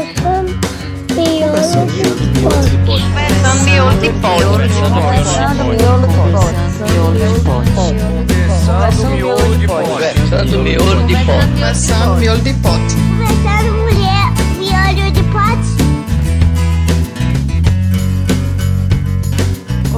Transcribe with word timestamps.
Conversando 0.00 0.56
miolo 1.14 1.60
de 2.22 2.32
pote. 2.40 2.70
Conversando 2.86 3.64
miolo 3.64 3.92
de 4.00 4.08
pote. 4.08 4.44
Conversando 4.88 5.64
miolo 5.64 6.06
de 6.06 6.14
pote. 7.40 7.70
Conversando 8.64 9.10
miolo 9.10 9.56
de 9.58 9.66
pote. 9.66 9.90
Conversando 11.44 12.16
miolo 12.16 12.38
de 12.40 12.54
pote. 12.54 12.94
Conversando 12.96 13.70
mulher, 13.74 14.26
miolho 14.58 15.12
de 15.12 15.22
pote. 15.24 15.68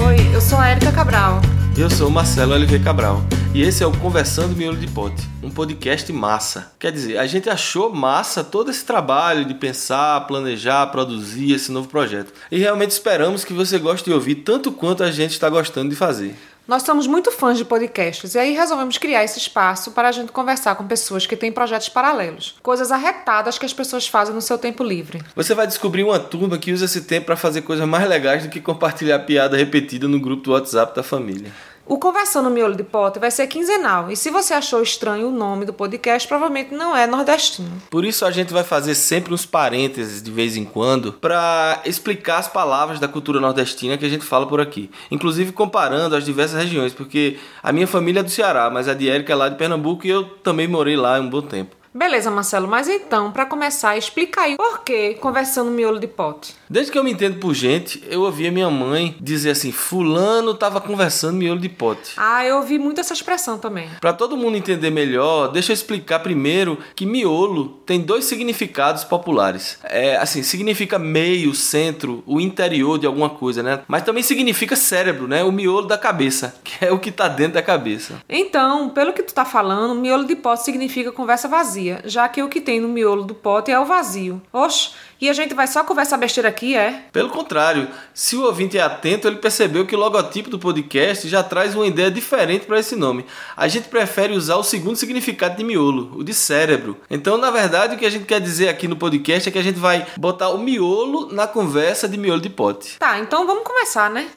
Oi, 0.05 0.17
eu 0.35 0.41
sou 0.41 0.59
a 0.59 0.73
Erika 0.73 0.91
Cabral. 0.91 1.41
Eu 1.77 1.89
sou 1.89 2.09
o 2.09 2.11
Marcelo 2.11 2.57
LV 2.57 2.81
Cabral 2.81 3.23
e 3.55 3.63
esse 3.63 3.83
é 3.83 3.87
o 3.87 3.93
Conversando 3.99 4.57
Miolo 4.57 4.79
de 4.79 4.87
Pote, 4.87 5.29
um 5.43 5.51
podcast 5.51 6.11
massa. 6.11 6.73
Quer 6.79 6.91
dizer, 6.91 7.19
a 7.19 7.27
gente 7.27 7.51
achou 7.51 7.93
massa 7.93 8.43
todo 8.43 8.71
esse 8.71 8.83
trabalho 8.83 9.45
de 9.45 9.53
pensar, 9.53 10.27
planejar, 10.27 10.87
produzir 10.87 11.53
esse 11.53 11.71
novo 11.71 11.87
projeto. 11.87 12.33
E 12.51 12.59
realmente 12.59 12.93
esperamos 12.93 13.45
que 13.45 13.53
você 13.53 13.79
goste 13.79 14.09
de 14.09 14.15
ouvir 14.15 14.37
tanto 14.37 14.73
quanto 14.73 15.05
a 15.05 15.11
gente 15.11 15.33
está 15.33 15.51
gostando 15.51 15.91
de 15.91 15.97
fazer. 15.97 16.35
Nós 16.67 16.85
somos 16.85 17.07
muito 17.07 17.31
fãs 17.33 17.59
de 17.59 17.65
podcasts 17.65 18.35
e 18.35 18.39
aí 18.39 18.55
resolvemos 18.55 18.97
criar 18.97 19.25
esse 19.25 19.39
espaço 19.39 19.91
para 19.91 20.09
a 20.09 20.13
gente 20.13 20.33
conversar 20.33 20.77
com 20.77 20.87
pessoas 20.87 21.27
que 21.27 21.37
têm 21.37 21.53
projetos 21.53 21.89
paralelos, 21.89 22.55
coisas 22.63 22.93
arretadas 22.93 23.59
que 23.59 23.67
as 23.67 23.73
pessoas 23.75 24.07
fazem 24.07 24.35
no 24.35 24.41
seu 24.41 24.57
tempo 24.57 24.85
livre. 24.85 25.21
Você 25.35 25.55
vai 25.55 25.67
descobrir 25.67 26.05
uma 26.05 26.21
turma 26.21 26.57
que 26.57 26.73
usa 26.73 26.85
esse 26.85 27.03
tempo 27.03 27.27
para 27.27 27.37
fazer 27.37 27.63
coisas 27.63 27.87
mais 27.87 28.09
legais 28.09 28.45
do 28.45 28.49
que 28.49 28.61
compartilhar 28.61 29.19
piada 29.21 29.57
repetida 29.57 30.07
no 30.07 30.21
grupo 30.21 30.45
do 30.45 30.53
WhatsApp 30.53 30.95
da 30.95 31.03
família. 31.03 31.53
O 31.85 31.99
Conversando 31.99 32.49
Miolo 32.49 32.77
de 32.77 32.85
Pote 32.85 33.19
vai 33.19 33.31
ser 33.31 33.49
quinzenal 33.49 34.11
e 34.11 34.17
se 34.17 34.31
você 34.31 34.55
achou 34.55 34.83
estranho 34.83 35.29
o 35.29 35.33
nome 35.33 35.67
do 35.67 35.73
podcast, 35.73 36.29
provavelmente 36.29 36.73
não 36.73 36.97
é 36.97 37.09
nordestino. 37.09 37.71
Por 37.91 38.05
isso 38.05 38.25
a 38.25 38.31
gente 38.31 38.53
vai 38.53 38.63
fazer 38.63 38.95
sempre 38.95 39.35
uns 39.35 39.45
parênteses 39.45 40.23
de 40.23 40.31
vez 40.31 40.57
em 40.57 40.65
quando 40.65 41.13
para 41.13 41.83
explicar 41.85 42.39
as 42.39 42.47
palavras 42.47 43.01
da 43.01 43.09
cultura 43.09 43.41
nordestina 43.41 43.99
que 43.99 44.07
a 44.07 44.09
gente 44.09 44.25
fala 44.25 44.47
por 44.47 44.61
aqui. 44.61 44.91
Inclusive 45.11 45.51
comparando 45.51 46.15
as 46.15 46.25
diversas 46.25 46.63
regiões, 46.63 46.95
porque 46.95 47.37
a 47.61 47.73
minha 47.73 47.89
família 47.89 48.21
é 48.21 48.23
do 48.23 48.31
Ceará, 48.31 48.71
mas 48.71 48.89
a 48.89 48.95
de 48.95 49.11
Érica 49.11 49.33
é 49.33 49.37
lá 49.37 49.49
de 49.49 49.57
Pernambuco 49.57 50.07
e 50.07 50.11
eu 50.11 50.25
também 50.25 50.69
morei 50.69 50.97
lá 50.97 51.19
um 51.19 51.29
bom 51.29 51.43
tempo. 51.43 51.82
Beleza, 51.95 52.31
Marcelo, 52.31 52.67
mas 52.67 52.89
então, 52.89 53.31
para 53.31 53.45
começar, 53.45 53.99
explica 53.99 54.41
aí 54.41 54.57
por 54.57 54.83
que 54.83 55.15
Conversando 55.15 55.71
Miolo 55.71 56.01
de 56.01 56.07
Pote. 56.07 56.55
Desde 56.73 56.91
que 56.91 56.99
eu 56.99 57.05
me 57.05 57.13
entendo 57.13 57.39
por 57.39 57.53
gente, 57.53 58.03
eu 58.09 58.23
ouvia 58.23 58.51
minha 58.51 58.71
mãe 58.71 59.15
dizer 59.21 59.51
assim: 59.51 59.71
Fulano 59.71 60.55
tava 60.55 60.81
conversando 60.81 61.37
miolo 61.37 61.61
de 61.61 61.69
pote. 61.69 62.15
Ah, 62.17 62.47
eu 62.47 62.57
ouvi 62.57 62.79
muito 62.79 62.99
essa 62.99 63.13
expressão 63.13 63.59
também. 63.59 63.91
Para 64.01 64.15
todo 64.15 64.39
mundo 64.39 64.57
entender 64.57 64.91
melhor, 64.91 65.49
deixa 65.49 65.71
eu 65.71 65.75
explicar 65.75 66.21
primeiro 66.21 66.79
que 66.97 67.05
miolo 67.05 67.79
tem 67.85 68.01
dois 68.01 68.25
significados 68.25 69.05
populares. 69.05 69.79
É, 69.85 70.17
assim, 70.17 70.43
significa 70.43 70.99
meio, 70.99 71.55
centro, 71.55 72.23
o 72.27 72.41
interior 72.41 72.99
de 72.99 73.07
alguma 73.07 73.29
coisa, 73.29 73.63
né? 73.63 73.81
Mas 73.87 74.03
também 74.03 74.23
significa 74.23 74.75
cérebro, 74.75 75.29
né? 75.29 75.45
O 75.45 75.53
miolo 75.53 75.87
da 75.87 75.99
cabeça, 75.99 76.55
que 76.65 76.87
é 76.87 76.91
o 76.91 76.99
que 76.99 77.13
tá 77.13 77.29
dentro 77.29 77.53
da 77.53 77.63
cabeça. 77.63 78.23
Então, 78.27 78.89
pelo 78.89 79.13
que 79.13 79.23
tu 79.23 79.35
tá 79.35 79.45
falando, 79.45 79.95
miolo 79.95 80.25
de 80.25 80.37
pote 80.37 80.65
significa 80.65 81.13
conversa 81.13 81.49
vazia, 81.49 81.82
já 82.05 82.29
que 82.29 82.43
o 82.43 82.49
que 82.49 82.61
tem 82.61 82.81
no 82.81 82.89
miolo 82.89 83.25
do 83.25 83.35
pote 83.35 83.71
é 83.71 83.79
o 83.79 83.85
vazio. 83.85 84.41
Oxe, 84.53 84.91
e 85.21 85.29
a 85.29 85.33
gente 85.33 85.55
vai 85.55 85.67
só 85.67 85.85
conversar 85.85 86.17
besteira 86.17 86.49
aqui, 86.49 86.75
é? 86.75 87.05
Pelo 87.13 87.29
contrário, 87.29 87.89
se 88.13 88.37
o 88.37 88.43
ouvinte 88.43 88.77
é 88.77 88.81
atento, 88.81 89.29
ele 89.29 89.37
percebeu 89.37 89.87
que 89.87 89.95
o 89.95 89.99
logotipo 89.99 90.51
do 90.51 90.59
podcast 90.59 91.29
já 91.29 91.43
traz 91.43 91.75
uma 91.75 91.87
ideia 91.87 92.11
diferente 92.11 92.67
para 92.67 92.81
esse 92.81 92.97
nome. 92.97 93.25
A 93.57 93.69
gente 93.69 93.89
prefere 93.89 94.35
usar 94.35 94.57
o 94.57 94.65
segundo 94.65 94.97
significado 94.97 95.57
de 95.57 95.65
miolo, 95.65 96.19
o 96.19 96.25
de 96.25 96.35
cérebro. 96.35 96.97
Então, 97.09 97.37
na 97.37 97.51
verdade, 97.51 97.95
o 97.95 97.99
que 97.99 98.07
a 98.07 98.11
gente 98.11 98.25
quer 98.25 98.41
dizer 98.41 98.69
aqui 98.69 98.89
no 98.89 98.97
podcast 98.97 99.49
é 99.49 99.53
que 99.53 99.59
a 99.59 99.63
gente 99.63 99.79
vai 99.79 100.07
botar 100.17 100.49
o 100.51 100.59
miolo 100.59 101.33
na 101.33 101.47
conversa 101.47 102.09
de 102.09 102.19
miolo 102.19 102.41
de 102.41 102.51
pote. 102.51 102.99
Tá, 102.99 103.19
então 103.19 103.47
vamos 103.47 103.65
começar, 103.65 104.11
né? 104.11 104.29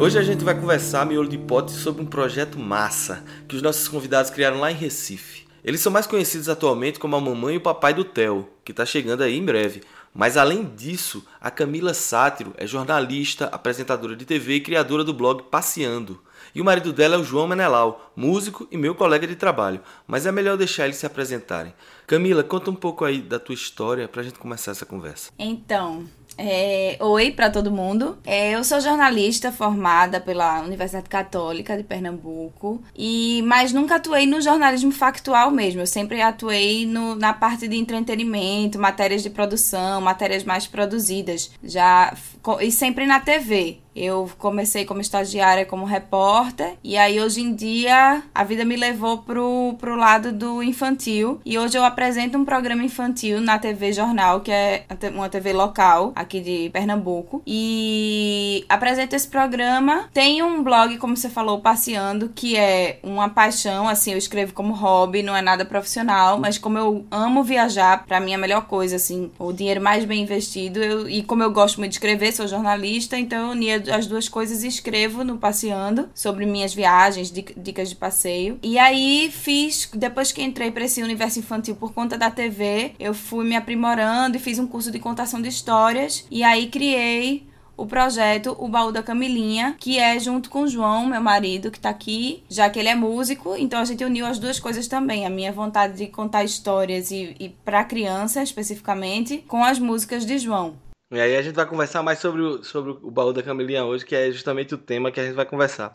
Hoje 0.00 0.18
a 0.18 0.22
gente 0.22 0.42
vai 0.42 0.58
conversar, 0.58 1.06
miolo 1.06 1.28
de 1.28 1.38
pote, 1.38 1.70
sobre 1.70 2.02
um 2.02 2.06
projeto 2.06 2.58
massa 2.58 3.24
que 3.48 3.54
os 3.54 3.62
nossos 3.62 3.86
convidados 3.86 4.30
criaram 4.30 4.58
lá 4.58 4.70
em 4.70 4.74
Recife. 4.74 5.46
Eles 5.64 5.80
são 5.80 5.92
mais 5.92 6.06
conhecidos 6.06 6.48
atualmente 6.48 6.98
como 6.98 7.14
a 7.14 7.20
mamãe 7.20 7.54
e 7.54 7.58
o 7.58 7.60
papai 7.60 7.94
do 7.94 8.04
Theo, 8.04 8.48
que 8.64 8.72
está 8.72 8.84
chegando 8.84 9.22
aí 9.22 9.36
em 9.36 9.44
breve. 9.44 9.82
Mas 10.12 10.36
além 10.36 10.64
disso, 10.64 11.24
a 11.40 11.50
Camila 11.50 11.94
Sátiro 11.94 12.52
é 12.56 12.66
jornalista, 12.66 13.46
apresentadora 13.46 14.16
de 14.16 14.24
TV 14.24 14.56
e 14.56 14.60
criadora 14.60 15.04
do 15.04 15.14
blog 15.14 15.44
Passeando. 15.44 16.20
E 16.54 16.60
o 16.60 16.64
marido 16.64 16.92
dela 16.92 17.14
é 17.14 17.18
o 17.18 17.24
João 17.24 17.46
Menelau, 17.46 18.12
músico 18.14 18.66
e 18.70 18.76
meu 18.76 18.94
colega 18.94 19.26
de 19.26 19.36
trabalho. 19.36 19.80
Mas 20.06 20.26
é 20.26 20.32
melhor 20.32 20.58
deixar 20.58 20.84
eles 20.84 20.96
se 20.96 21.06
apresentarem. 21.06 21.72
Camila, 22.06 22.42
conta 22.42 22.70
um 22.70 22.74
pouco 22.74 23.04
aí 23.04 23.22
da 23.22 23.38
tua 23.38 23.54
história 23.54 24.06
para 24.06 24.20
a 24.20 24.24
gente 24.24 24.38
começar 24.38 24.72
essa 24.72 24.84
conversa. 24.84 25.30
Então, 25.38 26.06
é, 26.38 26.96
oi 27.00 27.30
para 27.30 27.50
todo 27.50 27.70
mundo. 27.70 28.18
É, 28.24 28.54
eu 28.54 28.64
sou 28.64 28.80
jornalista 28.80 29.52
formada 29.52 30.20
pela 30.20 30.60
Universidade 30.60 31.08
Católica 31.08 31.76
de 31.76 31.82
Pernambuco 31.82 32.82
e 32.96 33.42
mas 33.46 33.72
nunca 33.72 33.96
atuei 33.96 34.26
no 34.26 34.40
jornalismo 34.40 34.92
factual 34.92 35.50
mesmo. 35.50 35.80
Eu 35.80 35.86
sempre 35.86 36.20
atuei 36.20 36.86
no, 36.86 37.14
na 37.14 37.32
parte 37.32 37.68
de 37.68 37.76
entretenimento, 37.76 38.78
matérias 38.78 39.22
de 39.22 39.30
produção, 39.30 40.00
matérias 40.00 40.44
mais 40.44 40.66
produzidas, 40.66 41.50
já 41.62 42.14
e 42.60 42.70
sempre 42.70 43.06
na 43.06 43.20
TV. 43.20 43.78
Eu 43.94 44.30
comecei 44.38 44.84
como 44.84 45.00
estagiária, 45.00 45.66
como 45.66 45.84
repórter, 45.84 46.74
e 46.82 46.96
aí 46.96 47.20
hoje 47.20 47.42
em 47.42 47.54
dia 47.54 48.22
a 48.34 48.44
vida 48.44 48.64
me 48.64 48.76
levou 48.76 49.18
pro, 49.18 49.76
pro 49.78 49.96
lado 49.96 50.32
do 50.32 50.62
infantil. 50.62 51.40
E 51.44 51.58
hoje 51.58 51.76
eu 51.76 51.84
apresento 51.84 52.38
um 52.38 52.44
programa 52.44 52.82
infantil 52.82 53.40
na 53.40 53.58
TV 53.58 53.92
Jornal, 53.92 54.40
que 54.40 54.50
é 54.50 54.84
uma 55.14 55.28
TV 55.28 55.52
local 55.52 56.12
aqui 56.14 56.40
de 56.40 56.70
Pernambuco. 56.70 57.42
E 57.46 58.64
apresento 58.68 59.14
esse 59.14 59.28
programa. 59.28 60.08
Tem 60.12 60.42
um 60.42 60.62
blog, 60.62 60.96
como 60.98 61.16
você 61.16 61.28
falou, 61.28 61.60
Passeando, 61.60 62.30
que 62.34 62.56
é 62.56 62.98
uma 63.02 63.28
paixão, 63.28 63.88
assim, 63.88 64.12
eu 64.12 64.18
escrevo 64.18 64.52
como 64.52 64.74
hobby, 64.74 65.22
não 65.22 65.36
é 65.36 65.42
nada 65.42 65.64
profissional, 65.64 66.38
mas 66.38 66.58
como 66.58 66.78
eu 66.78 67.04
amo 67.10 67.42
viajar, 67.42 68.04
para 68.06 68.20
mim 68.20 68.32
é 68.32 68.34
a 68.34 68.38
melhor 68.38 68.66
coisa, 68.66 68.96
assim, 68.96 69.30
o 69.38 69.52
dinheiro 69.52 69.80
mais 69.80 70.04
bem 70.04 70.22
investido. 70.22 70.82
Eu, 70.82 71.08
e 71.08 71.22
como 71.22 71.42
eu 71.42 71.50
gosto 71.50 71.78
muito 71.78 71.90
de 71.90 71.96
escrever, 71.96 72.32
sou 72.32 72.46
jornalista, 72.46 73.18
então 73.18 73.46
eu 73.46 73.52
unia 73.52 73.81
as 73.90 74.06
duas 74.06 74.28
coisas 74.28 74.62
e 74.62 74.68
escrevo 74.68 75.24
no 75.24 75.38
Passeando 75.38 76.08
sobre 76.14 76.46
minhas 76.46 76.74
viagens, 76.74 77.30
dicas 77.30 77.88
de 77.88 77.96
passeio. 77.96 78.58
E 78.62 78.78
aí 78.78 79.30
fiz, 79.32 79.88
depois 79.94 80.32
que 80.32 80.42
entrei 80.42 80.70
para 80.70 80.84
esse 80.84 81.02
universo 81.02 81.38
infantil 81.38 81.76
por 81.76 81.92
conta 81.92 82.16
da 82.16 82.30
TV, 82.30 82.92
eu 82.98 83.14
fui 83.14 83.44
me 83.44 83.56
aprimorando 83.56 84.36
e 84.36 84.40
fiz 84.40 84.58
um 84.58 84.66
curso 84.66 84.90
de 84.90 84.98
contação 84.98 85.40
de 85.40 85.48
histórias. 85.48 86.26
E 86.30 86.42
aí 86.42 86.68
criei 86.68 87.46
o 87.76 87.86
projeto 87.86 88.54
O 88.58 88.68
Baú 88.68 88.92
da 88.92 89.02
Camilinha, 89.02 89.74
que 89.78 89.98
é 89.98 90.18
junto 90.18 90.50
com 90.50 90.62
o 90.62 90.68
João, 90.68 91.06
meu 91.06 91.20
marido, 91.20 91.70
que 91.70 91.80
tá 91.80 91.90
aqui, 91.90 92.44
já 92.48 92.68
que 92.70 92.78
ele 92.78 92.88
é 92.88 92.94
músico, 92.94 93.56
então 93.56 93.80
a 93.80 93.84
gente 93.84 94.04
uniu 94.04 94.26
as 94.26 94.38
duas 94.38 94.60
coisas 94.60 94.86
também, 94.86 95.26
a 95.26 95.30
minha 95.30 95.52
vontade 95.52 95.96
de 95.96 96.06
contar 96.06 96.44
histórias 96.44 97.10
e, 97.10 97.34
e 97.40 97.48
para 97.48 97.84
criança 97.84 98.42
especificamente, 98.42 99.38
com 99.48 99.64
as 99.64 99.78
músicas 99.78 100.24
de 100.24 100.38
João. 100.38 100.74
E 101.12 101.20
aí 101.20 101.36
a 101.36 101.42
gente 101.42 101.54
vai 101.54 101.66
conversar 101.66 102.02
mais 102.02 102.18
sobre 102.18 102.40
o, 102.40 102.64
sobre 102.64 102.92
o 102.92 103.10
baú 103.10 103.34
da 103.34 103.42
Camilinha 103.42 103.84
hoje, 103.84 104.04
que 104.04 104.16
é 104.16 104.30
justamente 104.30 104.74
o 104.74 104.78
tema 104.78 105.12
que 105.12 105.20
a 105.20 105.24
gente 105.24 105.34
vai 105.34 105.44
conversar. 105.44 105.92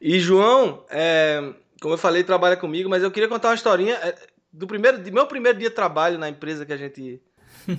E 0.00 0.20
João, 0.20 0.84
é, 0.88 1.52
como 1.80 1.94
eu 1.94 1.98
falei, 1.98 2.22
trabalha 2.22 2.56
comigo, 2.56 2.88
mas 2.88 3.02
eu 3.02 3.10
queria 3.10 3.28
contar 3.28 3.48
uma 3.48 3.56
historinha 3.56 3.94
é, 3.96 4.14
do 4.52 4.64
primeiro, 4.68 5.02
do 5.02 5.12
meu 5.12 5.26
primeiro 5.26 5.58
dia 5.58 5.68
de 5.68 5.74
trabalho 5.74 6.16
na 6.16 6.28
empresa 6.28 6.64
que 6.64 6.72
a 6.72 6.76
gente 6.76 7.20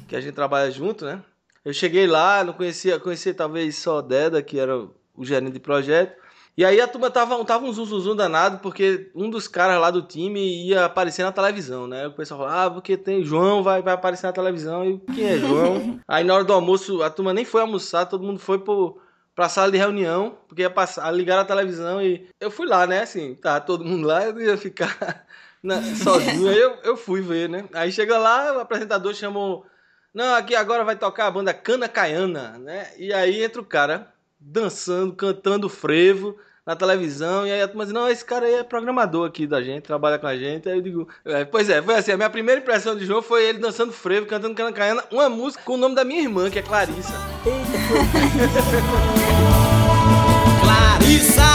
que 0.10 0.16
a 0.16 0.20
gente 0.20 0.34
trabalha 0.34 0.70
junto, 0.70 1.06
né? 1.06 1.24
Eu 1.64 1.72
cheguei 1.72 2.06
lá, 2.06 2.44
não 2.44 2.52
conhecia, 2.52 3.00
conhecia 3.00 3.34
talvez 3.34 3.78
só 3.78 4.02
Deda, 4.02 4.42
que 4.42 4.60
era 4.60 4.78
o 4.78 5.24
gerente 5.24 5.54
de 5.54 5.60
projeto. 5.62 6.18
E 6.58 6.66
aí 6.66 6.82
a 6.82 6.88
turma 6.88 7.12
tava, 7.12 7.46
tava 7.46 7.66
um 7.66 7.72
zum, 7.72 8.16
danado, 8.16 8.58
porque 8.58 9.12
um 9.14 9.30
dos 9.30 9.48
caras 9.48 9.80
lá 9.80 9.92
do 9.92 10.02
time 10.02 10.66
ia 10.66 10.86
aparecer 10.86 11.24
na 11.24 11.32
televisão, 11.32 11.86
né? 11.86 12.08
O 12.08 12.14
pessoal 12.14 12.40
falava, 12.40 12.66
ah, 12.66 12.72
porque 12.72 12.98
tem 12.98 13.24
João, 13.24 13.62
vai, 13.62 13.84
vai 13.84 13.94
aparecer 13.94 14.26
na 14.26 14.34
televisão. 14.34 14.84
E 14.84 14.98
quem 15.14 15.28
é 15.28 15.38
João? 15.38 16.00
aí 16.08 16.24
na 16.24 16.34
hora 16.34 16.44
do 16.44 16.54
almoço, 16.54 17.04
a 17.04 17.12
turma 17.12 17.32
nem 17.32 17.46
foi 17.46 17.62
almoçar, 17.62 18.08
todo 18.08 18.24
mundo 18.24 18.40
foi 18.40 18.58
pro, 18.58 19.00
pra 19.36 19.48
sala 19.48 19.72
de 19.72 19.78
reunião, 19.78 20.36
porque 20.48 20.64
ia 20.64 20.70
passar, 20.70 21.12
ligar 21.12 21.38
a 21.38 21.46
televisão 21.46 22.02
e 22.02 22.28
eu 22.40 22.50
fui 22.50 22.68
lá, 22.68 22.88
né? 22.88 23.04
Assim, 23.04 23.36
tá 23.36 23.60
todo 23.60 23.86
mundo 23.86 24.08
lá, 24.08 24.26
eu 24.26 24.42
ia 24.42 24.58
ficar 24.58 25.28
na, 25.62 25.80
sozinho. 25.96 26.50
Aí 26.50 26.58
eu, 26.58 26.72
eu 26.84 26.98
fui 26.98 27.22
ver, 27.22 27.48
né? 27.48 27.70
Aí 27.72 27.92
chega 27.92 28.18
lá, 28.18 28.58
o 28.58 28.60
apresentador 28.62 29.14
chamou. 29.14 29.64
Não, 30.12 30.34
aqui 30.34 30.56
agora 30.56 30.84
vai 30.84 30.96
tocar 30.96 31.28
a 31.28 31.32
banda 31.32 31.54
Cana 31.54 31.88
Caiana, 31.88 32.58
né? 32.58 32.88
E 32.98 33.14
aí 33.14 33.44
entra 33.44 33.62
o 33.62 33.66
cara 33.66 34.12
dançando, 34.40 35.14
cantando 35.14 35.70
frevo 35.70 36.36
na 36.68 36.76
televisão, 36.76 37.48
e 37.48 37.52
aí 37.52 37.62
a 37.62 37.68
turma 37.68 37.86
diz, 37.86 37.94
não, 37.94 38.10
esse 38.10 38.26
cara 38.26 38.46
aí 38.46 38.56
é 38.56 38.64
programador 38.64 39.26
aqui 39.26 39.48
da 39.48 39.64
gente, 39.64 39.84
trabalha 39.84 40.20
com 40.20 40.28
a 40.28 40.36
gente. 40.36 40.68
Aí 40.68 40.76
eu 40.76 40.82
digo, 40.82 41.08
é, 41.24 41.46
pois 41.46 41.70
é, 41.70 41.82
foi 41.82 41.96
assim, 41.96 42.12
a 42.12 42.18
minha 42.18 42.30
primeira 42.30 42.60
impressão 42.60 42.94
de 42.94 43.06
João 43.06 43.22
foi 43.22 43.46
ele 43.46 43.60
dançando 43.60 43.94
frevo, 43.94 44.26
cantando 44.26 44.54
canancaiana, 44.54 45.02
uma 45.10 45.30
música 45.30 45.64
com 45.64 45.76
o 45.76 45.78
nome 45.78 45.96
da 45.96 46.04
minha 46.04 46.22
irmã, 46.22 46.50
que 46.50 46.60
é 46.60 46.62
Clarissa. 46.62 47.14
Clarissa, 50.60 51.46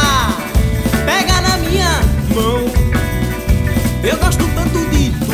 pega 1.05 1.43
na 1.43 1.59
minha 1.59 1.91
mão, 2.35 2.64
eu 4.03 4.17
gosto 4.17 4.44
tanto 4.55 4.79
de 4.88 5.11
tu, 5.26 5.31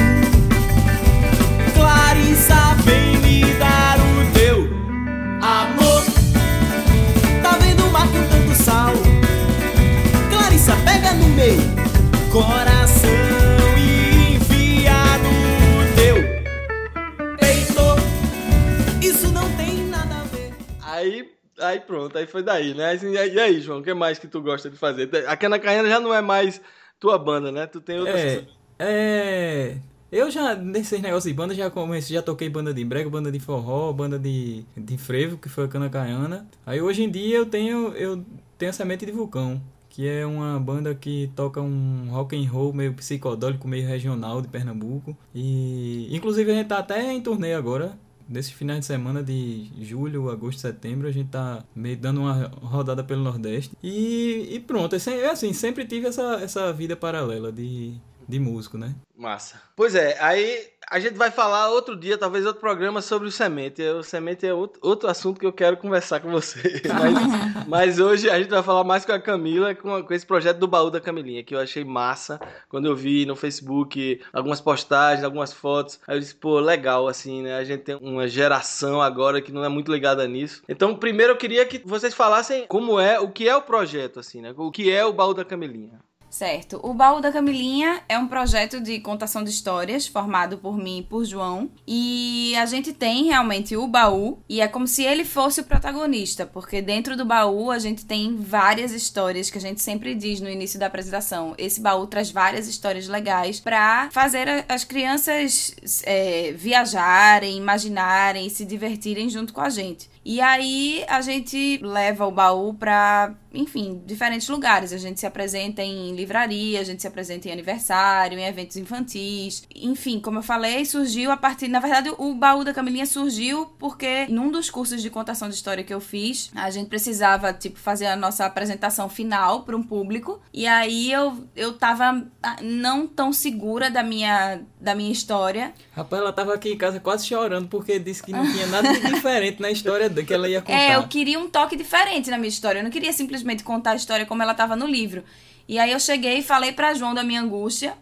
pronto, 22.09 22.19
aí 22.19 22.27
foi 22.27 22.43
daí, 22.43 22.75
né? 22.75 22.93
Assim, 22.93 23.13
e 23.13 23.19
aí, 23.19 23.61
João, 23.61 23.81
o 23.81 23.83
que 23.83 23.93
mais 23.95 24.19
que 24.19 24.27
tu 24.27 24.41
gosta 24.41 24.71
de 24.71 24.77
fazer? 24.77 25.09
A 25.27 25.37
Cana 25.37 25.59
Caiana 25.59 25.89
já 25.89 26.01
não 26.01 26.13
é 26.13 26.21
mais 26.21 26.61
tua 26.99 27.19
banda, 27.19 27.53
né? 27.53 27.67
Tu 27.67 27.81
tem 27.81 27.99
outras 27.99 28.21
É, 28.21 28.47
é. 28.79 29.77
Eu 30.11 30.31
já, 30.31 30.55
nesses 30.55 31.03
negócios 31.03 31.31
de 31.31 31.35
banda, 31.35 31.55
já 31.55 31.69
comecei, 31.69 32.17
já 32.17 32.23
toquei 32.23 32.49
banda 32.49 32.73
de 32.73 32.83
brega, 32.83 33.11
banda 33.11 33.31
de 33.31 33.39
forró, 33.39 33.93
banda 33.93 34.19
de, 34.19 34.65
de 34.75 34.97
frevo, 34.97 35.37
que 35.37 35.51
foi 35.51 35.65
a 35.65 35.69
Cana 35.69 35.91
Caiana. 35.91 36.49
Aí 36.65 36.81
hoje 36.81 37.03
em 37.03 37.11
dia 37.11 37.37
eu 37.37 37.45
tenho, 37.45 37.89
eu 37.89 38.25
tenho 38.57 38.71
a 38.71 38.73
Semente 38.73 39.05
de 39.05 39.13
Vulcão, 39.13 39.61
que 39.91 40.09
é 40.09 40.25
uma 40.25 40.59
banda 40.59 40.95
que 40.95 41.31
toca 41.37 41.61
um 41.61 42.09
rock 42.09 42.35
and 42.35 42.49
roll 42.51 42.73
meio 42.73 42.95
psicodélico, 42.95 43.69
meio 43.69 43.87
regional 43.87 44.41
de 44.41 44.49
Pernambuco. 44.49 45.15
E 45.35 46.09
inclusive 46.11 46.51
a 46.51 46.55
gente 46.55 46.69
tá 46.69 46.79
até 46.79 47.13
em 47.13 47.21
turnê 47.21 47.53
agora. 47.53 47.99
Nesses 48.29 48.53
finais 48.53 48.81
de 48.81 48.87
semana 48.87 49.23
de 49.23 49.71
julho, 49.81 50.31
agosto, 50.31 50.61
setembro, 50.61 51.09
a 51.09 51.11
gente 51.11 51.31
tá 51.31 51.65
meio 51.75 51.97
dando 51.97 52.21
uma 52.21 52.49
rodada 52.61 53.03
pelo 53.03 53.23
Nordeste. 53.23 53.75
E, 53.83 54.49
e 54.53 54.61
pronto, 54.61 54.95
é 54.95 54.99
é 55.11 55.31
assim, 55.31 55.53
sempre 55.53 55.87
tive 55.87 56.07
essa, 56.07 56.35
essa 56.43 56.73
vida 56.73 56.95
paralela 56.95 57.51
de, 57.51 57.95
de 58.29 58.39
músico, 58.39 58.77
né? 58.77 58.95
Massa. 59.17 59.61
Pois 59.75 59.95
é, 59.95 60.21
aí 60.21 60.69
a 60.91 60.99
gente 60.99 61.17
vai 61.17 61.31
falar 61.31 61.69
outro 61.71 61.95
dia, 61.95 62.17
talvez 62.17 62.47
outro 62.47 62.61
programa 62.61 63.03
sobre 63.03 63.29
o 63.29 63.31
semente. 63.31 63.83
O 63.83 64.03
semente 64.03 64.47
é 64.47 64.55
outro, 64.55 64.81
outro 64.83 65.09
assunto 65.09 65.39
que 65.39 65.47
eu 65.47 65.53
quero 65.53 65.77
conversar 65.77 66.21
com 66.21 66.31
você. 66.31 66.83
Mas, 66.89 67.67
mas 67.69 68.01
hoje 68.01 68.31
a 68.31 68.39
gente 68.39 68.49
vai 68.49 68.63
falar 68.63 68.85
mais 68.85 69.05
com 69.05 69.13
a 69.13 69.21
Camila, 69.21 69.75
com, 69.75 70.03
com 70.03 70.15
esse 70.15 70.25
projeto 70.25 70.59
do 70.59 70.67
baú 70.67 70.91
da 70.91 71.01
Camilinha, 71.01 71.45
que 71.45 71.55
eu 71.55 71.61
achei 71.61 71.85
massa 71.85 72.41
quando 72.69 72.87
eu 72.87 72.97
vi 72.97 73.27
no 73.27 73.37
Facebook 73.37 74.21
algumas 74.33 74.61
postagens, 74.61 75.25
algumas 75.25 75.53
fotos. 75.53 76.01
Aí 76.07 76.17
eu 76.17 76.21
disse, 76.21 76.35
pô, 76.35 76.59
legal, 76.59 77.07
assim, 77.07 77.43
né? 77.43 77.57
A 77.57 77.65
gente 77.65 77.83
tem 77.83 77.97
uma 77.97 78.27
geração 78.27 79.03
agora 79.03 79.43
que 79.43 79.53
não 79.53 79.65
é 79.65 79.69
muito 79.69 79.93
ligada 79.93 80.27
nisso. 80.27 80.63
Então, 80.69 80.95
primeiro 80.95 81.33
eu 81.33 81.37
queria 81.37 81.65
que 81.67 81.83
vocês 81.85 82.15
falassem 82.15 82.67
como 82.67 82.99
é, 82.99 83.21
o 83.21 83.29
que 83.29 83.49
é 83.49 83.55
o 83.55 83.63
projeto, 83.63 84.21
assim, 84.21 84.41
né? 84.41 84.55
O 84.57 84.71
que 84.71 84.91
é 84.91 85.05
o 85.05 85.13
baú 85.13 85.35
da 85.35 85.45
Camilinha. 85.45 86.01
Certo. 86.31 86.79
O 86.83 86.93
Baú 86.93 87.21
da 87.21 87.33
Camilinha 87.33 88.03
é 88.09 88.19
um 88.19 88.29
projeto 88.29 88.81
de 88.81 89.01
contação 89.01 89.43
de 89.43 89.51
histórias 89.51 90.07
formado 90.07 90.59
por 90.59 90.77
mim 90.77 90.99
e 90.99 91.03
por 91.03 91.25
João. 91.25 91.71
E 91.87 92.55
a 92.57 92.67
gente 92.67 92.93
tem 92.93 93.25
realmente 93.25 93.77
o 93.77 93.87
baú 93.87 94.39
e 94.49 94.61
é 94.61 94.69
como 94.69 94.87
se 94.87 95.03
ele 95.05 95.25
fosse 95.25 95.61
o 95.61 95.65
protagonista, 95.65 96.47
porque 96.47 96.83
dentro 96.83 97.17
do 97.17 97.25
baú 97.25 97.71
a 97.71 97.79
gente 97.79 98.05
tem 98.05 98.37
várias 98.37 98.93
histórias 98.93 99.51
que 99.51 99.59
a 99.59 99.61
gente 99.61 99.81
sempre 99.81 100.15
diz 100.15 100.41
no 100.41 100.51
início 100.51 100.79
da 100.79 100.87
apresentação. 100.87 101.55
Esse 101.57 101.81
baú 101.81 102.07
traz 102.07 102.31
várias 102.31 102.69
histórias 102.69 103.09
legais 103.09 103.59
para 103.59 104.11
fazer 104.11 104.65
as 104.69 104.85
crianças 104.85 105.75
é, 106.05 106.53
viajarem, 106.53 107.57
imaginarem, 107.57 108.49
se 108.49 108.65
divertirem 108.65 109.29
junto 109.29 109.53
com 109.53 109.61
a 109.61 109.71
gente. 109.71 110.09
E 110.25 110.41
aí 110.41 111.05
a 111.09 111.21
gente 111.21 111.79
leva 111.83 112.27
o 112.27 112.31
baú 112.31 112.75
pra, 112.75 113.35
enfim, 113.53 114.03
diferentes 114.05 114.49
lugares. 114.49 114.93
A 114.93 114.99
gente 114.99 115.19
se 115.21 115.27
apresenta 115.27 115.83
em 115.83 116.15
livraria, 116.15 116.81
a 116.81 116.85
gente 116.85 117.01
se 117.01 117.09
apresenta 117.09 117.49
em 117.49 117.53
aniversário, 117.53 118.39
em 118.39 118.45
eventos 118.45 118.77
infantis. 118.77 119.65
Enfim, 119.75 120.21
como 120.21 120.39
eu 120.39 120.43
falei, 120.43 120.85
surgiu 120.85 121.31
a 121.31 121.37
partir. 121.37 121.69
Na 121.69 121.81
verdade, 121.81 122.11
o 122.19 122.35
baú 122.35 122.65
da 122.65 122.75
Camilinha 122.75 123.07
surgiu 123.07 123.67
porque 123.79 124.27
num 124.29 124.51
dos 124.51 124.71
cursos 124.71 125.03
de 125.03 125.11
contação 125.11 125.49
de 125.49 125.55
história 125.55 125.85
que 125.85 125.95
eu 125.95 126.01
fiz, 126.01 126.51
a 126.55 126.71
gente 126.71 126.89
precisava, 126.89 127.53
tipo, 127.53 127.79
fazer 127.79 128.07
a 128.07 128.17
nossa 128.17 128.45
apresentação 128.45 129.09
final 129.09 129.63
para 129.63 129.77
um 129.77 129.83
público. 129.83 130.41
E 130.53 130.67
aí 130.67 131.11
eu, 131.11 131.49
eu 131.57 131.73
tava 131.75 132.27
ah, 132.43 132.57
não 132.63 133.07
tão 133.07 133.33
segura 133.33 133.91
da 133.91 134.03
minha, 134.03 134.61
da 134.81 134.95
minha 134.95 135.13
história. 135.13 135.73
Rapaz, 135.99 136.23
ela 136.23 136.33
tava 136.33 136.55
aqui 136.55 136.71
em 136.71 136.77
casa 136.77 137.01
quase 137.01 137.27
chorando 137.27 137.67
porque 137.67 137.99
disse 137.99 138.23
que 138.23 138.31
não 138.31 138.49
tinha 138.53 138.69
nada 138.69 138.93
de 138.93 139.01
diferente 139.01 139.61
na 139.61 139.69
história 139.69 140.09
que 140.09 140.33
ela 140.33 140.49
ia 140.49 140.63
contar. 140.63 140.79
É, 140.79 140.95
eu 140.95 141.09
queria 141.09 141.41
um 141.41 141.49
toque 141.49 141.75
diferente 141.75 142.31
na 142.31 142.39
minha 142.39 142.49
história. 142.49 142.79
Eu 142.79 142.85
não 142.85 142.91
queria 142.91 143.13
simplesmente 143.13 143.65
contar 143.65 143.91
a 143.91 143.97
história 143.97 144.25
como 144.25 144.41
ela 144.41 144.53
estava 144.53 144.77
no 144.77 144.87
livro. 144.87 145.25
E 145.67 145.77
aí 145.77 145.91
eu 145.91 145.99
cheguei 145.99 146.39
e 146.39 146.43
falei 146.43 146.71
pra 146.71 146.95
João 146.95 147.15
da 147.15 147.25
minha 147.25 147.41
angústia. 147.41 147.95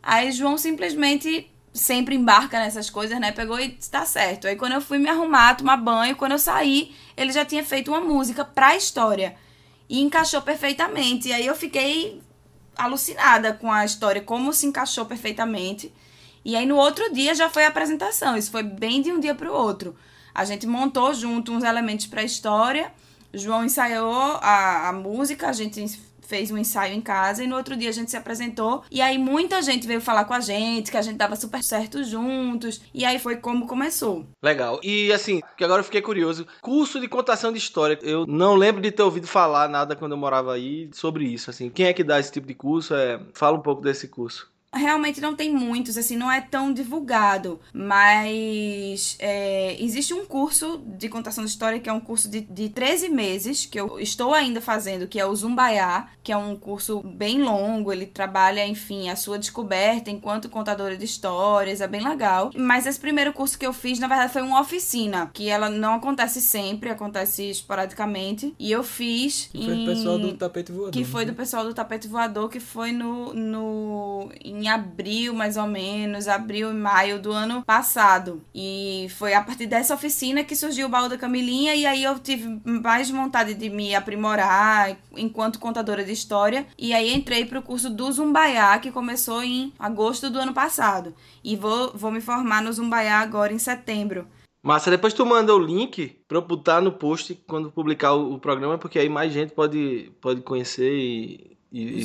Aí 0.00 0.30
João 0.30 0.56
simplesmente 0.56 1.50
sempre 1.72 2.14
embarca 2.14 2.60
nessas 2.60 2.88
coisas, 2.88 3.18
né? 3.18 3.32
Pegou 3.32 3.58
e 3.58 3.70
tá 3.90 4.06
certo. 4.06 4.46
Aí 4.46 4.54
quando 4.54 4.74
eu 4.74 4.80
fui 4.80 4.98
me 4.98 5.08
arrumar, 5.08 5.56
tomar 5.56 5.78
banho, 5.78 6.14
quando 6.14 6.32
eu 6.32 6.38
saí, 6.38 6.94
ele 7.16 7.32
já 7.32 7.44
tinha 7.44 7.64
feito 7.64 7.90
uma 7.90 8.00
música 8.00 8.44
pra 8.44 8.76
história. 8.76 9.34
E 9.88 10.00
encaixou 10.00 10.42
perfeitamente. 10.42 11.26
E 11.26 11.32
aí 11.32 11.44
eu 11.44 11.56
fiquei 11.56 12.22
alucinada 12.76 13.52
com 13.52 13.70
a 13.72 13.84
história, 13.84 14.22
como 14.22 14.52
se 14.52 14.64
encaixou 14.64 15.04
perfeitamente. 15.06 15.92
E 16.44 16.56
aí 16.56 16.66
no 16.66 16.76
outro 16.76 17.12
dia 17.12 17.34
já 17.34 17.48
foi 17.48 17.64
a 17.64 17.68
apresentação. 17.68 18.36
Isso 18.36 18.50
foi 18.50 18.62
bem 18.62 19.02
de 19.02 19.12
um 19.12 19.20
dia 19.20 19.34
pro 19.34 19.52
outro. 19.52 19.94
A 20.34 20.44
gente 20.44 20.66
montou 20.66 21.12
junto 21.14 21.52
uns 21.52 21.64
elementos 21.64 22.06
para 22.06 22.22
a 22.22 22.24
história. 22.24 22.92
João 23.34 23.64
ensaiou 23.64 24.38
a, 24.40 24.88
a 24.88 24.92
música, 24.92 25.48
a 25.48 25.52
gente 25.52 25.80
fez 26.32 26.50
um 26.50 26.56
ensaio 26.56 26.94
em 26.94 27.00
casa 27.00 27.44
e 27.44 27.46
no 27.46 27.56
outro 27.56 27.76
dia 27.76 27.90
a 27.90 27.92
gente 27.92 28.10
se 28.10 28.16
apresentou. 28.16 28.82
E 28.90 29.02
aí 29.02 29.18
muita 29.18 29.60
gente 29.60 29.86
veio 29.86 30.00
falar 30.00 30.24
com 30.24 30.32
a 30.32 30.40
gente, 30.40 30.90
que 30.90 30.96
a 30.96 31.02
gente 31.02 31.16
dava 31.16 31.36
super 31.36 31.62
certo 31.62 32.02
juntos. 32.02 32.80
E 32.94 33.04
aí 33.04 33.18
foi 33.18 33.36
como 33.36 33.66
começou. 33.66 34.24
Legal. 34.42 34.80
E 34.82 35.12
assim, 35.12 35.42
que 35.58 35.64
agora 35.64 35.80
eu 35.80 35.84
fiquei 35.84 36.00
curioso. 36.00 36.46
Curso 36.62 36.98
de 36.98 37.06
contação 37.06 37.52
de 37.52 37.58
história. 37.58 37.98
Eu 38.00 38.26
não 38.26 38.54
lembro 38.54 38.80
de 38.80 38.90
ter 38.90 39.02
ouvido 39.02 39.26
falar 39.26 39.68
nada 39.68 39.94
quando 39.94 40.12
eu 40.12 40.18
morava 40.18 40.54
aí 40.54 40.88
sobre 40.94 41.24
isso. 41.26 41.50
Assim, 41.50 41.68
quem 41.68 41.86
é 41.86 41.92
que 41.92 42.04
dá 42.04 42.18
esse 42.18 42.32
tipo 42.32 42.46
de 42.46 42.54
curso? 42.54 42.94
É, 42.94 43.20
fala 43.34 43.58
um 43.58 43.62
pouco 43.62 43.82
desse 43.82 44.08
curso. 44.08 44.51
Realmente 44.74 45.20
não 45.20 45.34
tem 45.36 45.52
muitos, 45.52 45.98
assim, 45.98 46.16
não 46.16 46.30
é 46.30 46.40
tão 46.40 46.72
divulgado, 46.72 47.60
mas 47.72 49.16
é, 49.18 49.76
existe 49.82 50.14
um 50.14 50.24
curso 50.24 50.82
de 50.86 51.08
contação 51.08 51.44
de 51.44 51.50
história 51.50 51.78
que 51.78 51.88
é 51.90 51.92
um 51.92 52.00
curso 52.00 52.28
de, 52.28 52.40
de 52.40 52.68
13 52.70 53.08
meses, 53.10 53.66
que 53.66 53.78
eu 53.78 53.98
estou 54.00 54.32
ainda 54.32 54.60
fazendo, 54.60 55.06
que 55.06 55.20
é 55.20 55.26
o 55.26 55.34
Zumbaiá, 55.36 56.08
que 56.22 56.32
é 56.32 56.36
um 56.36 56.56
curso 56.56 57.00
bem 57.04 57.42
longo, 57.42 57.92
ele 57.92 58.06
trabalha, 58.06 58.66
enfim, 58.66 59.10
a 59.10 59.16
sua 59.16 59.38
descoberta 59.38 60.10
enquanto 60.10 60.48
contadora 60.48 60.96
de 60.96 61.04
histórias, 61.04 61.80
é 61.80 61.86
bem 61.86 62.02
legal. 62.02 62.50
Mas 62.56 62.86
esse 62.86 62.98
primeiro 62.98 63.32
curso 63.32 63.58
que 63.58 63.66
eu 63.66 63.72
fiz, 63.72 63.98
na 63.98 64.08
verdade, 64.08 64.32
foi 64.32 64.42
uma 64.42 64.60
oficina, 64.60 65.30
que 65.34 65.48
ela 65.48 65.68
não 65.68 65.94
acontece 65.94 66.40
sempre, 66.40 66.88
acontece 66.90 67.50
esporadicamente, 67.50 68.54
e 68.58 68.72
eu 68.72 68.82
fiz 68.82 69.50
Que 69.52 69.64
foi 69.64 69.74
em- 69.74 69.84
do 69.84 69.90
pessoal 69.90 70.18
do 70.18 70.32
tapete 70.34 70.72
voador. 70.72 70.92
que 70.92 71.04
foi 71.04 71.24
né? 71.24 71.30
do 71.32 71.36
pessoal 71.36 71.64
do 71.64 71.74
tapete 71.74 72.08
voador, 72.08 72.48
que 72.48 72.60
foi 72.60 72.92
no, 72.92 73.34
no 73.34 74.30
em 74.44 74.61
abril, 74.68 75.34
mais 75.34 75.56
ou 75.56 75.66
menos, 75.66 76.28
abril 76.28 76.70
e 76.70 76.74
maio 76.74 77.20
do 77.20 77.32
ano 77.32 77.62
passado. 77.64 78.42
E 78.54 79.06
foi 79.18 79.34
a 79.34 79.42
partir 79.42 79.66
dessa 79.66 79.94
oficina 79.94 80.44
que 80.44 80.56
surgiu 80.56 80.86
o 80.86 80.90
baú 80.90 81.08
da 81.08 81.16
Camilinha, 81.18 81.74
e 81.74 81.86
aí 81.86 82.04
eu 82.04 82.18
tive 82.18 82.60
mais 82.64 83.10
vontade 83.10 83.54
de 83.54 83.68
me 83.70 83.94
aprimorar 83.94 84.96
enquanto 85.16 85.58
contadora 85.58 86.04
de 86.04 86.12
história. 86.12 86.66
E 86.78 86.92
aí 86.92 87.12
entrei 87.14 87.44
pro 87.44 87.62
curso 87.62 87.90
do 87.90 88.10
Zumbaiá, 88.12 88.78
que 88.78 88.90
começou 88.92 89.42
em 89.42 89.72
agosto 89.78 90.30
do 90.30 90.38
ano 90.38 90.52
passado. 90.52 91.14
E 91.44 91.56
vou, 91.56 91.92
vou 91.94 92.10
me 92.10 92.20
formar 92.20 92.62
no 92.62 92.72
Zumbaiá 92.72 93.18
agora 93.20 93.52
em 93.52 93.58
setembro. 93.58 94.26
Massa, 94.64 94.90
depois 94.90 95.12
tu 95.12 95.26
manda 95.26 95.52
o 95.52 95.58
link 95.58 96.20
pra 96.28 96.38
eu 96.38 96.42
botar 96.42 96.80
no 96.80 96.92
post 96.92 97.34
quando 97.48 97.72
publicar 97.72 98.12
o, 98.12 98.34
o 98.34 98.38
programa, 98.38 98.78
porque 98.78 98.96
aí 98.98 99.08
mais 99.08 99.32
gente 99.32 99.52
pode, 99.52 100.12
pode 100.20 100.40
conhecer 100.42 100.92
e, 100.92 101.56
e, 101.72 101.82
e- 101.82 102.04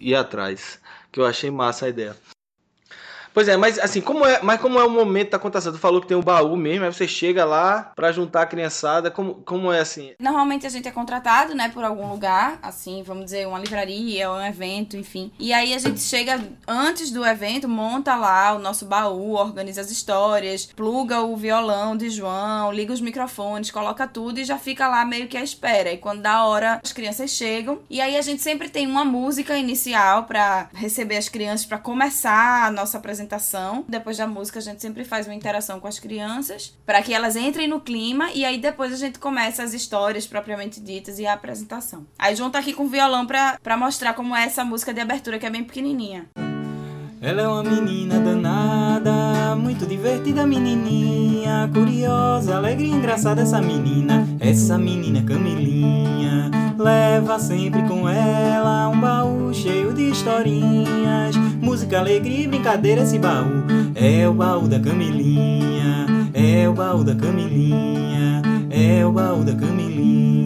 e 0.00 0.08
ir 0.10 0.14
atrás. 0.14 0.80
Que 1.14 1.20
eu 1.20 1.26
achei 1.26 1.48
massa 1.48 1.86
a 1.86 1.88
ideia. 1.88 2.16
Pois 3.34 3.48
é, 3.48 3.56
mas 3.56 3.80
assim, 3.80 4.00
como 4.00 4.24
é, 4.24 4.38
mas 4.44 4.60
como 4.60 4.78
é 4.78 4.84
o 4.84 4.88
momento 4.88 5.30
da 5.30 5.40
contação? 5.40 5.72
Tu 5.72 5.78
falou 5.80 6.00
que 6.00 6.06
tem 6.06 6.16
um 6.16 6.22
baú 6.22 6.56
mesmo, 6.56 6.84
aí 6.84 6.92
você 6.92 7.08
chega 7.08 7.44
lá 7.44 7.90
pra 7.96 8.12
juntar 8.12 8.42
a 8.42 8.46
criançada, 8.46 9.10
como, 9.10 9.34
como 9.44 9.72
é 9.72 9.80
assim? 9.80 10.12
Normalmente 10.20 10.68
a 10.68 10.70
gente 10.70 10.86
é 10.86 10.92
contratado, 10.92 11.52
né, 11.52 11.68
por 11.68 11.82
algum 11.82 12.08
lugar, 12.08 12.60
assim, 12.62 13.02
vamos 13.02 13.24
dizer, 13.24 13.48
uma 13.48 13.58
livraria, 13.58 14.30
um 14.30 14.40
evento, 14.40 14.96
enfim. 14.96 15.32
E 15.36 15.52
aí 15.52 15.74
a 15.74 15.78
gente 15.78 15.98
chega 15.98 16.40
antes 16.68 17.10
do 17.10 17.26
evento, 17.26 17.68
monta 17.68 18.14
lá 18.14 18.54
o 18.54 18.60
nosso 18.60 18.86
baú, 18.86 19.32
organiza 19.32 19.80
as 19.80 19.90
histórias, 19.90 20.66
pluga 20.66 21.20
o 21.22 21.36
violão 21.36 21.96
de 21.96 22.10
João, 22.10 22.70
liga 22.70 22.92
os 22.92 23.00
microfones, 23.00 23.72
coloca 23.72 24.06
tudo 24.06 24.38
e 24.38 24.44
já 24.44 24.58
fica 24.58 24.86
lá 24.86 25.04
meio 25.04 25.26
que 25.26 25.36
à 25.36 25.42
espera. 25.42 25.90
E 25.90 25.98
quando 25.98 26.22
dá 26.22 26.44
hora, 26.44 26.80
as 26.80 26.92
crianças 26.92 27.32
chegam. 27.32 27.80
E 27.90 28.00
aí 28.00 28.16
a 28.16 28.22
gente 28.22 28.42
sempre 28.42 28.68
tem 28.68 28.86
uma 28.86 29.04
música 29.04 29.58
inicial 29.58 30.22
pra 30.22 30.68
receber 30.72 31.16
as 31.16 31.28
crianças, 31.28 31.66
pra 31.66 31.78
começar 31.78 32.68
a 32.68 32.70
nossa 32.70 32.96
apresentação. 32.96 33.23
Depois 33.88 34.16
da 34.16 34.26
música, 34.26 34.58
a 34.58 34.62
gente 34.62 34.80
sempre 34.80 35.04
faz 35.04 35.26
uma 35.26 35.34
interação 35.34 35.80
com 35.80 35.88
as 35.88 35.98
crianças, 35.98 36.76
pra 36.84 37.02
que 37.02 37.12
elas 37.12 37.36
entrem 37.36 37.68
no 37.68 37.80
clima 37.80 38.30
e 38.32 38.44
aí 38.44 38.58
depois 38.58 38.92
a 38.92 38.96
gente 38.96 39.18
começa 39.18 39.62
as 39.62 39.74
histórias 39.74 40.26
propriamente 40.26 40.80
ditas 40.80 41.18
e 41.18 41.26
a 41.26 41.32
apresentação. 41.32 42.06
Aí 42.18 42.34
João 42.34 42.50
tá 42.50 42.58
aqui 42.58 42.72
com 42.72 42.84
o 42.84 42.88
violão 42.88 43.26
pra 43.26 43.76
mostrar 43.76 44.14
como 44.14 44.34
é 44.34 44.44
essa 44.44 44.64
música 44.64 44.92
de 44.92 45.00
abertura, 45.00 45.38
que 45.38 45.46
é 45.46 45.50
bem 45.50 45.64
pequenininha. 45.64 46.26
Ela 47.20 47.40
é 47.40 47.48
uma 47.48 47.62
menina 47.62 48.20
danada, 48.20 49.56
muito 49.56 49.86
divertida 49.86 50.46
menininha, 50.46 51.70
curiosa, 51.72 52.56
alegre 52.56 52.84
e 52.84 52.90
engraçada 52.90 53.40
essa 53.40 53.62
menina, 53.62 54.28
essa 54.38 54.76
menina 54.76 55.22
sempre 57.38 57.82
com 57.86 58.08
ela 58.08 58.88
um 58.88 59.00
baú 59.00 59.54
cheio 59.54 59.92
de 59.92 60.10
historinhas. 60.10 61.36
Música, 61.60 61.98
alegria 62.00 62.44
e 62.44 62.48
brincadeira, 62.48 63.02
esse 63.02 63.18
baú 63.18 63.64
é 63.94 64.28
o 64.28 64.34
baú 64.34 64.66
da 64.66 64.80
Camilinha. 64.80 66.06
É 66.32 66.68
o 66.68 66.72
baú 66.72 67.04
da 67.04 67.14
Camilinha. 67.14 68.42
É 68.70 69.06
o 69.06 69.12
baú 69.12 69.44
da 69.44 69.54
Camilinha. 69.54 70.43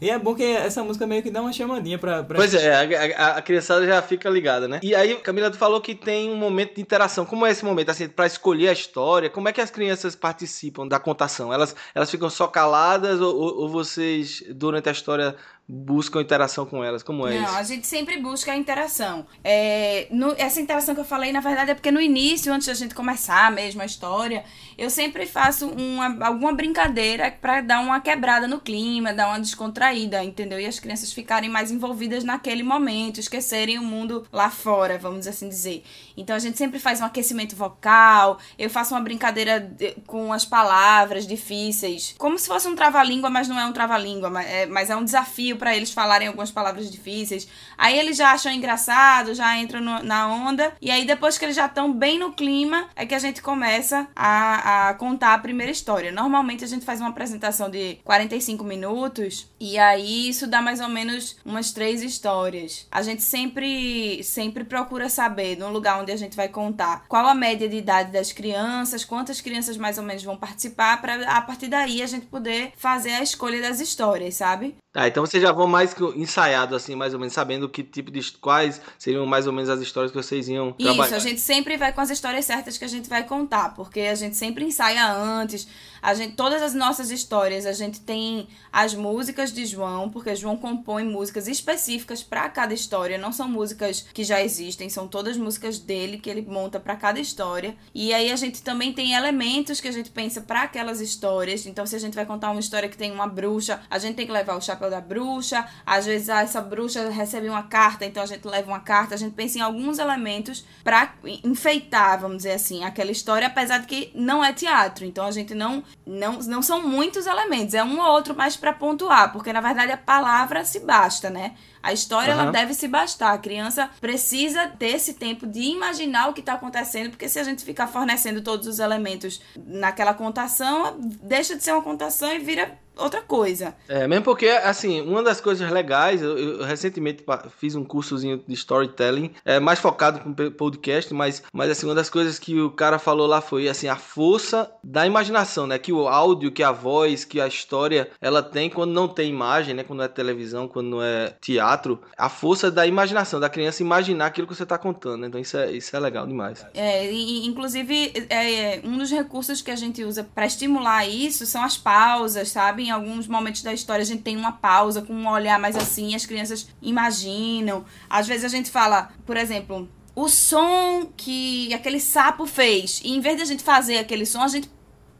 E 0.00 0.08
é 0.08 0.18
bom 0.18 0.34
que 0.34 0.42
essa 0.42 0.82
música 0.82 1.06
meio 1.06 1.22
que 1.22 1.30
dá 1.30 1.42
uma 1.42 1.52
chamadinha 1.52 1.98
pra. 1.98 2.22
pra... 2.22 2.36
Pois 2.36 2.54
é, 2.54 2.74
a, 2.74 3.16
a, 3.16 3.36
a, 3.36 3.42
criançada 3.42 3.86
já 3.86 4.00
fica 4.00 4.30
ligada, 4.30 4.66
né? 4.66 4.80
E 4.82 4.94
aí, 4.94 5.14
Camila, 5.16 5.50
tu 5.50 5.58
falou 5.58 5.80
que 5.80 5.94
tem 5.94 6.30
um 6.30 6.36
momento 6.36 6.76
de 6.76 6.80
interação. 6.80 7.26
Como 7.26 7.44
é 7.44 7.50
esse 7.50 7.64
momento, 7.64 7.90
assim, 7.90 8.08
pra 8.08 8.26
escolher 8.26 8.68
a 8.68 8.72
história? 8.72 9.28
Como 9.28 9.48
é 9.48 9.52
que 9.52 9.60
as 9.60 9.70
crianças 9.70 10.16
participam 10.16 10.88
da 10.88 10.98
contação? 10.98 11.52
Elas, 11.52 11.76
elas 11.94 12.10
ficam 12.10 12.30
só 12.30 12.46
caladas 12.46 13.20
ou, 13.20 13.34
ou 13.36 13.68
vocês, 13.68 14.42
durante 14.50 14.88
a 14.88 14.92
história, 14.92 15.36
buscam 15.72 16.20
interação 16.20 16.66
com 16.66 16.82
elas? 16.82 17.02
Como 17.02 17.26
é 17.28 17.38
Não, 17.38 17.44
isso? 17.44 17.54
a 17.54 17.62
gente 17.62 17.86
sempre 17.86 18.18
busca 18.18 18.50
a 18.50 18.56
interação. 18.56 19.24
É, 19.44 20.08
no, 20.10 20.34
essa 20.36 20.60
interação 20.60 20.94
que 20.94 21.00
eu 21.00 21.04
falei, 21.04 21.30
na 21.30 21.38
verdade, 21.38 21.70
é 21.70 21.74
porque 21.74 21.92
no 21.92 22.00
início, 22.00 22.52
antes 22.52 22.66
da 22.66 22.74
gente 22.74 22.92
começar 22.92 23.52
mesmo 23.52 23.80
a 23.80 23.84
história, 23.84 24.44
eu 24.76 24.90
sempre 24.90 25.26
faço 25.26 25.68
uma, 25.68 26.26
alguma 26.26 26.52
brincadeira 26.52 27.30
para 27.30 27.60
dar 27.60 27.80
uma 27.80 28.00
quebrada 28.00 28.48
no 28.48 28.60
clima, 28.60 29.12
dar 29.12 29.28
uma 29.28 29.38
descontraída, 29.38 30.24
entendeu? 30.24 30.58
E 30.58 30.66
as 30.66 30.80
crianças 30.80 31.12
ficarem 31.12 31.48
mais 31.48 31.70
envolvidas 31.70 32.24
naquele 32.24 32.64
momento, 32.64 33.20
esquecerem 33.20 33.78
o 33.78 33.82
mundo 33.82 34.26
lá 34.32 34.50
fora, 34.50 34.98
vamos 34.98 35.28
assim 35.28 35.48
dizer. 35.48 35.84
Então 36.16 36.34
a 36.34 36.40
gente 36.40 36.58
sempre 36.58 36.80
faz 36.80 37.00
um 37.00 37.04
aquecimento 37.04 37.54
vocal, 37.54 38.38
eu 38.58 38.68
faço 38.68 38.92
uma 38.94 39.00
brincadeira 39.00 39.60
de, 39.60 39.92
com 40.06 40.32
as 40.32 40.44
palavras 40.44 41.26
difíceis, 41.26 42.14
como 42.18 42.36
se 42.38 42.48
fosse 42.48 42.66
um 42.66 42.74
trava-língua, 42.74 43.30
mas 43.30 43.46
não 43.46 43.58
é 43.58 43.64
um 43.64 43.72
trava-língua, 43.72 44.28
mas 44.28 44.46
é, 44.50 44.66
mas 44.66 44.90
é 44.90 44.96
um 44.96 45.04
desafio 45.04 45.59
para 45.60 45.76
eles 45.76 45.92
falarem 45.92 46.26
algumas 46.26 46.50
palavras 46.50 46.90
difíceis. 46.90 47.46
Aí 47.78 47.96
eles 47.96 48.16
já 48.16 48.32
acham 48.32 48.50
engraçado, 48.52 49.34
já 49.34 49.56
entram 49.58 49.80
no, 49.80 50.02
na 50.02 50.26
onda, 50.26 50.72
e 50.80 50.90
aí 50.90 51.04
depois 51.04 51.38
que 51.38 51.44
eles 51.44 51.54
já 51.54 51.66
estão 51.66 51.92
bem 51.92 52.18
no 52.18 52.32
clima, 52.32 52.88
é 52.96 53.06
que 53.06 53.14
a 53.14 53.18
gente 53.20 53.40
começa 53.40 54.08
a 54.16 54.80
a 54.88 54.94
contar 54.94 55.34
a 55.34 55.38
primeira 55.38 55.70
história. 55.70 56.12
Normalmente 56.12 56.64
a 56.64 56.66
gente 56.66 56.84
faz 56.84 57.00
uma 57.00 57.10
apresentação 57.10 57.70
de 57.70 57.96
45 58.04 58.64
minutos 58.64 59.48
e 59.58 59.78
aí 59.78 60.28
isso 60.28 60.46
dá 60.46 60.62
mais 60.62 60.80
ou 60.80 60.88
menos 60.88 61.36
umas 61.44 61.72
três 61.72 62.02
histórias. 62.02 62.86
A 62.90 63.02
gente 63.02 63.22
sempre 63.22 64.22
sempre 64.22 64.64
procura 64.64 65.08
saber 65.08 65.56
no 65.56 65.70
lugar 65.70 66.00
onde 66.00 66.12
a 66.12 66.16
gente 66.16 66.36
vai 66.36 66.48
contar 66.48 67.04
qual 67.08 67.26
a 67.26 67.34
média 67.34 67.68
de 67.68 67.76
idade 67.76 68.12
das 68.12 68.32
crianças, 68.32 69.04
quantas 69.04 69.40
crianças 69.40 69.76
mais 69.76 69.98
ou 69.98 70.04
menos 70.04 70.22
vão 70.22 70.36
participar 70.36 71.00
para 71.00 71.36
a 71.36 71.40
partir 71.40 71.68
daí 71.68 72.02
a 72.02 72.06
gente 72.06 72.26
poder 72.26 72.72
fazer 72.76 73.12
a 73.12 73.22
escolha 73.22 73.60
das 73.60 73.80
histórias, 73.80 74.34
sabe? 74.34 74.76
Ah, 74.92 75.06
então 75.06 75.24
vocês 75.24 75.40
já 75.40 75.52
vão 75.52 75.68
mais 75.68 75.94
ensaiado, 76.16 76.74
assim, 76.74 76.96
mais 76.96 77.14
ou 77.14 77.20
menos, 77.20 77.32
sabendo 77.32 77.68
que 77.68 77.82
tipo 77.82 78.10
de. 78.10 78.32
quais 78.32 78.80
seriam 78.98 79.24
mais 79.24 79.46
ou 79.46 79.52
menos 79.52 79.70
as 79.70 79.80
histórias 79.80 80.10
que 80.10 80.16
vocês 80.16 80.48
iam 80.48 80.72
trabalhar. 80.72 81.06
Isso, 81.06 81.14
a 81.14 81.18
gente 81.20 81.40
sempre 81.40 81.76
vai 81.76 81.92
com 81.92 82.00
as 82.00 82.10
histórias 82.10 82.44
certas 82.44 82.76
que 82.76 82.84
a 82.84 82.88
gente 82.88 83.08
vai 83.08 83.22
contar, 83.22 83.74
porque 83.74 84.00
a 84.00 84.16
gente 84.16 84.36
sempre 84.36 84.64
ensaia 84.64 85.12
antes. 85.12 85.68
A 86.02 86.14
gente, 86.14 86.34
todas 86.34 86.62
as 86.62 86.74
nossas 86.74 87.10
histórias, 87.10 87.66
a 87.66 87.72
gente 87.72 88.00
tem 88.00 88.48
as 88.72 88.94
músicas 88.94 89.52
de 89.52 89.66
João, 89.66 90.08
porque 90.08 90.34
João 90.34 90.56
compõe 90.56 91.04
músicas 91.04 91.46
específicas 91.46 92.22
para 92.22 92.48
cada 92.48 92.72
história, 92.72 93.18
não 93.18 93.32
são 93.32 93.48
músicas 93.48 94.06
que 94.14 94.24
já 94.24 94.42
existem, 94.42 94.88
são 94.88 95.06
todas 95.06 95.36
músicas 95.36 95.78
dele 95.78 96.18
que 96.18 96.30
ele 96.30 96.42
monta 96.42 96.80
para 96.80 96.96
cada 96.96 97.20
história. 97.20 97.76
E 97.94 98.14
aí 98.14 98.30
a 98.30 98.36
gente 98.36 98.62
também 98.62 98.92
tem 98.92 99.12
elementos 99.12 99.80
que 99.80 99.88
a 99.88 99.92
gente 99.92 100.10
pensa 100.10 100.40
para 100.40 100.62
aquelas 100.62 101.00
histórias. 101.00 101.66
Então, 101.66 101.84
se 101.84 101.96
a 101.96 101.98
gente 101.98 102.14
vai 102.14 102.24
contar 102.24 102.50
uma 102.50 102.60
história 102.60 102.88
que 102.88 102.96
tem 102.96 103.10
uma 103.10 103.26
bruxa, 103.26 103.80
a 103.90 103.98
gente 103.98 104.16
tem 104.16 104.26
que 104.26 104.32
levar 104.32 104.56
o 104.56 104.60
chapéu 104.60 104.90
da 104.90 105.00
bruxa. 105.00 105.66
Às 105.84 106.06
vezes 106.06 106.28
ah, 106.28 106.42
essa 106.42 106.60
bruxa 106.60 107.10
recebe 107.10 107.48
uma 107.48 107.64
carta, 107.64 108.04
então 108.04 108.22
a 108.22 108.26
gente 108.26 108.46
leva 108.46 108.68
uma 108.68 108.80
carta. 108.80 109.14
A 109.14 109.18
gente 109.18 109.34
pensa 109.34 109.58
em 109.58 109.60
alguns 109.60 109.98
elementos 109.98 110.64
para 110.82 111.14
enfeitar, 111.44 112.20
vamos 112.20 112.38
dizer 112.38 112.52
assim, 112.52 112.84
aquela 112.84 113.10
história, 113.10 113.46
apesar 113.46 113.78
de 113.78 113.86
que 113.86 114.10
não 114.14 114.44
é 114.44 114.52
teatro. 114.52 115.04
Então 115.04 115.24
a 115.24 115.30
gente 115.30 115.54
não 115.54 115.82
não, 116.06 116.38
não 116.40 116.62
são 116.62 116.86
muitos 116.86 117.26
elementos, 117.26 117.74
é 117.74 117.82
um 117.84 118.00
ou 118.00 118.06
outro 118.12 118.34
mais 118.34 118.56
para 118.56 118.72
pontuar, 118.72 119.32
porque 119.32 119.52
na 119.52 119.60
verdade 119.60 119.92
a 119.92 119.96
palavra 119.96 120.64
se 120.64 120.80
basta, 120.80 121.30
né? 121.30 121.54
A 121.82 121.92
história 121.92 122.34
uhum. 122.34 122.40
ela 122.42 122.50
deve 122.50 122.74
se 122.74 122.86
bastar. 122.88 123.32
A 123.32 123.38
criança 123.38 123.90
precisa 124.00 124.68
ter 124.68 124.96
esse 124.96 125.14
tempo 125.14 125.46
de 125.46 125.60
imaginar 125.60 126.28
o 126.28 126.32
que 126.32 126.40
está 126.40 126.54
acontecendo, 126.54 127.10
porque 127.10 127.28
se 127.28 127.38
a 127.38 127.44
gente 127.44 127.64
ficar 127.64 127.86
fornecendo 127.86 128.42
todos 128.42 128.66
os 128.66 128.78
elementos 128.78 129.40
naquela 129.56 130.14
contação, 130.14 130.96
deixa 131.00 131.56
de 131.56 131.62
ser 131.62 131.72
uma 131.72 131.82
contação 131.82 132.32
e 132.32 132.38
vira 132.38 132.78
outra 133.00 133.22
coisa. 133.22 133.74
É, 133.88 134.06
mesmo 134.06 134.24
porque, 134.24 134.48
assim, 134.48 135.00
uma 135.00 135.22
das 135.22 135.40
coisas 135.40 135.70
legais, 135.70 136.22
eu, 136.22 136.38
eu 136.38 136.64
recentemente 136.64 137.24
fiz 137.58 137.74
um 137.74 137.84
cursozinho 137.84 138.42
de 138.46 138.54
storytelling, 138.54 139.32
é, 139.44 139.58
mais 139.58 139.78
focado 139.78 140.20
com 140.20 140.34
podcast, 140.50 141.12
mas, 141.14 141.42
mas, 141.52 141.70
assim, 141.70 141.86
uma 141.86 141.94
das 141.94 142.10
coisas 142.10 142.38
que 142.38 142.60
o 142.60 142.70
cara 142.70 142.98
falou 142.98 143.26
lá 143.26 143.40
foi, 143.40 143.68
assim, 143.68 143.88
a 143.88 143.96
força 143.96 144.70
da 144.84 145.06
imaginação, 145.06 145.66
né? 145.66 145.78
Que 145.78 145.92
o 145.92 146.06
áudio, 146.06 146.52
que 146.52 146.62
a 146.62 146.72
voz, 146.72 147.24
que 147.24 147.40
a 147.40 147.46
história, 147.46 148.10
ela 148.20 148.42
tem 148.42 148.68
quando 148.68 148.92
não 148.92 149.08
tem 149.08 149.30
imagem, 149.30 149.74
né? 149.74 149.82
Quando 149.82 149.98
não 149.98 150.04
é 150.04 150.08
televisão, 150.08 150.68
quando 150.68 150.88
não 150.88 151.02
é 151.02 151.34
teatro, 151.40 151.69
a 152.16 152.28
força 152.28 152.70
da 152.70 152.86
imaginação, 152.86 153.38
da 153.38 153.48
criança 153.48 153.82
imaginar 153.82 154.26
aquilo 154.26 154.46
que 154.46 154.54
você 154.54 154.62
está 154.62 154.78
contando, 154.78 155.22
né? 155.22 155.26
Então 155.28 155.40
isso 155.40 155.56
é, 155.56 155.70
isso 155.72 155.94
é 155.94 156.00
legal 156.00 156.26
demais. 156.26 156.64
É, 156.74 157.10
e, 157.10 157.46
inclusive, 157.46 158.12
é, 158.28 158.76
é 158.76 158.82
um 158.84 158.96
dos 158.96 159.10
recursos 159.10 159.60
que 159.60 159.70
a 159.70 159.76
gente 159.76 160.02
usa 160.04 160.24
para 160.34 160.46
estimular 160.46 161.06
isso 161.06 161.46
são 161.46 161.62
as 161.62 161.76
pausas, 161.76 162.48
sabe? 162.48 162.84
Em 162.84 162.90
alguns 162.90 163.26
momentos 163.26 163.62
da 163.62 163.72
história 163.72 164.02
a 164.02 164.06
gente 164.06 164.22
tem 164.22 164.36
uma 164.36 164.52
pausa 164.52 165.02
com 165.02 165.12
um 165.12 165.28
olhar 165.28 165.58
mais 165.58 165.76
assim, 165.76 166.14
as 166.14 166.26
crianças 166.26 166.68
imaginam. 166.80 167.84
Às 168.08 168.26
vezes 168.26 168.44
a 168.44 168.48
gente 168.48 168.70
fala, 168.70 169.10
por 169.26 169.36
exemplo, 169.36 169.88
o 170.14 170.28
som 170.28 171.10
que 171.16 171.72
aquele 171.72 172.00
sapo 172.00 172.46
fez. 172.46 173.00
E 173.04 173.12
em 173.12 173.20
vez 173.20 173.36
de 173.36 173.42
a 173.42 173.46
gente 173.46 173.62
fazer 173.62 173.98
aquele 173.98 174.26
som, 174.26 174.42
a 174.42 174.48
gente 174.48 174.70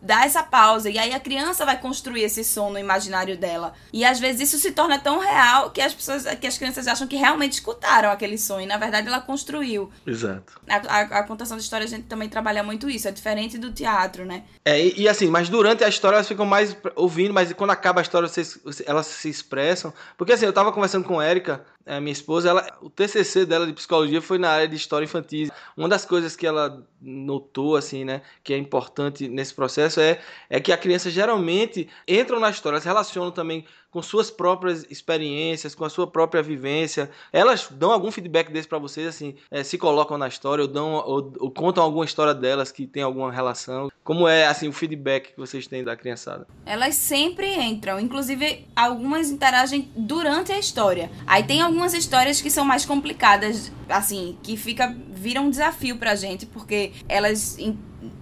dá 0.00 0.24
essa 0.24 0.42
pausa 0.42 0.88
e 0.88 0.98
aí 0.98 1.12
a 1.12 1.20
criança 1.20 1.64
vai 1.64 1.78
construir 1.78 2.22
esse 2.22 2.42
som 2.44 2.70
no 2.70 2.78
imaginário 2.78 3.36
dela. 3.36 3.72
E 3.92 4.04
às 4.04 4.18
vezes 4.18 4.48
isso 4.48 4.58
se 4.58 4.72
torna 4.72 4.98
tão 4.98 5.18
real 5.18 5.70
que 5.70 5.80
as 5.80 5.94
pessoas, 5.94 6.24
que 6.36 6.46
as 6.46 6.56
crianças 6.56 6.86
acham 6.86 7.06
que 7.06 7.16
realmente 7.16 7.52
escutaram 7.52 8.10
aquele 8.10 8.38
som 8.38 8.60
e 8.60 8.66
na 8.66 8.76
verdade 8.76 9.08
ela 9.08 9.20
construiu. 9.20 9.90
Exato. 10.06 10.60
A, 10.68 10.76
a, 10.76 11.00
a 11.20 11.22
contação 11.24 11.56
de 11.56 11.62
história 11.62 11.84
a 11.84 11.88
gente 11.88 12.04
também 12.04 12.28
trabalha 12.28 12.62
muito 12.62 12.88
isso, 12.88 13.08
é 13.08 13.10
diferente 13.10 13.58
do 13.58 13.72
teatro, 13.72 14.24
né? 14.24 14.44
É, 14.64 14.80
e, 14.80 15.02
e, 15.02 15.08
assim, 15.08 15.28
mas 15.28 15.48
durante 15.48 15.84
a 15.84 15.88
história 15.88 16.16
elas 16.16 16.28
ficam 16.28 16.46
mais 16.46 16.76
ouvindo, 16.94 17.34
mas 17.34 17.52
quando 17.52 17.70
acaba 17.70 18.00
a 18.00 18.02
história 18.02 18.28
vocês, 18.28 18.58
elas 18.86 19.06
se 19.06 19.28
expressam. 19.28 19.92
Porque 20.16 20.32
assim, 20.32 20.46
eu 20.46 20.52
tava 20.52 20.72
conversando 20.72 21.04
com 21.04 21.18
a 21.18 21.28
Erika, 21.28 21.64
a 21.86 22.00
minha 22.00 22.12
esposa, 22.12 22.50
ela, 22.50 22.78
o 22.82 22.90
TCC 22.90 23.46
dela 23.46 23.66
de 23.66 23.72
psicologia 23.72 24.20
foi 24.20 24.38
na 24.38 24.50
área 24.50 24.68
de 24.68 24.76
história 24.76 25.04
infantil. 25.04 25.50
Uma 25.76 25.88
das 25.88 26.04
coisas 26.04 26.36
que 26.36 26.46
ela 26.46 26.86
notou, 27.00 27.76
assim, 27.76 28.04
né, 28.04 28.22
que 28.44 28.52
é 28.52 28.56
importante 28.56 29.28
nesse 29.28 29.54
processo 29.54 30.00
é, 30.00 30.20
é 30.48 30.60
que 30.60 30.72
a 30.72 30.76
criança 30.76 31.10
geralmente 31.10 31.88
entra 32.06 32.38
na 32.38 32.50
história, 32.50 32.80
se 32.80 32.86
relacionam 32.86 33.30
também 33.30 33.64
com 33.90 34.02
suas 34.02 34.30
próprias 34.30 34.86
experiências, 34.90 35.74
com 35.74 35.84
a 35.84 35.90
sua 35.90 36.06
própria 36.06 36.42
vivência. 36.42 37.10
Elas 37.32 37.68
dão 37.70 37.90
algum 37.90 38.10
feedback 38.10 38.50
desse 38.50 38.68
para 38.68 38.78
vocês, 38.78 39.06
assim, 39.06 39.34
é, 39.50 39.62
se 39.62 39.76
colocam 39.76 40.16
na 40.16 40.28
história 40.28 40.62
ou, 40.62 40.68
dão, 40.68 40.94
ou, 40.94 41.32
ou, 41.38 41.50
contam 41.50 41.82
alguma 41.82 42.04
história 42.04 42.34
delas 42.34 42.70
que 42.70 42.86
tem 42.86 43.02
alguma 43.02 43.32
relação. 43.32 43.90
Como 44.04 44.26
é, 44.28 44.46
assim, 44.46 44.68
o 44.68 44.72
feedback 44.72 45.32
que 45.32 45.38
vocês 45.38 45.66
têm 45.66 45.84
da 45.84 45.96
criançada? 45.96 46.46
Elas 46.64 46.94
sempre 46.94 47.54
entram, 47.54 47.98
inclusive 47.98 48.66
algumas 48.74 49.30
interagem 49.30 49.90
durante 49.96 50.52
a 50.52 50.58
história. 50.58 51.10
Aí 51.26 51.42
tem 51.42 51.60
algumas 51.60 51.94
histórias 51.94 52.40
que 52.40 52.50
são 52.50 52.64
mais 52.64 52.84
complicadas, 52.84 53.72
assim, 53.88 54.38
que 54.42 54.56
fica 54.56 54.94
vira 55.20 55.40
um 55.40 55.50
desafio 55.50 55.98
pra 55.98 56.14
gente, 56.14 56.46
porque 56.46 56.92
elas 57.06 57.58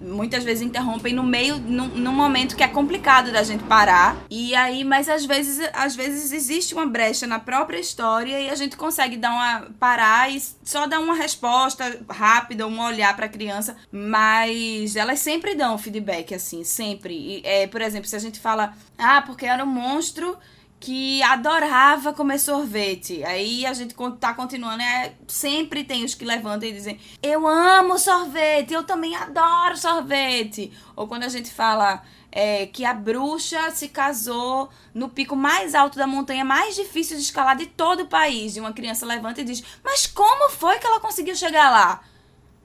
muitas 0.09 0.43
vezes 0.43 0.61
interrompem 0.61 1.13
no 1.13 1.23
meio, 1.23 1.57
num, 1.57 2.11
momento 2.11 2.55
que 2.55 2.63
é 2.63 2.67
complicado 2.67 3.31
da 3.31 3.43
gente 3.43 3.63
parar. 3.63 4.17
E 4.29 4.53
aí, 4.55 4.83
mas 4.83 5.07
às 5.07 5.25
vezes, 5.25 5.59
às 5.73 5.95
vezes 5.95 6.31
existe 6.31 6.73
uma 6.73 6.85
brecha 6.85 7.25
na 7.27 7.39
própria 7.39 7.79
história 7.79 8.39
e 8.39 8.49
a 8.49 8.55
gente 8.55 8.75
consegue 8.75 9.15
dar 9.15 9.31
uma 9.31 9.67
parar 9.79 10.31
e 10.31 10.41
só 10.63 10.87
dar 10.87 10.99
uma 10.99 11.15
resposta 11.15 12.01
rápida, 12.09 12.67
um 12.67 12.81
olhar 12.81 13.15
para 13.15 13.27
a 13.27 13.29
criança, 13.29 13.75
mas 13.91 14.95
elas 14.95 15.19
sempre 15.19 15.55
dão 15.55 15.77
feedback 15.77 16.33
assim, 16.33 16.63
sempre. 16.63 17.13
E, 17.13 17.41
é, 17.45 17.67
por 17.67 17.81
exemplo, 17.81 18.07
se 18.07 18.15
a 18.15 18.19
gente 18.19 18.39
fala: 18.39 18.73
"Ah, 18.97 19.21
porque 19.21 19.45
era 19.45 19.63
um 19.63 19.67
monstro 19.67 20.37
que 20.79 21.21
adorava 21.23 22.13
comer 22.13 22.39
sorvete. 22.39 23.23
Aí 23.23 23.65
a 23.65 23.73
gente 23.73 23.93
tá 24.19 24.33
continuando, 24.33 24.81
é, 24.81 25.13
sempre 25.27 25.83
tem 25.83 26.05
os 26.05 26.15
que 26.15 26.23
levantam 26.23 26.69
e 26.69 26.71
dizem: 26.71 26.99
Eu 27.21 27.45
amo 27.45 27.99
sorvete, 27.99 28.73
eu 28.73 28.83
também 28.83 29.15
adoro 29.15 29.77
sorvete. 29.77 30.71
Ou 30.95 31.07
quando 31.07 31.23
a 31.23 31.29
gente 31.29 31.51
fala 31.51 32.01
é, 32.31 32.65
que 32.67 32.85
a 32.85 32.93
bruxa 32.93 33.71
se 33.71 33.89
casou 33.89 34.69
no 34.93 35.09
pico 35.09 35.35
mais 35.35 35.75
alto 35.75 35.97
da 35.97 36.07
montanha, 36.07 36.45
mais 36.45 36.75
difícil 36.75 37.17
de 37.17 37.23
escalar 37.23 37.57
de 37.57 37.65
todo 37.65 38.03
o 38.03 38.07
país. 38.07 38.55
E 38.55 38.59
uma 38.59 38.71
criança 38.71 39.05
levanta 39.05 39.41
e 39.41 39.43
diz: 39.43 39.61
Mas 39.83 40.07
como 40.07 40.49
foi 40.49 40.79
que 40.79 40.87
ela 40.87 41.01
conseguiu 41.01 41.35
chegar 41.35 41.69
lá? 41.69 42.01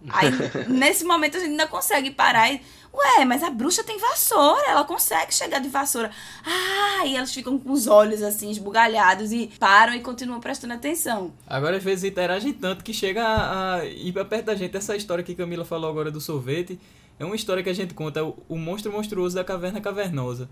Aí, 0.09 0.31
nesse 0.69 1.05
momento, 1.05 1.37
a 1.37 1.41
gente 1.41 1.51
ainda 1.51 1.67
consegue 1.67 2.11
parar 2.11 2.51
e 2.53 2.63
Ué, 2.95 3.25
mas 3.25 3.43
a 3.43 3.51
bruxa 3.51 3.83
tem 3.83 3.99
vassoura, 3.99 4.69
ela 4.69 4.85
consegue 4.85 5.35
chegar 5.35 5.59
de 5.59 5.69
vassoura. 5.69 6.13
Ah, 6.47 7.05
e 7.05 7.17
elas 7.17 7.35
ficam 7.35 7.59
com 7.59 7.73
os 7.73 7.89
olhos 7.89 8.23
assim, 8.23 8.51
esbugalhados 8.51 9.33
e 9.33 9.51
param 9.59 9.95
e 9.95 10.01
continuam 10.01 10.39
prestando 10.39 10.75
atenção. 10.75 11.33
Agora, 11.45 11.77
às 11.77 11.83
vezes, 11.83 12.05
interagem 12.05 12.53
tanto 12.53 12.85
que 12.85 12.93
chega 12.93 13.25
a, 13.25 13.75
a 13.75 13.85
ir 13.85 14.13
pra 14.13 14.25
perto 14.25 14.47
da 14.47 14.55
gente. 14.55 14.77
Essa 14.77 14.95
história 14.95 15.25
que 15.25 15.35
Camila 15.35 15.65
falou 15.65 15.91
agora 15.91 16.11
do 16.11 16.21
sorvete 16.21 16.79
é 17.19 17.25
uma 17.25 17.35
história 17.35 17.65
que 17.65 17.71
a 17.71 17.75
gente 17.75 17.95
conta, 17.95 18.25
o, 18.25 18.37
o 18.49 18.57
monstro 18.57 18.93
monstruoso 18.93 19.35
da 19.35 19.43
caverna 19.43 19.81
cavernosa. 19.81 20.49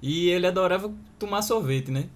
E 0.00 0.30
ele 0.30 0.46
adorava 0.46 0.92
tomar 1.18 1.42
sorvete, 1.42 1.90
né? 1.90 2.06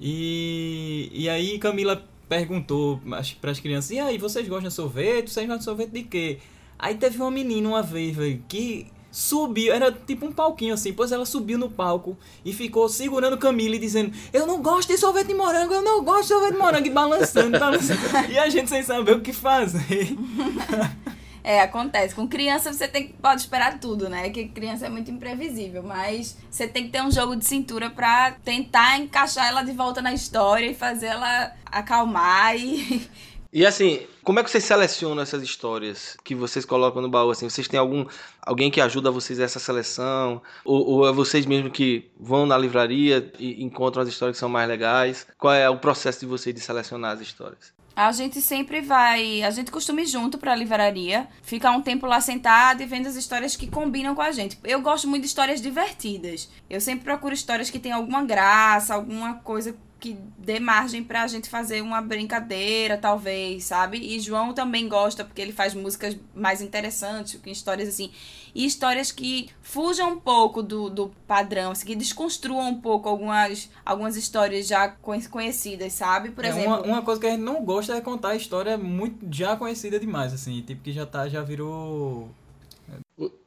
E, 0.00 1.08
e 1.12 1.28
aí 1.28 1.58
Camila 1.58 2.02
perguntou 2.28 3.00
para 3.40 3.50
as 3.50 3.60
crianças: 3.60 3.92
e 3.92 4.00
aí, 4.00 4.18
vocês 4.18 4.48
gostam 4.48 4.68
de 4.68 4.74
sorvete? 4.74 5.30
Vocês 5.30 5.46
gostam 5.46 5.58
de 5.58 5.64
sorvete 5.64 5.90
de 5.90 6.02
quê? 6.02 6.38
Aí 6.78 6.96
teve 6.96 7.18
uma 7.18 7.30
menina 7.30 7.68
uma 7.68 7.82
vez, 7.82 8.16
velho, 8.16 8.42
que 8.48 8.90
subiu, 9.10 9.72
era 9.72 9.90
tipo 9.90 10.26
um 10.26 10.32
palquinho 10.32 10.74
assim, 10.74 10.92
pois 10.92 11.12
ela 11.12 11.26
subiu 11.26 11.58
no 11.58 11.70
palco 11.70 12.16
e 12.44 12.52
ficou 12.52 12.88
segurando 12.88 13.38
Camila 13.38 13.76
e 13.76 13.78
dizendo: 13.78 14.12
Eu 14.32 14.46
não 14.46 14.62
gosto 14.62 14.88
de 14.88 14.98
sorvete 14.98 15.28
de 15.28 15.34
morango, 15.34 15.74
eu 15.74 15.82
não 15.82 16.04
gosto 16.04 16.22
de 16.22 16.28
sorvete 16.28 16.52
de 16.52 16.58
morango, 16.58 16.86
e 16.86 16.90
balançando, 16.90 17.58
balançando. 17.60 18.00
e 18.30 18.38
a 18.38 18.48
gente 18.48 18.68
sem 18.68 18.82
saber 18.82 19.16
o 19.16 19.20
que 19.20 19.32
fazer. 19.32 20.16
É, 21.42 21.60
acontece. 21.62 22.14
Com 22.14 22.28
criança 22.28 22.72
você 22.72 22.86
tem, 22.86 23.08
pode 23.08 23.40
esperar 23.40 23.78
tudo, 23.80 24.08
né? 24.08 24.28
Que 24.30 24.48
criança 24.48 24.86
é 24.86 24.88
muito 24.90 25.10
imprevisível, 25.10 25.82
mas 25.82 26.36
você 26.50 26.68
tem 26.68 26.84
que 26.84 26.90
ter 26.90 27.02
um 27.02 27.10
jogo 27.10 27.34
de 27.34 27.46
cintura 27.46 27.88
pra 27.88 28.32
tentar 28.44 28.98
encaixar 28.98 29.48
ela 29.48 29.62
de 29.62 29.72
volta 29.72 30.02
na 30.02 30.12
história 30.12 30.70
e 30.70 30.74
fazer 30.74 31.06
ela 31.06 31.52
acalmar 31.64 32.56
e. 32.56 33.08
E 33.52 33.66
assim, 33.66 34.06
como 34.22 34.38
é 34.38 34.44
que 34.44 34.50
vocês 34.50 34.62
selecionam 34.62 35.20
essas 35.20 35.42
histórias 35.42 36.16
que 36.22 36.36
vocês 36.36 36.64
colocam 36.64 37.02
no 37.02 37.08
baú? 37.08 37.30
Assim, 37.30 37.48
vocês 37.48 37.66
têm 37.66 37.80
algum 37.80 38.06
alguém 38.40 38.70
que 38.70 38.80
ajuda 38.80 39.10
vocês 39.10 39.40
nessa 39.40 39.58
seleção? 39.58 40.40
Ou, 40.64 40.86
ou 40.86 41.08
é 41.08 41.12
vocês 41.12 41.44
mesmo 41.46 41.68
que 41.68 42.08
vão 42.18 42.46
na 42.46 42.56
livraria 42.56 43.32
e 43.40 43.62
encontram 43.64 44.02
as 44.02 44.08
histórias 44.08 44.36
que 44.36 44.40
são 44.40 44.48
mais 44.48 44.68
legais? 44.68 45.26
Qual 45.36 45.52
é 45.52 45.68
o 45.68 45.78
processo 45.78 46.20
de 46.20 46.26
vocês 46.26 46.54
de 46.54 46.60
selecionar 46.60 47.12
as 47.12 47.20
histórias? 47.20 47.72
A 47.96 48.12
gente 48.12 48.40
sempre 48.40 48.80
vai. 48.80 49.42
A 49.42 49.50
gente 49.50 49.72
costuma 49.72 50.00
ir 50.00 50.06
junto 50.06 50.38
pra 50.38 50.54
livraria, 50.54 51.26
ficar 51.42 51.72
um 51.72 51.82
tempo 51.82 52.06
lá 52.06 52.20
sentado 52.20 52.82
e 52.82 52.86
vendo 52.86 53.08
as 53.08 53.16
histórias 53.16 53.56
que 53.56 53.66
combinam 53.66 54.14
com 54.14 54.22
a 54.22 54.30
gente. 54.30 54.56
Eu 54.62 54.80
gosto 54.80 55.08
muito 55.08 55.22
de 55.22 55.28
histórias 55.28 55.60
divertidas. 55.60 56.48
Eu 56.68 56.80
sempre 56.80 57.04
procuro 57.04 57.34
histórias 57.34 57.68
que 57.68 57.80
tem 57.80 57.90
alguma 57.90 58.22
graça, 58.22 58.94
alguma 58.94 59.34
coisa 59.34 59.76
que 60.00 60.18
dê 60.38 60.58
margem 60.58 61.04
pra 61.04 61.26
gente 61.26 61.48
fazer 61.48 61.82
uma 61.82 62.00
brincadeira, 62.00 62.96
talvez, 62.96 63.64
sabe? 63.64 63.98
E 63.98 64.18
João 64.18 64.54
também 64.54 64.88
gosta, 64.88 65.24
porque 65.24 65.40
ele 65.40 65.52
faz 65.52 65.74
músicas 65.74 66.16
mais 66.34 66.62
interessantes, 66.62 67.38
com 67.40 67.50
histórias 67.50 67.88
assim. 67.88 68.10
E 68.54 68.64
histórias 68.64 69.12
que 69.12 69.50
fujam 69.62 70.14
um 70.14 70.18
pouco 70.18 70.62
do, 70.62 70.90
do 70.90 71.12
padrão, 71.26 71.70
assim, 71.70 71.86
que 71.86 71.94
desconstruam 71.94 72.70
um 72.70 72.80
pouco 72.80 73.08
algumas, 73.08 73.70
algumas 73.84 74.16
histórias 74.16 74.66
já 74.66 74.88
conhecidas, 75.30 75.92
sabe? 75.92 76.30
Por 76.30 76.44
é, 76.44 76.48
exemplo. 76.48 76.68
Uma, 76.68 76.82
uma 76.82 77.02
coisa 77.02 77.20
que 77.20 77.26
a 77.26 77.30
gente 77.30 77.42
não 77.42 77.62
gosta 77.62 77.94
é 77.94 78.00
contar 78.00 78.34
história 78.34 78.76
muito 78.78 79.24
já 79.30 79.56
conhecida 79.56 80.00
demais, 80.00 80.32
assim, 80.32 80.62
tipo 80.62 80.82
que 80.82 80.92
já 80.92 81.04
tá, 81.06 81.28
já 81.28 81.42
virou 81.42 82.30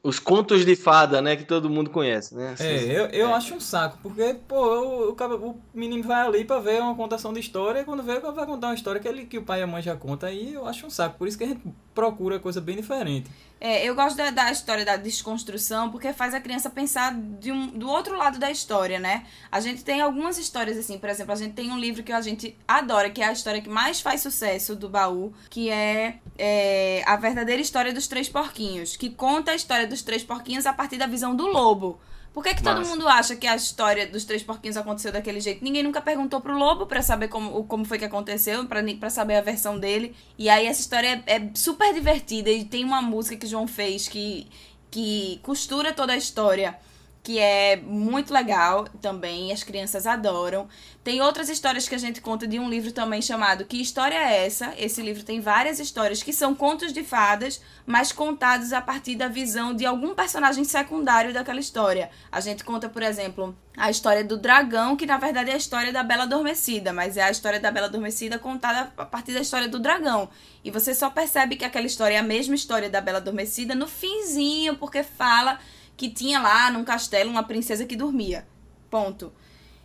os 0.03 0.19
contos 0.19 0.65
de 0.65 0.75
fada, 0.75 1.21
né? 1.21 1.37
Que 1.37 1.45
todo 1.45 1.69
mundo 1.69 1.89
conhece, 1.89 2.35
né? 2.35 2.49
Assim, 2.49 2.65
é, 2.65 2.83
eu, 2.83 3.05
eu 3.05 3.29
é. 3.29 3.33
acho 3.33 3.55
um 3.55 3.59
saco, 3.59 3.97
porque, 4.03 4.35
pô, 4.47 4.57
o, 4.57 5.11
o, 5.11 5.49
o, 5.49 5.61
menino 5.73 6.03
vai 6.03 6.27
ali 6.27 6.43
pra 6.43 6.59
ver 6.59 6.81
uma 6.81 6.93
contação 6.93 7.31
de 7.31 7.39
história, 7.39 7.79
e 7.79 7.85
quando 7.85 8.03
vê, 8.03 8.19
vai 8.19 8.45
contar 8.45 8.67
uma 8.67 8.75
história 8.75 8.99
que, 8.99 9.07
ele, 9.07 9.25
que 9.25 9.37
o 9.37 9.43
pai 9.43 9.61
e 9.61 9.63
a 9.63 9.67
mãe 9.67 9.81
já 9.81 9.95
contam, 9.95 10.27
aí 10.27 10.53
eu 10.53 10.67
acho 10.67 10.85
um 10.85 10.89
saco. 10.89 11.17
Por 11.17 11.25
isso 11.25 11.37
que 11.37 11.45
a 11.45 11.47
gente 11.47 11.61
procura 11.95 12.37
coisa 12.37 12.59
bem 12.59 12.75
diferente. 12.75 13.31
É, 13.65 13.85
eu 13.85 13.95
gosto 13.95 14.17
da, 14.17 14.29
da, 14.29 14.51
história 14.51 14.83
da 14.83 14.97
desconstrução, 14.97 15.89
porque 15.89 16.11
faz 16.11 16.33
a 16.33 16.41
criança 16.41 16.69
pensar 16.69 17.15
de 17.15 17.49
um, 17.49 17.67
do 17.67 17.87
outro 17.87 18.17
lado 18.17 18.37
da 18.37 18.51
história, 18.51 18.99
né? 18.99 19.25
A 19.49 19.61
gente 19.61 19.85
tem 19.85 20.01
algumas 20.01 20.37
histórias 20.37 20.77
assim, 20.77 20.99
por 20.99 21.07
exemplo, 21.07 21.31
a 21.31 21.37
gente 21.37 21.53
tem 21.53 21.71
um 21.71 21.79
livro 21.79 22.03
que 22.03 22.11
a 22.11 22.19
gente 22.19 22.57
adora, 22.67 23.09
que 23.09 23.21
é 23.21 23.27
a 23.27 23.31
história 23.31 23.61
que 23.61 23.69
mais 23.69 24.01
faz 24.01 24.19
sucesso 24.19 24.75
do 24.75 24.89
baú, 24.89 25.31
que 25.49 25.69
é, 25.69 26.17
é 26.37 27.03
A 27.07 27.15
Verdadeira 27.15 27.61
História 27.61 27.93
dos 27.93 28.05
Três 28.05 28.27
Porquinhos, 28.27 28.97
que 28.97 29.09
conta 29.09 29.51
a 29.51 29.55
história 29.55 29.87
dos 29.93 30.01
três 30.01 30.23
porquinhos 30.23 30.65
a 30.65 30.73
partir 30.73 30.97
da 30.97 31.07
visão 31.07 31.35
do 31.35 31.47
lobo. 31.47 31.99
Por 32.33 32.43
que, 32.43 32.55
que 32.55 32.63
todo 32.63 32.83
mundo 32.83 33.07
acha 33.07 33.35
que 33.35 33.45
a 33.45 33.55
história 33.55 34.07
dos 34.07 34.25
três 34.25 34.41
porquinhos 34.41 34.75
aconteceu 34.75 35.11
daquele 35.11 35.39
jeito? 35.39 35.63
Ninguém 35.63 35.83
nunca 35.83 36.01
perguntou 36.01 36.41
pro 36.41 36.57
lobo 36.57 36.87
para 36.87 36.99
saber 37.03 37.27
como, 37.27 37.63
como 37.65 37.85
foi 37.85 37.99
que 37.99 38.05
aconteceu, 38.05 38.65
para 38.65 39.09
saber 39.11 39.35
a 39.35 39.41
versão 39.41 39.77
dele. 39.77 40.15
E 40.35 40.49
aí 40.49 40.65
essa 40.65 40.81
história 40.81 41.23
é, 41.27 41.35
é, 41.35 41.49
super 41.53 41.93
divertida 41.93 42.49
e 42.49 42.65
tem 42.65 42.83
uma 42.83 43.03
música 43.03 43.37
que 43.37 43.45
o 43.45 43.49
João 43.49 43.67
fez 43.67 44.07
que, 44.07 44.47
que 44.89 45.39
costura 45.43 45.93
toda 45.93 46.13
a 46.13 46.17
história 46.17 46.75
que 47.23 47.39
é 47.39 47.77
muito 47.77 48.33
legal 48.33 48.85
também, 49.01 49.53
as 49.53 49.63
crianças 49.63 50.05
adoram. 50.05 50.67
Tem 51.01 51.21
outras 51.21 51.47
histórias 51.47 51.87
que 51.87 51.95
a 51.95 51.97
gente 51.97 52.19
conta 52.19 52.45
de 52.45 52.59
um 52.59 52.69
livro 52.69 52.91
também 52.91 53.21
chamado 53.21 53.63
Que 53.63 53.81
História 53.81 54.15
é 54.15 54.45
Essa? 54.45 54.73
Esse 54.77 55.01
livro 55.01 55.23
tem 55.23 55.39
várias 55.39 55.79
histórias 55.79 56.21
que 56.21 56.33
são 56.33 56.53
contos 56.53 56.91
de 56.91 57.01
fadas, 57.01 57.61
mas 57.85 58.11
contados 58.11 58.73
a 58.73 58.81
partir 58.81 59.15
da 59.15 59.29
visão 59.29 59.73
de 59.73 59.85
algum 59.85 60.13
personagem 60.13 60.65
secundário 60.65 61.33
daquela 61.33 61.61
história. 61.61 62.09
A 62.29 62.41
gente 62.41 62.65
conta, 62.65 62.89
por 62.89 63.01
exemplo, 63.01 63.55
a 63.77 63.89
história 63.89 64.23
do 64.23 64.35
dragão, 64.35 64.97
que 64.97 65.05
na 65.05 65.17
verdade 65.17 65.49
é 65.49 65.53
a 65.53 65.57
história 65.57 65.93
da 65.93 66.03
Bela 66.03 66.23
Adormecida, 66.23 66.91
mas 66.91 67.15
é 67.15 67.23
a 67.23 67.31
história 67.31 67.59
da 67.59 67.71
Bela 67.71 67.87
Adormecida 67.87 68.37
contada 68.37 68.91
a 68.97 69.05
partir 69.05 69.31
da 69.31 69.39
história 69.39 69.69
do 69.69 69.79
dragão. 69.79 70.29
E 70.61 70.69
você 70.69 70.93
só 70.93 71.09
percebe 71.09 71.55
que 71.55 71.63
aquela 71.63 71.85
história 71.85 72.15
é 72.15 72.19
a 72.19 72.23
mesma 72.23 72.55
história 72.55 72.89
da 72.89 72.99
Bela 72.99 73.19
Adormecida 73.19 73.73
no 73.73 73.87
finzinho, 73.87 74.75
porque 74.75 75.03
fala 75.03 75.57
que 75.95 76.09
tinha 76.09 76.39
lá 76.39 76.71
num 76.71 76.83
castelo 76.83 77.29
uma 77.29 77.43
princesa 77.43 77.85
que 77.85 77.95
dormia. 77.95 78.47
Ponto. 78.89 79.31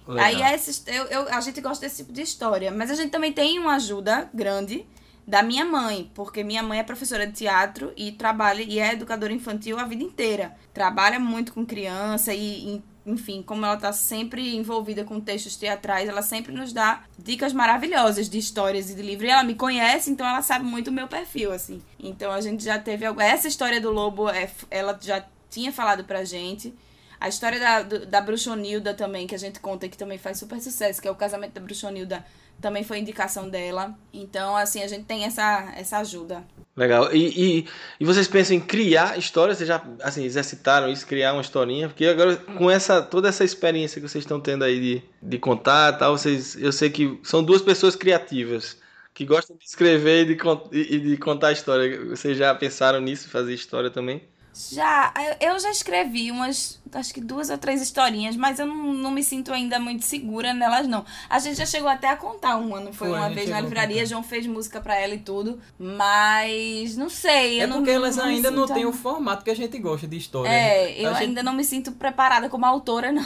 Legal. 0.06 0.24
Aí 0.24 0.42
essa, 0.42 0.90
eu, 0.90 1.04
eu, 1.04 1.28
a 1.28 1.40
gente 1.40 1.60
gosta 1.60 1.84
desse 1.84 1.98
tipo 1.98 2.12
de 2.12 2.22
história. 2.22 2.70
Mas 2.70 2.90
a 2.90 2.94
gente 2.94 3.10
também 3.10 3.32
tem 3.32 3.58
uma 3.58 3.74
ajuda 3.74 4.28
grande 4.32 4.86
da 5.26 5.42
minha 5.42 5.66
mãe, 5.66 6.10
porque 6.14 6.42
minha 6.42 6.62
mãe 6.62 6.78
é 6.78 6.82
professora 6.82 7.26
de 7.26 7.34
teatro 7.34 7.92
e 7.94 8.12
trabalha 8.12 8.62
e 8.62 8.78
é 8.78 8.94
educadora 8.94 9.30
infantil 9.30 9.78
a 9.78 9.84
vida 9.84 10.02
inteira. 10.02 10.56
Trabalha 10.72 11.20
muito 11.20 11.52
com 11.52 11.66
criança 11.66 12.32
e, 12.32 12.82
enfim, 13.04 13.42
como 13.42 13.62
ela 13.66 13.74
está 13.74 13.92
sempre 13.92 14.56
envolvida 14.56 15.04
com 15.04 15.20
textos 15.20 15.56
teatrais, 15.56 16.08
ela 16.08 16.22
sempre 16.22 16.50
nos 16.50 16.72
dá 16.72 17.04
dicas 17.18 17.52
maravilhosas 17.52 18.30
de 18.30 18.38
histórias 18.38 18.88
e 18.88 18.94
de 18.94 19.02
livros. 19.02 19.28
E 19.28 19.32
ela 19.32 19.44
me 19.44 19.54
conhece, 19.54 20.10
então 20.10 20.26
ela 20.26 20.40
sabe 20.40 20.64
muito 20.64 20.88
o 20.88 20.92
meu 20.92 21.06
perfil, 21.06 21.52
assim. 21.52 21.82
Então 21.98 22.32
a 22.32 22.40
gente 22.40 22.64
já 22.64 22.78
teve 22.78 23.04
essa 23.20 23.46
história 23.46 23.82
do 23.82 23.90
lobo, 23.90 24.30
é, 24.30 24.50
ela 24.70 24.98
já 24.98 25.22
tinha 25.50 25.72
falado 25.72 26.04
pra 26.04 26.24
gente. 26.24 26.74
A 27.20 27.28
história 27.28 27.58
da, 27.58 27.82
da 27.82 28.20
Bruxonilda 28.20 28.94
também, 28.94 29.26
que 29.26 29.34
a 29.34 29.38
gente 29.38 29.58
conta 29.58 29.88
que 29.88 29.98
também 29.98 30.18
faz 30.18 30.38
super 30.38 30.60
sucesso, 30.60 31.02
que 31.02 31.08
é 31.08 31.10
o 31.10 31.16
casamento 31.16 31.54
da 31.54 31.60
Bruxonilda, 31.60 32.24
também 32.60 32.84
foi 32.84 32.98
indicação 32.98 33.48
dela. 33.48 33.94
Então, 34.12 34.56
assim, 34.56 34.82
a 34.82 34.86
gente 34.86 35.04
tem 35.04 35.24
essa, 35.24 35.72
essa 35.76 35.98
ajuda. 35.98 36.44
Legal. 36.76 37.12
E, 37.12 37.58
e, 37.60 37.68
e 37.98 38.04
vocês 38.04 38.28
pensam 38.28 38.56
em 38.56 38.60
criar 38.60 39.18
histórias? 39.18 39.58
Vocês 39.58 39.68
já, 39.68 39.84
assim, 40.00 40.24
exercitaram 40.24 40.88
isso, 40.88 41.06
criar 41.06 41.32
uma 41.32 41.42
historinha? 41.42 41.88
Porque 41.88 42.06
agora, 42.06 42.36
com 42.36 42.70
essa, 42.70 43.02
toda 43.02 43.28
essa 43.28 43.44
experiência 43.44 44.00
que 44.00 44.08
vocês 44.08 44.22
estão 44.22 44.40
tendo 44.40 44.64
aí 44.64 44.80
de, 44.80 45.02
de 45.20 45.38
contar 45.38 45.94
tal, 45.94 46.16
vocês, 46.16 46.56
eu 46.56 46.72
sei 46.72 46.90
que 46.90 47.18
são 47.24 47.42
duas 47.42 47.62
pessoas 47.62 47.96
criativas 47.96 48.76
que 49.12 49.24
gostam 49.24 49.56
de 49.56 49.64
escrever 49.64 50.30
e 50.30 50.36
de, 50.36 50.94
e 50.94 51.00
de 51.00 51.16
contar 51.16 51.50
história. 51.50 52.04
Vocês 52.06 52.38
já 52.38 52.54
pensaram 52.54 53.00
nisso, 53.00 53.28
fazer 53.28 53.52
história 53.52 53.90
também? 53.90 54.22
Já, 54.58 55.14
eu 55.40 55.56
já 55.60 55.70
escrevi 55.70 56.32
umas, 56.32 56.80
acho 56.92 57.14
que 57.14 57.20
duas 57.20 57.48
ou 57.48 57.56
três 57.56 57.80
historinhas, 57.80 58.34
mas 58.34 58.58
eu 58.58 58.66
não, 58.66 58.92
não 58.92 59.10
me 59.12 59.22
sinto 59.22 59.52
ainda 59.52 59.78
muito 59.78 60.04
segura 60.04 60.52
nelas, 60.52 60.88
não. 60.88 61.04
A 61.30 61.38
gente 61.38 61.58
já 61.58 61.64
chegou 61.64 61.88
até 61.88 62.08
a 62.08 62.16
contar 62.16 62.56
uma, 62.56 62.80
não 62.80 62.92
foi, 62.92 63.08
foi 63.08 63.18
uma 63.18 63.30
vez 63.30 63.48
na 63.48 63.60
livraria, 63.60 64.04
João 64.04 64.22
fez 64.22 64.48
música 64.48 64.80
para 64.80 64.98
ela 64.98 65.14
e 65.14 65.18
tudo, 65.18 65.60
mas 65.78 66.96
não 66.96 67.08
sei. 67.08 67.60
É 67.60 67.66
não, 67.68 67.76
porque 67.76 67.90
elas 67.92 68.16
não 68.16 68.24
ainda 68.24 68.50
não 68.50 68.66
têm 68.66 68.84
o 68.84 68.92
formato 68.92 69.44
que 69.44 69.50
a 69.50 69.54
gente 69.54 69.78
gosta 69.78 70.08
de 70.08 70.16
história. 70.16 70.50
É, 70.50 70.90
eu 71.00 71.12
gente... 71.12 71.22
ainda 71.22 71.42
não 71.42 71.52
me 71.52 71.62
sinto 71.62 71.92
preparada 71.92 72.48
como 72.48 72.66
autora, 72.66 73.12
não. 73.12 73.24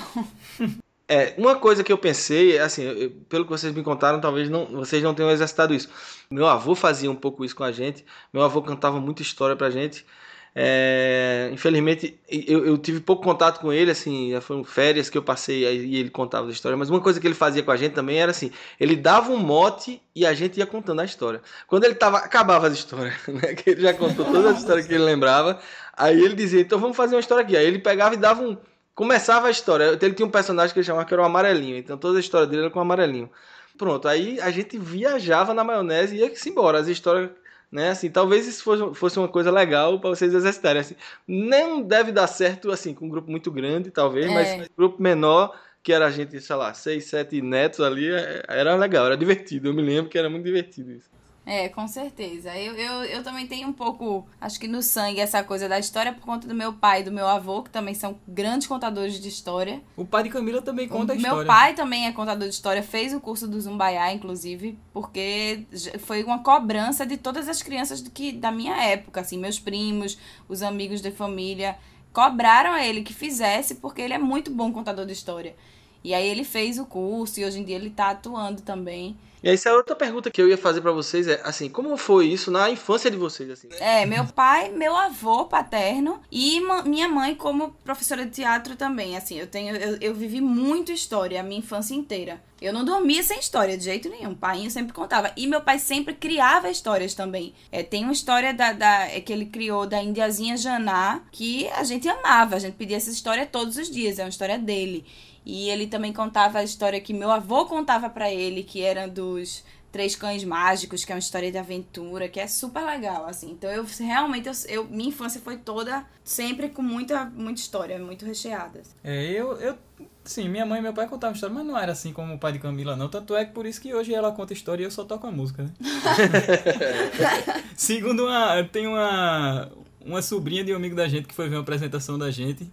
É, 1.09 1.35
uma 1.37 1.57
coisa 1.57 1.85
que 1.85 1.92
eu 1.92 1.99
pensei, 1.99 2.59
assim, 2.59 2.83
eu, 2.85 3.11
pelo 3.29 3.45
que 3.45 3.51
vocês 3.51 3.75
me 3.75 3.83
contaram, 3.83 4.21
talvez 4.21 4.49
não, 4.49 4.66
vocês 4.66 5.03
não 5.03 5.12
tenham 5.12 5.31
exercitado 5.31 5.75
isso. 5.75 5.90
Meu 6.31 6.47
avô 6.47 6.75
fazia 6.75 7.11
um 7.11 7.14
pouco 7.14 7.45
isso 7.45 7.57
com 7.57 7.64
a 7.64 7.73
gente. 7.73 8.05
Meu 8.33 8.42
avô 8.42 8.62
cantava 8.62 8.99
muita 9.01 9.21
história 9.21 9.57
pra 9.57 9.68
gente. 9.68 10.07
É, 10.54 11.48
infelizmente, 11.50 12.20
eu, 12.28 12.66
eu, 12.66 12.76
tive 12.76 13.00
pouco 13.00 13.22
contato 13.22 13.58
com 13.58 13.72
ele, 13.72 13.90
assim, 13.90 14.38
foram 14.42 14.62
férias 14.62 15.08
que 15.08 15.16
eu 15.16 15.22
passei 15.22 15.64
e 15.64 15.96
ele 15.96 16.10
contava 16.10 16.48
a 16.48 16.50
história. 16.50 16.76
Mas 16.76 16.90
uma 16.90 17.00
coisa 17.00 17.18
que 17.18 17.26
ele 17.26 17.34
fazia 17.34 17.62
com 17.62 17.70
a 17.70 17.76
gente 17.76 17.92
também 17.94 18.18
era 18.18 18.30
assim: 18.30 18.50
ele 18.78 18.94
dava 18.94 19.32
um 19.32 19.38
mote 19.38 20.02
e 20.14 20.26
a 20.26 20.34
gente 20.34 20.58
ia 20.58 20.66
contando 20.66 21.00
a 21.00 21.04
história. 21.04 21.40
Quando 21.66 21.84
ele 21.84 21.94
tava, 21.94 22.18
acabava 22.18 22.66
as 22.66 22.74
histórias, 22.74 23.14
né? 23.28 23.54
Que 23.54 23.70
ele 23.70 23.80
já 23.80 23.94
contou 23.94 24.26
todas 24.26 24.46
as 24.52 24.58
histórias 24.58 24.86
que 24.86 24.92
ele 24.92 25.04
lembrava. 25.04 25.58
Aí 25.96 26.20
ele 26.22 26.34
dizia: 26.34 26.60
então 26.60 26.78
vamos 26.78 26.96
fazer 26.96 27.14
uma 27.14 27.20
história 27.20 27.42
aqui. 27.42 27.56
Aí 27.56 27.66
ele 27.66 27.78
pegava 27.78 28.14
e 28.14 28.18
dava 28.18 28.42
um. 28.42 28.56
Começava 28.94 29.48
a 29.48 29.50
história. 29.50 29.98
Ele 30.00 30.12
tinha 30.12 30.26
um 30.26 30.30
personagem 30.30 30.74
que 30.74 30.80
ele 30.80 30.86
chamava 30.86 31.06
que 31.06 31.14
era 31.14 31.22
o 31.22 31.26
amarelinho. 31.26 31.78
Então 31.78 31.96
toda 31.96 32.18
a 32.18 32.20
história 32.20 32.46
dele 32.46 32.62
era 32.62 32.70
com 32.70 32.78
o 32.78 32.82
amarelinho. 32.82 33.30
Pronto, 33.78 34.06
aí 34.06 34.38
a 34.40 34.50
gente 34.50 34.76
viajava 34.76 35.54
na 35.54 35.64
maionese 35.64 36.14
e 36.14 36.20
ia-se 36.20 36.50
embora. 36.50 36.78
As 36.78 36.88
histórias 36.88 37.30
né? 37.72 37.88
Assim, 37.90 38.11
talvez 38.11 38.46
isso 38.46 38.62
fosse, 38.62 38.94
fosse 38.94 39.18
uma 39.18 39.28
coisa 39.28 39.50
legal 39.50 39.98
para 39.98 40.11
vocês 40.11 40.32
exercitarem. 40.35 40.80
Assim, 40.80 40.94
não 41.26 41.82
deve 41.82 42.12
dar 42.12 42.26
certo 42.26 42.70
assim 42.70 42.94
com 42.94 43.06
um 43.06 43.08
grupo 43.08 43.30
muito 43.30 43.50
grande, 43.50 43.90
talvez, 43.90 44.26
É. 44.26 44.35
mas 44.35 44.68
um 44.70 44.74
grupo 44.76 45.02
menor 45.02 45.58
que 45.82 45.92
era 45.92 46.06
a 46.06 46.11
gente, 46.11 46.40
sei 46.40 46.54
lá, 46.56 46.72
seis, 46.74 47.06
sete 47.06 47.42
netos 47.42 47.80
ali, 47.80 48.08
é- 48.12 48.44
era 48.46 48.76
legal, 48.76 49.06
era 49.06 49.16
divertido. 49.16 49.68
Eu 49.68 49.74
me 49.74 49.82
lembro 49.82 50.08
que 50.11 50.16
era 50.18 50.30
muito 50.30 50.44
divertido 50.44 50.92
isso. 50.92 51.11
É, 51.44 51.68
com 51.68 51.88
certeza. 51.88 52.57
Eu, 52.57 52.74
eu, 52.74 53.05
eu 53.05 53.22
também 53.22 53.46
tenho 53.48 53.66
um 53.68 53.72
pouco, 53.72 54.26
acho 54.40 54.61
que 54.61 54.68
no 54.68 54.81
sangue, 54.81 55.20
essa 55.20 55.42
coisa 55.42 55.68
da 55.68 55.78
história 55.78 56.12
por 56.12 56.20
conta 56.20 56.46
do 56.46 56.55
meu 56.55 56.72
pai 56.72 57.00
e 57.00 57.05
do 57.05 57.11
meu 57.11 57.26
avô, 57.26 57.62
que 57.62 57.70
também 57.70 57.94
são 57.94 58.16
grandes 58.28 58.68
contadores 58.68 59.20
de 59.20 59.28
história. 59.28 59.83
O 59.96 60.05
pai 60.05 60.22
de 60.22 60.31
Camila 60.31 60.62
também 60.62 60.87
conta 60.87 61.12
a 61.12 61.16
O 61.16 61.18
história. 61.18 61.37
Meu 61.38 61.46
pai 61.46 61.74
também 61.74 62.07
é 62.07 62.12
contador 62.12 62.48
de 62.48 62.55
história, 62.55 62.83
fez 62.83 63.12
o 63.12 63.20
curso 63.20 63.48
do 63.48 63.61
Zumbaiá, 63.61 64.12
inclusive, 64.12 64.78
porque 64.92 65.66
foi 66.00 66.22
uma 66.22 66.38
cobrança 66.44 67.05
de 67.05 67.16
todas 67.16 67.48
as 67.48 67.61
crianças 67.61 68.00
do 68.00 68.11
que, 68.11 68.31
da 68.31 68.52
minha 68.52 68.76
época, 68.76 69.20
assim, 69.20 69.37
meus 69.37 69.59
primos, 69.59 70.16
os 70.48 70.62
amigos 70.62 71.00
da 71.00 71.11
família, 71.11 71.76
cobraram 72.12 72.72
a 72.72 72.87
ele 72.87 73.02
que 73.02 73.12
fizesse, 73.12 73.76
porque 73.76 74.00
ele 74.00 74.14
é 74.14 74.18
muito 74.18 74.48
bom 74.48 74.72
contador 74.72 75.07
de 75.07 75.12
história. 75.12 75.57
E 76.05 76.14
aí 76.14 76.26
ele 76.28 76.44
fez 76.44 76.78
o 76.78 76.87
curso 76.87 77.40
e 77.40 77.44
hoje 77.44 77.59
em 77.59 77.64
dia 77.64 77.76
ele 77.76 77.90
tá 77.90 78.11
atuando 78.11 78.62
também. 78.62 79.16
E 79.42 79.48
aí, 79.48 79.55
essa 79.55 79.70
é 79.70 79.72
outra 79.72 79.96
pergunta 79.96 80.31
que 80.31 80.40
eu 80.40 80.48
ia 80.48 80.57
fazer 80.57 80.81
pra 80.81 80.92
vocês 80.92 81.26
é, 81.26 81.40
assim, 81.42 81.68
como 81.68 81.96
foi 81.96 82.28
isso 82.28 82.50
na 82.50 82.70
infância 82.70 83.11
de 83.11 83.16
vocês, 83.16 83.50
assim? 83.50 83.68
É, 83.81 84.07
meu 84.07 84.24
pai, 84.26 84.70
meu 84.70 84.96
avô 84.96 85.46
paterno 85.46 86.20
e 86.31 86.61
minha 86.85 87.09
mãe 87.09 87.35
como 87.35 87.72
professora 87.85 88.24
de 88.24 88.31
teatro 88.31 88.76
também. 88.76 89.16
Assim, 89.16 89.38
eu 89.38 89.46
tenho, 89.48 89.74
eu, 89.74 89.98
eu 90.00 90.14
vivi 90.14 90.40
muito 90.40 90.92
história 90.92 91.40
a 91.40 91.42
minha 91.42 91.59
infância 91.59 91.92
inteira. 91.94 92.40
Eu 92.61 92.72
não 92.72 92.85
dormia 92.85 93.20
sem 93.24 93.40
história 93.40 93.76
de 93.76 93.83
jeito 93.83 94.09
nenhum. 94.09 94.31
O 94.31 94.37
pai 94.37 94.70
sempre 94.70 94.92
contava. 94.92 95.33
E 95.37 95.48
meu 95.48 95.61
pai 95.61 95.81
sempre 95.81 96.14
criava 96.14 96.70
histórias 96.70 97.12
também. 97.12 97.52
É, 97.72 97.83
tem 97.83 98.05
uma 98.05 98.12
história 98.12 98.55
da, 98.55 98.72
da- 98.72 99.09
é, 99.09 99.20
que 99.20 99.33
ele 99.33 99.46
criou 99.46 99.85
da 99.85 100.00
Indiazinha 100.00 100.57
Janá 100.57 101.22
que 101.33 101.66
a 101.70 101.83
gente 101.83 102.09
amava. 102.09 102.55
A 102.55 102.59
gente 102.61 102.74
pedia 102.74 102.96
essa 102.96 103.11
história 103.11 103.44
todos 103.44 103.76
os 103.76 103.90
dias. 103.90 104.20
É 104.20 104.22
uma 104.22 104.28
história 104.28 104.57
dele. 104.57 105.05
E 105.44 105.68
ele 105.70 105.87
também 105.87 106.12
contava 106.12 106.59
a 106.59 106.64
história 106.64 107.00
que 107.00 107.12
meu 107.12 107.31
avô 107.31 107.64
contava 107.66 108.09
pra 108.09 108.31
ele, 108.33 108.62
que 108.62 108.81
era 108.83 109.09
dos 109.09 109.64
Três 109.90 110.16
Cães 110.16 110.42
Mágicos, 110.44 111.05
que 111.05 111.12
é 111.12 111.14
uma 111.14 111.18
história 111.18 111.50
de 111.52 111.59
aventura, 111.59 112.28
que 112.28 112.40
é 112.40 112.46
super 112.46 112.83
legal, 112.85 113.26
assim. 113.26 113.50
Então, 113.50 113.70
eu 113.70 113.85
realmente, 114.00 114.48
eu, 114.48 114.55
eu- 114.68 114.85
minha 114.85 115.09
infância 115.11 115.40
foi 115.40 115.57
toda 115.59 116.05
sempre 116.24 116.68
com 116.70 116.81
muita, 116.81 117.24
muita 117.26 117.61
história, 117.61 117.98
muito 117.98 118.24
recheada. 118.24 118.81
É, 119.05 119.22
eu, 119.33 119.52
eu. 119.61 119.76
Sim, 120.24 120.48
minha 120.48 120.64
mãe 120.64 120.78
e 120.78 120.83
meu 120.83 120.92
pai 120.94 121.09
contavam 121.09 121.35
história, 121.35 121.52
mas 121.55 121.66
não 121.66 121.76
era 121.76 121.90
assim 121.92 122.12
como 122.12 122.33
o 122.35 122.38
pai 122.38 122.52
de 122.52 122.61
Camila, 122.61 122.94
não. 122.96 123.09
Tanto 123.09 123.35
é 123.35 123.44
que 123.44 123.50
por 123.52 123.66
isso 123.66 123.81
que 123.81 123.92
hoje 123.92 124.14
ela 124.14 124.31
conta 124.33 124.52
história 124.52 124.83
e 124.83 124.87
eu 124.87 124.90
só 124.90 125.02
toco 125.05 125.26
a 125.26 125.31
música, 125.33 125.64
né? 125.64 125.70
Segundo 127.76 128.26
uma. 128.26 128.62
Tem 128.64 128.87
uma. 128.87 129.70
Uma 130.05 130.20
sobrinha 130.22 130.64
de 130.64 130.72
um 130.72 130.76
amigo 130.76 130.96
da 130.96 131.07
gente 131.09 131.28
que 131.28 131.35
foi 131.35 131.48
ver 131.48 131.57
uma 131.57 131.62
apresentação 131.62 132.18
da 132.18 132.31
gente. 132.31 132.68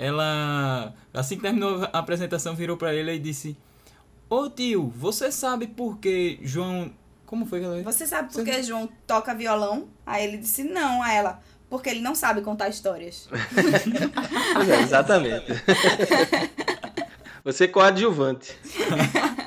Ela. 0.00 0.94
Assim 1.12 1.36
que 1.36 1.42
terminou 1.42 1.84
a 1.92 1.98
apresentação, 1.98 2.54
virou 2.54 2.74
pra 2.74 2.94
ele 2.94 3.12
e 3.12 3.18
disse: 3.18 3.54
Ô 4.30 4.48
tio, 4.48 4.90
você 4.96 5.30
sabe 5.30 5.66
por 5.66 5.98
que 5.98 6.38
João. 6.42 6.90
Como 7.26 7.44
foi 7.44 7.60
que 7.60 7.66
ela 7.66 7.82
Você 7.82 8.06
sabe 8.06 8.32
por 8.32 8.42
que 8.42 8.62
João 8.62 8.88
toca 9.06 9.34
violão? 9.34 9.88
Aí 10.06 10.24
ele 10.24 10.38
disse 10.38 10.64
não 10.64 11.02
a 11.02 11.12
ela, 11.12 11.42
porque 11.68 11.90
ele 11.90 12.00
não 12.00 12.14
sabe 12.14 12.40
contar 12.40 12.70
histórias. 12.70 13.28
É, 14.70 14.82
exatamente. 14.82 15.46
Você 17.44 17.64
é 17.64 17.68
coadjuvante. 17.68 18.58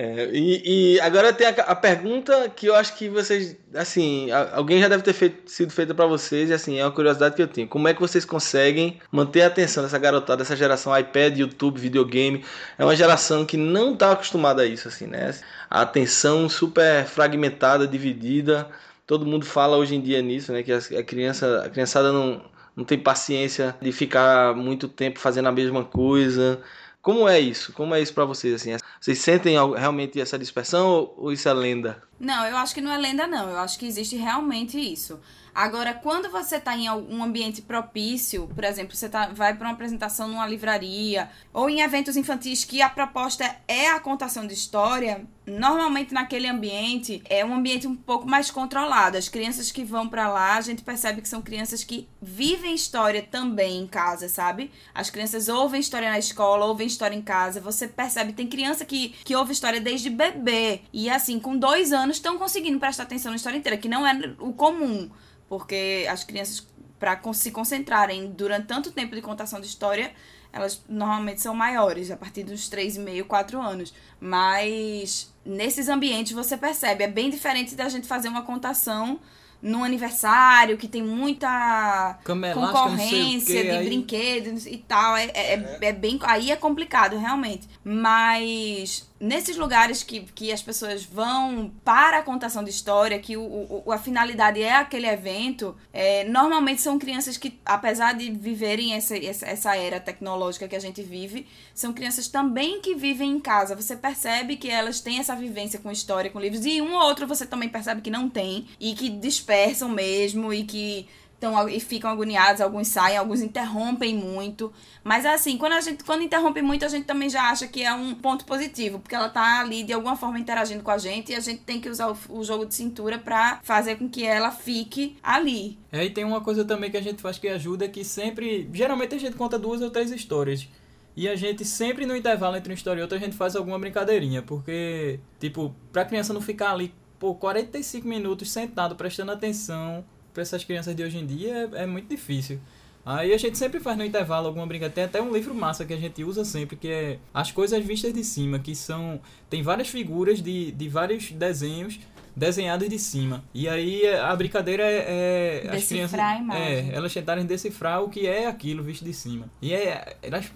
É, 0.00 0.30
e, 0.32 0.94
e 0.94 1.00
agora 1.00 1.32
tem 1.32 1.48
a, 1.48 1.50
a 1.50 1.74
pergunta 1.74 2.48
que 2.54 2.66
eu 2.66 2.74
acho 2.76 2.94
que 2.96 3.08
vocês, 3.08 3.56
assim, 3.74 4.30
a- 4.30 4.54
alguém 4.54 4.80
já 4.80 4.86
deve 4.86 5.02
ter 5.02 5.12
feito- 5.12 5.50
sido 5.50 5.72
feita 5.72 5.92
pra 5.92 6.06
vocês, 6.06 6.50
e 6.50 6.52
assim, 6.52 6.78
é 6.78 6.84
uma 6.84 6.92
curiosidade 6.92 7.34
que 7.34 7.42
eu 7.42 7.48
tenho. 7.48 7.66
Como 7.66 7.88
é 7.88 7.92
que 7.94 8.00
vocês 8.00 8.24
conseguem 8.24 9.00
manter 9.10 9.42
a 9.42 9.48
atenção 9.48 9.82
dessa 9.82 9.98
garotada, 9.98 10.36
dessa 10.44 10.54
geração 10.54 10.96
iPad, 10.96 11.38
YouTube, 11.38 11.80
videogame? 11.80 12.44
É 12.78 12.84
uma 12.84 12.94
geração 12.94 13.44
que 13.44 13.56
não 13.56 13.96
tá 13.96 14.12
acostumada 14.12 14.62
a 14.62 14.66
isso, 14.66 14.86
assim, 14.86 15.08
né? 15.08 15.34
A 15.68 15.80
atenção 15.82 16.48
super 16.48 17.04
fragmentada, 17.06 17.84
dividida. 17.86 18.68
Todo 19.04 19.26
mundo 19.26 19.44
fala 19.46 19.76
hoje 19.76 19.96
em 19.96 20.00
dia 20.00 20.22
nisso, 20.22 20.52
né? 20.52 20.62
Que 20.62 20.70
as- 20.72 20.92
a 20.92 21.02
criança, 21.02 21.64
a 21.66 21.68
criançada 21.70 22.12
não, 22.12 22.40
não 22.76 22.84
tem 22.84 22.96
paciência 22.98 23.74
de 23.82 23.90
ficar 23.90 24.54
muito 24.54 24.86
tempo 24.86 25.18
fazendo 25.18 25.48
a 25.48 25.52
mesma 25.52 25.84
coisa. 25.84 26.60
Como 27.00 27.28
é 27.28 27.38
isso? 27.40 27.72
Como 27.72 27.94
é 27.94 28.00
isso 28.02 28.12
pra 28.12 28.24
vocês 28.24 28.54
assim? 28.54 28.76
Vocês 29.00 29.18
sentem 29.20 29.56
al- 29.56 29.72
realmente 29.72 30.20
essa 30.20 30.38
dispersão 30.38 31.12
ou, 31.16 31.32
isso 31.32 31.48
é 31.48 31.52
lenda? 31.54 32.02
Não, 32.18 32.44
eu 32.46 32.56
acho 32.56 32.74
que 32.74 32.80
não 32.80 32.92
é 32.92 32.98
lenda, 32.98 33.26
não. 33.26 33.48
Eu 33.50 33.58
acho 33.58 33.78
que 33.78 33.86
existe 33.86 34.16
realmente 34.16 34.78
isso. 34.78 35.20
Agora, 35.54 35.94
quando 35.94 36.30
você 36.30 36.56
está 36.56 36.76
em 36.76 36.86
algum 36.86 37.22
ambiente 37.22 37.62
propício, 37.62 38.48
por 38.54 38.62
exemplo, 38.64 38.94
você 38.94 39.08
tá, 39.08 39.28
vai 39.32 39.54
para 39.56 39.66
uma 39.66 39.72
apresentação 39.74 40.28
numa 40.28 40.46
livraria, 40.46 41.30
ou 41.52 41.68
em 41.70 41.80
eventos 41.80 42.16
infantis 42.16 42.64
que 42.64 42.82
a 42.82 42.88
proposta 42.88 43.56
é 43.66 43.88
a 43.90 43.98
contação 44.00 44.46
de 44.46 44.54
história, 44.54 45.24
normalmente 45.48 46.12
naquele 46.12 46.46
ambiente 46.46 47.22
é 47.28 47.44
um 47.44 47.54
ambiente 47.54 47.86
um 47.86 47.96
pouco 47.96 48.28
mais 48.28 48.50
controlado. 48.50 49.16
As 49.16 49.28
crianças 49.28 49.72
que 49.72 49.84
vão 49.84 50.08
para 50.08 50.28
lá, 50.28 50.56
a 50.56 50.60
gente 50.60 50.82
percebe 50.82 51.22
que 51.22 51.28
são 51.28 51.42
crianças 51.42 51.82
que 51.82 52.08
vivem 52.20 52.74
história 52.74 53.22
também 53.22 53.80
em 53.80 53.86
casa, 53.86 54.28
sabe? 54.28 54.70
As 54.94 55.10
crianças 55.10 55.48
ouvem 55.48 55.80
história 55.80 56.10
na 56.10 56.18
escola, 56.18 56.66
ouvem 56.66 56.86
história 56.86 57.16
em 57.16 57.22
casa. 57.22 57.60
Você 57.60 57.88
percebe, 57.88 58.32
tem 58.32 58.46
criança 58.46 58.84
que, 58.84 59.10
que 59.24 59.34
ouve 59.34 59.52
história 59.52 59.80
desde 59.80 60.10
bebê. 60.10 60.82
E 60.92 61.08
assim, 61.08 61.40
com 61.40 61.56
dois 61.56 61.92
anos, 61.92 62.16
estão 62.16 62.38
conseguindo 62.38 62.78
prestar 62.78 63.04
atenção 63.04 63.30
na 63.30 63.36
história 63.36 63.56
inteira, 63.56 63.78
que 63.78 63.88
não 63.88 64.06
é 64.06 64.34
o 64.38 64.52
comum. 64.52 65.10
Porque 65.48 66.06
as 66.10 66.24
crianças, 66.24 66.66
para 66.98 67.20
se 67.32 67.50
concentrarem 67.50 68.30
durante 68.30 68.66
tanto 68.66 68.92
tempo 68.92 69.14
de 69.14 69.22
contação 69.22 69.60
de 69.60 69.66
história, 69.66 70.12
elas 70.52 70.82
normalmente 70.88 71.40
são 71.40 71.54
maiores, 71.54 72.10
a 72.10 72.16
partir 72.16 72.42
dos 72.42 72.68
3,5, 72.68 73.24
4 73.24 73.60
anos. 73.60 73.92
Mas 74.20 75.32
nesses 75.44 75.88
ambientes 75.88 76.32
você 76.32 76.56
percebe, 76.56 77.04
é 77.04 77.08
bem 77.08 77.30
diferente 77.30 77.74
da 77.74 77.88
gente 77.88 78.06
fazer 78.06 78.28
uma 78.28 78.42
contação 78.42 79.18
num 79.60 79.82
aniversário 79.82 80.78
que 80.78 80.86
tem 80.86 81.02
muita 81.02 82.16
Cama 82.22 82.46
elástica, 82.46 82.60
não 82.60 82.72
sei 82.72 82.80
o 82.80 82.90
concorrência 82.90 83.54
quê, 83.62 83.62
de 83.64 83.70
aí- 83.76 83.84
brinquedos 83.86 84.66
e 84.66 84.76
tal. 84.78 85.16
É, 85.16 85.24
é, 85.34 85.54
é- 85.54 85.78
é 85.88 85.92
bem. 85.92 86.18
Aí 86.22 86.50
é 86.52 86.56
complicado, 86.56 87.16
realmente. 87.18 87.68
Mas 87.82 89.07
nesses 89.20 89.56
lugares 89.56 90.02
que, 90.02 90.20
que 90.34 90.52
as 90.52 90.62
pessoas 90.62 91.02
vão 91.04 91.72
para 91.84 92.18
a 92.18 92.22
contação 92.22 92.62
de 92.62 92.70
história, 92.70 93.18
que 93.18 93.36
o, 93.36 93.42
o- 93.84 93.92
a 93.92 93.98
finalidade 93.98 94.62
é 94.62 94.74
aquele 94.76 95.06
evento, 95.08 95.74
é, 95.92 96.24
normalmente 96.24 96.80
são 96.80 96.98
crianças 96.98 97.36
que, 97.36 97.58
apesar 97.64 98.12
de 98.14 98.30
viverem 98.30 98.94
essa, 98.94 99.16
essa, 99.16 99.46
essa 99.46 99.76
era 99.76 99.98
tecnológica 99.98 100.68
que 100.68 100.76
a 100.76 100.80
gente 100.80 101.02
vive, 101.02 101.46
são 101.74 101.92
crianças 101.92 102.28
também 102.28 102.80
que 102.80 102.94
vivem 102.94 103.30
em 103.32 103.40
casa. 103.40 103.74
Você 103.74 103.96
percebe 103.96 104.56
que 104.56 104.70
elas 104.70 105.00
têm 105.00 105.18
essa 105.18 105.34
vivência 105.34 105.80
com 105.80 105.90
história, 105.90 106.30
com 106.30 106.38
livros, 106.40 106.64
e 106.64 106.80
um 106.80 106.94
ou 106.94 107.00
outro 107.02 107.26
você 107.26 107.44
também 107.44 107.68
percebe 107.68 108.00
que 108.00 108.10
não 108.10 108.28
tem, 108.28 108.66
e 108.78 108.94
que 108.94 109.08
dispersam 109.08 109.88
mesmo, 109.88 110.52
e 110.52 110.62
que 110.64 111.08
Então, 111.38 111.68
e 111.68 111.78
ficam 111.78 112.10
agoniados, 112.10 112.60
alguns 112.60 112.88
saem, 112.88 113.16
alguns 113.16 113.40
interrompem 113.40 114.12
muito. 114.12 114.72
Mas 115.04 115.24
assim, 115.24 115.56
quando 115.56 115.74
a 115.74 115.80
gente 115.80 116.02
quando 116.02 116.22
interrompe 116.22 116.60
muito, 116.60 116.84
a 116.84 116.88
gente 116.88 117.04
também 117.04 117.30
já 117.30 117.48
acha 117.48 117.68
que 117.68 117.84
é 117.84 117.94
um 117.94 118.12
ponto 118.12 118.44
positivo, 118.44 118.98
porque 118.98 119.14
ela 119.14 119.28
tá 119.28 119.60
ali 119.60 119.84
de 119.84 119.92
alguma 119.92 120.16
forma 120.16 120.36
interagindo 120.36 120.82
com 120.82 120.90
a 120.90 120.98
gente 120.98 121.30
e 121.30 121.36
a 121.36 121.40
gente 121.40 121.60
tem 121.60 121.80
que 121.80 121.88
usar 121.88 122.10
o, 122.10 122.18
o 122.28 122.42
jogo 122.42 122.66
de 122.66 122.74
cintura 122.74 123.18
pra 123.18 123.60
fazer 123.62 123.96
com 123.96 124.08
que 124.08 124.24
ela 124.24 124.50
fique 124.50 125.16
ali. 125.22 125.78
É, 125.92 126.04
e 126.04 126.10
tem 126.10 126.24
uma 126.24 126.40
coisa 126.40 126.64
também 126.64 126.90
que 126.90 126.96
a 126.96 127.02
gente 127.02 127.22
faz 127.22 127.38
que 127.38 127.46
ajuda, 127.46 127.88
que 127.88 128.02
sempre. 128.02 128.68
Geralmente 128.72 129.14
a 129.14 129.18
gente 129.18 129.36
conta 129.36 129.56
duas 129.56 129.80
ou 129.80 129.90
três 129.90 130.10
histórias. 130.10 130.68
E 131.14 131.28
a 131.28 131.36
gente 131.36 131.64
sempre 131.64 132.04
no 132.04 132.16
intervalo 132.16 132.56
entre 132.56 132.72
uma 132.72 132.76
história 132.76 133.00
e 133.00 133.02
outra, 133.02 133.16
a 133.16 133.20
gente 133.20 133.36
faz 133.36 133.54
alguma 133.54 133.78
brincadeirinha. 133.78 134.42
Porque, 134.42 135.20
tipo, 135.38 135.74
pra 135.92 136.04
criança 136.04 136.32
não 136.32 136.40
ficar 136.40 136.72
ali 136.72 136.92
por 137.18 137.34
45 137.36 138.06
minutos 138.06 138.50
sentado 138.50 138.96
prestando 138.96 139.32
atenção 139.32 140.04
pra 140.32 140.42
essas 140.42 140.64
crianças 140.64 140.94
de 140.94 141.02
hoje 141.02 141.18
em 141.18 141.26
dia 141.26 141.70
é, 141.72 141.82
é 141.82 141.86
muito 141.86 142.08
difícil. 142.08 142.60
Aí 143.04 143.32
a 143.32 143.38
gente 143.38 143.56
sempre 143.56 143.80
faz 143.80 143.96
no 143.96 144.04
intervalo 144.04 144.48
alguma 144.48 144.66
brincadeira. 144.66 144.94
Tem 144.94 145.04
até 145.04 145.22
um 145.22 145.32
livro 145.32 145.54
massa 145.54 145.84
que 145.86 145.94
a 145.94 145.96
gente 145.96 146.22
usa 146.22 146.44
sempre, 146.44 146.76
que 146.76 146.88
é 146.88 147.18
As 147.32 147.50
Coisas 147.50 147.82
Vistas 147.82 148.12
de 148.12 148.22
Cima, 148.22 148.58
que 148.58 148.74
são. 148.74 149.18
Tem 149.48 149.62
várias 149.62 149.88
figuras 149.88 150.42
de, 150.42 150.72
de 150.72 150.88
vários 150.90 151.30
desenhos 151.30 151.98
desenhadas 152.36 152.88
de 152.88 152.98
cima. 152.98 153.42
E 153.54 153.68
aí 153.68 154.06
a 154.06 154.34
brincadeira 154.36 154.82
é. 154.84 155.62
é 155.64 155.70
as 155.70 155.88
Decifrar 155.88 156.08
crianças, 156.08 156.20
a 156.20 156.38
imagem. 156.38 156.90
É, 156.90 156.94
elas 156.94 157.14
tentarem 157.14 157.46
decifrar 157.46 158.02
o 158.02 158.10
que 158.10 158.26
é 158.26 158.46
aquilo 158.46 158.82
visto 158.82 159.04
de 159.04 159.14
cima. 159.14 159.46
E 159.62 159.72
é, 159.72 160.16
elas 160.22 160.52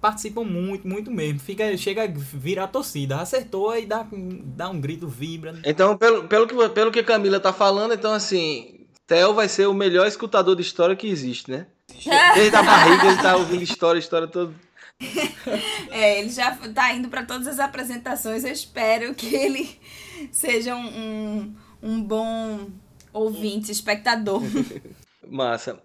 participam 0.00 0.44
muito, 0.44 0.86
muito 0.86 1.10
mesmo. 1.10 1.38
Fica, 1.38 1.76
chega 1.76 2.04
a 2.04 2.06
virar 2.06 2.68
torcida. 2.68 3.20
Acertou 3.20 3.76
e 3.76 3.86
dá, 3.86 4.06
dá 4.12 4.68
um 4.68 4.80
grito, 4.80 5.08
vibra. 5.08 5.60
Então, 5.64 5.96
pelo, 5.96 6.24
pelo, 6.24 6.46
que, 6.46 6.68
pelo 6.70 6.90
que 6.90 6.98
a 7.00 7.04
Camila 7.04 7.40
tá 7.40 7.52
falando, 7.52 7.94
então 7.94 8.12
assim, 8.12 8.77
Theo 9.08 9.32
vai 9.32 9.48
ser 9.48 9.66
o 9.66 9.72
melhor 9.72 10.06
escutador 10.06 10.54
de 10.54 10.60
história 10.60 10.94
que 10.94 11.08
existe, 11.08 11.50
né? 11.50 11.66
Desde 12.34 12.54
a 12.54 12.62
barriga 12.62 13.06
ele 13.06 13.22
tá 13.22 13.36
ouvindo 13.36 13.62
história, 13.62 13.98
história 13.98 14.28
toda. 14.28 14.54
É, 15.90 16.20
ele 16.20 16.28
já 16.28 16.54
tá 16.74 16.92
indo 16.92 17.08
pra 17.08 17.24
todas 17.24 17.46
as 17.46 17.58
apresentações. 17.58 18.44
Eu 18.44 18.52
espero 18.52 19.14
que 19.14 19.34
ele 19.34 19.80
seja 20.30 20.76
um, 20.76 21.54
um 21.82 22.02
bom 22.02 22.68
ouvinte, 23.12 23.72
espectador. 23.72 24.42
Massa. 25.26 25.80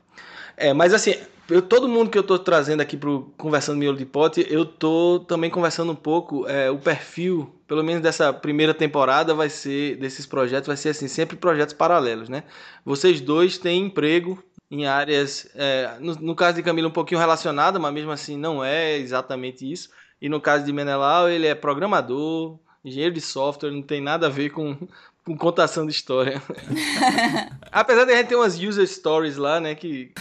É, 0.58 0.74
mas 0.74 0.94
assim, 0.94 1.16
eu, 1.50 1.62
todo 1.62 1.88
mundo 1.88 2.10
que 2.10 2.18
eu 2.18 2.24
tô 2.24 2.40
trazendo 2.40 2.82
aqui 2.82 2.96
pro 2.96 3.34
Conversando 3.38 3.78
Miolo 3.78 3.98
de 3.98 4.06
Pote, 4.06 4.46
eu 4.50 4.66
tô 4.66 5.20
também 5.28 5.50
conversando 5.50 5.92
um 5.92 5.96
pouco, 5.96 6.48
é, 6.48 6.70
o 6.72 6.78
perfil, 6.78 7.54
pelo 7.68 7.84
menos 7.84 8.02
dessa 8.02 8.32
primeira 8.32 8.74
temporada, 8.74 9.34
vai 9.34 9.50
ser, 9.50 9.98
desses 9.98 10.26
projetos, 10.26 10.68
vai 10.68 10.78
ser 10.78 10.90
assim, 10.90 11.08
sempre 11.08 11.36
projetos 11.36 11.74
paralelos, 11.74 12.30
né? 12.30 12.44
Vocês 12.86 13.20
dois 13.20 13.58
têm 13.58 13.86
emprego 13.86 14.42
em 14.72 14.86
áreas, 14.86 15.48
é, 15.56 15.98
no, 16.00 16.16
no 16.16 16.36
caso 16.36 16.56
de 16.56 16.64
Camila 16.64 16.88
um 16.88 16.92
pouquinho 16.92 17.20
relacionada, 17.20 17.78
mas 17.78 17.94
mesmo 17.94 18.12
assim 18.12 18.38
não 18.38 18.64
é 18.64 18.98
exatamente 18.98 19.70
isso. 19.70 19.90
E 20.22 20.30
no 20.30 20.40
caso 20.40 20.66
de 20.66 20.72
Menelau, 20.72 21.30
ele 21.30 21.46
é 21.46 21.54
programador, 21.54 22.58
engenheiro 22.84 23.14
de 23.14 23.22
software, 23.22 23.72
não 23.72 23.82
tem 23.82 24.02
nada 24.02 24.28
a 24.28 24.30
ver 24.30 24.50
com, 24.50 24.78
com 25.26 25.38
contação 25.38 25.86
de 25.86 25.92
história. 25.92 26.42
Apesar 27.72 28.06
de 28.06 28.12
a 28.12 28.18
gente 28.18 28.28
ter 28.28 28.36
umas 28.36 28.60
user 28.60 28.88
stories 28.88 29.38
lá, 29.38 29.60
né, 29.60 29.74
que, 29.76 30.12